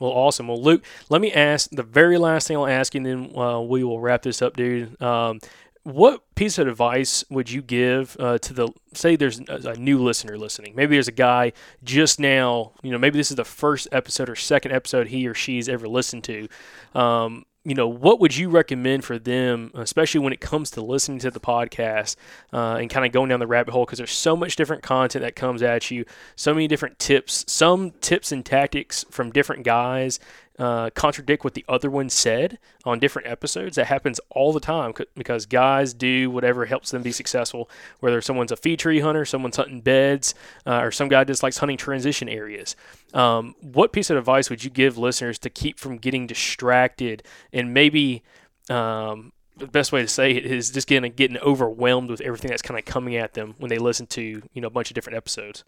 Well, 0.00 0.10
awesome. 0.10 0.48
Well, 0.48 0.60
Luke, 0.60 0.82
let 1.10 1.20
me 1.20 1.32
ask 1.32 1.70
the 1.70 1.82
very 1.84 2.18
last 2.18 2.48
thing 2.48 2.56
I'll 2.56 2.66
ask 2.66 2.94
you, 2.94 2.98
and 2.98 3.06
then 3.06 3.38
uh, 3.38 3.60
we 3.60 3.84
will 3.84 4.00
wrap 4.00 4.22
this 4.22 4.42
up, 4.42 4.56
dude. 4.56 5.00
Um, 5.00 5.40
what 5.82 6.22
piece 6.34 6.58
of 6.58 6.68
advice 6.68 7.24
would 7.30 7.50
you 7.50 7.62
give 7.62 8.16
uh, 8.20 8.38
to 8.38 8.52
the 8.52 8.68
say 8.92 9.16
there's 9.16 9.40
a, 9.40 9.70
a 9.70 9.76
new 9.76 9.98
listener 9.98 10.36
listening? 10.36 10.74
Maybe 10.74 10.96
there's 10.96 11.08
a 11.08 11.12
guy 11.12 11.52
just 11.82 12.18
now, 12.20 12.72
you 12.82 12.90
know, 12.90 12.98
maybe 12.98 13.18
this 13.18 13.30
is 13.30 13.36
the 13.36 13.44
first 13.44 13.88
episode 13.92 14.28
or 14.28 14.36
second 14.36 14.72
episode 14.72 15.08
he 15.08 15.26
or 15.26 15.34
she's 15.34 15.68
ever 15.68 15.88
listened 15.88 16.24
to. 16.24 16.48
Um, 16.94 17.44
you 17.64 17.74
know, 17.74 17.88
what 17.88 18.20
would 18.20 18.34
you 18.34 18.48
recommend 18.48 19.04
for 19.04 19.18
them, 19.18 19.70
especially 19.74 20.20
when 20.20 20.32
it 20.32 20.40
comes 20.40 20.70
to 20.72 20.80
listening 20.80 21.18
to 21.18 21.30
the 21.30 21.40
podcast 21.40 22.16
uh, 22.54 22.76
and 22.80 22.88
kind 22.88 23.04
of 23.04 23.12
going 23.12 23.28
down 23.28 23.38
the 23.38 23.46
rabbit 23.46 23.72
hole? 23.72 23.84
Because 23.84 23.98
there's 23.98 24.10
so 24.12 24.34
much 24.34 24.56
different 24.56 24.82
content 24.82 25.22
that 25.22 25.36
comes 25.36 25.62
at 25.62 25.90
you, 25.90 26.06
so 26.36 26.54
many 26.54 26.66
different 26.66 26.98
tips, 26.98 27.44
some 27.46 27.90
tips 28.00 28.32
and 28.32 28.46
tactics 28.46 29.04
from 29.10 29.30
different 29.30 29.64
guys 29.64 30.18
uh, 30.60 30.90
contradict 30.90 31.42
what 31.42 31.54
the 31.54 31.64
other 31.70 31.90
one 31.90 32.10
said 32.10 32.58
on 32.84 32.98
different 32.98 33.26
episodes. 33.26 33.76
That 33.76 33.86
happens 33.86 34.20
all 34.28 34.52
the 34.52 34.60
time 34.60 34.92
because 35.16 35.46
guys 35.46 35.94
do 35.94 36.30
whatever 36.30 36.66
helps 36.66 36.90
them 36.90 37.02
be 37.02 37.12
successful. 37.12 37.70
Whether 38.00 38.20
someone's 38.20 38.52
a 38.52 38.56
fee 38.56 38.76
tree 38.76 39.00
hunter, 39.00 39.24
someone's 39.24 39.56
hunting 39.56 39.80
beds, 39.80 40.34
uh, 40.66 40.80
or 40.82 40.90
some 40.90 41.08
guy 41.08 41.24
just 41.24 41.42
likes 41.42 41.56
hunting 41.56 41.78
transition 41.78 42.28
areas. 42.28 42.76
Um, 43.14 43.54
what 43.62 43.92
piece 43.92 44.10
of 44.10 44.18
advice 44.18 44.50
would 44.50 44.62
you 44.62 44.68
give 44.68 44.98
listeners 44.98 45.38
to 45.40 45.50
keep 45.50 45.78
from 45.78 45.96
getting 45.96 46.26
distracted 46.26 47.22
and 47.54 47.72
maybe 47.72 48.22
um, 48.68 49.32
the 49.56 49.66
best 49.66 49.92
way 49.92 50.02
to 50.02 50.08
say 50.08 50.32
it 50.32 50.44
is 50.44 50.70
just 50.70 50.86
getting 50.86 51.10
getting 51.12 51.38
overwhelmed 51.38 52.10
with 52.10 52.20
everything 52.20 52.50
that's 52.50 52.62
kind 52.62 52.78
of 52.78 52.84
coming 52.84 53.16
at 53.16 53.32
them 53.32 53.54
when 53.56 53.70
they 53.70 53.78
listen 53.78 54.06
to 54.08 54.42
you 54.52 54.60
know 54.60 54.68
a 54.68 54.70
bunch 54.70 54.90
of 54.90 54.94
different 54.94 55.16
episodes. 55.16 55.64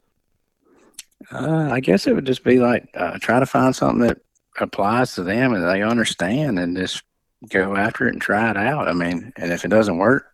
Uh, 1.31 1.70
I 1.72 1.81
guess 1.81 2.07
it 2.07 2.14
would 2.14 2.26
just 2.26 2.44
be 2.44 2.59
like 2.59 2.90
uh, 2.94 3.18
try 3.18 3.40
to 3.40 3.46
find 3.46 3.74
something 3.74 4.07
that 4.07 4.18
applies 4.60 5.14
to 5.14 5.22
them 5.22 5.54
and 5.54 5.64
they 5.64 5.82
understand, 5.82 6.58
and 6.58 6.76
just 6.76 7.02
go 7.48 7.76
after 7.76 8.06
it 8.06 8.12
and 8.12 8.22
try 8.22 8.50
it 8.50 8.56
out. 8.56 8.88
I 8.88 8.92
mean, 8.92 9.32
and 9.36 9.52
if 9.52 9.64
it 9.64 9.68
doesn't 9.68 9.98
work, 9.98 10.26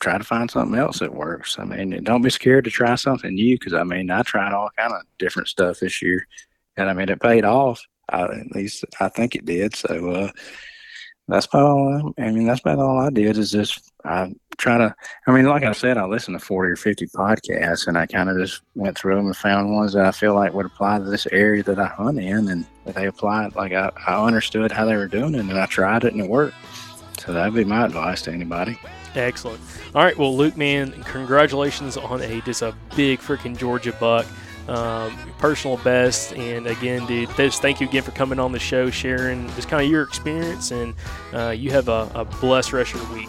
try 0.00 0.18
to 0.18 0.24
find 0.24 0.50
something 0.50 0.78
else 0.78 0.98
that 0.98 1.14
works. 1.14 1.58
I 1.58 1.64
mean, 1.64 2.02
don't 2.04 2.22
be 2.22 2.30
scared 2.30 2.64
to 2.64 2.70
try 2.70 2.94
something 2.96 3.34
new 3.34 3.56
because 3.58 3.74
I 3.74 3.84
mean, 3.84 4.10
I 4.10 4.22
tried 4.22 4.52
all 4.52 4.70
kind 4.76 4.92
of 4.92 5.02
different 5.18 5.48
stuff 5.48 5.80
this 5.80 6.02
year, 6.02 6.26
and 6.76 6.88
I 6.88 6.92
mean, 6.92 7.08
it 7.08 7.20
paid 7.20 7.44
off. 7.44 7.82
I, 8.08 8.22
at 8.24 8.52
least 8.52 8.84
I 9.00 9.08
think 9.08 9.34
it 9.34 9.44
did. 9.44 9.74
So 9.74 10.10
uh, 10.10 10.30
that's 11.28 11.46
about 11.46 11.62
all. 11.62 12.14
I, 12.18 12.22
I 12.22 12.30
mean, 12.32 12.46
that's 12.46 12.60
about 12.60 12.78
all 12.78 12.98
I 12.98 13.10
did 13.10 13.38
is 13.38 13.50
just 13.50 13.90
I 14.04 14.32
try 14.56 14.78
to. 14.78 14.94
I 15.26 15.32
mean, 15.32 15.46
like 15.46 15.62
I 15.62 15.72
said, 15.72 15.98
I 15.98 16.06
listen 16.06 16.34
to 16.34 16.40
forty 16.40 16.70
or 16.70 16.76
fifty 16.76 17.06
podcasts, 17.06 17.86
and 17.86 17.96
I 17.96 18.06
kind 18.06 18.28
of 18.28 18.38
just 18.38 18.62
went 18.74 18.96
through 18.98 19.16
them 19.16 19.26
and 19.26 19.36
found 19.36 19.74
ones 19.74 19.92
that 19.92 20.04
I 20.04 20.12
feel 20.12 20.34
like 20.34 20.52
would 20.54 20.66
apply 20.66 20.98
to 20.98 21.04
this 21.04 21.26
area 21.32 21.62
that 21.64 21.78
I 21.78 21.86
hunt 21.86 22.18
in, 22.18 22.48
and 22.48 22.66
they 22.84 23.06
applied. 23.06 23.54
Like 23.54 23.72
I, 23.72 23.90
I 24.06 24.24
understood 24.24 24.72
how 24.72 24.84
they 24.84 24.96
were 24.96 25.08
doing 25.08 25.34
it, 25.34 25.40
and 25.40 25.58
I 25.58 25.66
tried 25.66 26.04
it, 26.04 26.12
and 26.12 26.22
it 26.22 26.28
worked. 26.28 26.56
So 27.18 27.32
that'd 27.32 27.54
be 27.54 27.64
my 27.64 27.84
advice 27.84 28.22
to 28.22 28.32
anybody. 28.32 28.78
Excellent. 29.14 29.60
All 29.94 30.04
right, 30.04 30.16
well, 30.16 30.36
Luke, 30.36 30.56
man, 30.56 30.92
congratulations 31.04 31.96
on 31.96 32.20
a 32.20 32.40
just 32.42 32.62
a 32.62 32.74
big 32.94 33.20
freaking 33.20 33.56
Georgia 33.56 33.92
buck. 33.98 34.26
Um, 34.68 35.16
personal 35.38 35.76
best, 35.78 36.32
and 36.32 36.66
again, 36.66 37.06
dude, 37.06 37.30
just 37.36 37.62
thank 37.62 37.80
you 37.80 37.88
again 37.88 38.02
for 38.02 38.10
coming 38.10 38.40
on 38.40 38.50
the 38.50 38.58
show, 38.58 38.90
sharing 38.90 39.46
just 39.54 39.68
kind 39.68 39.84
of 39.84 39.88
your 39.88 40.02
experience, 40.02 40.72
and 40.72 40.92
uh, 41.32 41.50
you 41.50 41.70
have 41.70 41.88
a, 41.88 42.10
a 42.16 42.24
blessed 42.24 42.72
rest 42.72 42.92
of 42.94 43.02
your 43.02 43.12
week. 43.16 43.28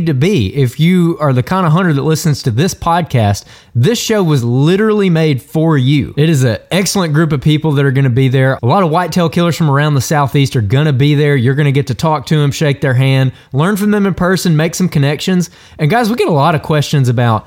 to 0.00 0.14
be 0.14 0.54
if 0.54 0.78
you 0.78 1.16
are 1.20 1.32
the 1.32 1.42
kind 1.42 1.66
of 1.66 1.72
hunter 1.72 1.92
that 1.92 2.02
listens 2.02 2.42
to 2.42 2.50
this 2.50 2.74
podcast. 2.74 3.44
This 3.74 3.98
show 3.98 4.22
was 4.22 4.44
literally 4.44 5.10
made 5.10 5.42
for 5.42 5.78
you. 5.78 6.14
It 6.16 6.28
is 6.28 6.44
an 6.44 6.58
excellent 6.70 7.14
group 7.14 7.32
of 7.32 7.40
people 7.40 7.72
that 7.72 7.84
are 7.84 7.92
going 7.92 8.04
to 8.04 8.10
be 8.10 8.28
there. 8.28 8.58
A 8.62 8.66
lot 8.66 8.82
of 8.82 8.90
whitetail 8.90 9.28
killers 9.28 9.56
from 9.56 9.70
around 9.70 9.94
the 9.94 10.00
southeast 10.00 10.56
are 10.56 10.60
going 10.60 10.86
to 10.86 10.92
be 10.92 11.14
there. 11.14 11.36
You're 11.36 11.54
going 11.54 11.66
to 11.66 11.72
get 11.72 11.86
to 11.88 11.94
talk 11.94 12.26
to 12.26 12.36
them, 12.36 12.50
shake 12.52 12.80
their 12.80 12.94
hand, 12.94 13.32
learn 13.52 13.76
from 13.76 13.90
them 13.90 14.06
in 14.06 14.14
person, 14.14 14.56
make 14.56 14.74
some 14.74 14.88
connections. 14.88 15.50
And 15.78 15.90
guys, 15.90 16.10
we 16.10 16.16
get 16.16 16.28
a 16.28 16.32
lot 16.32 16.54
of 16.54 16.62
questions 16.62 17.08
about 17.08 17.46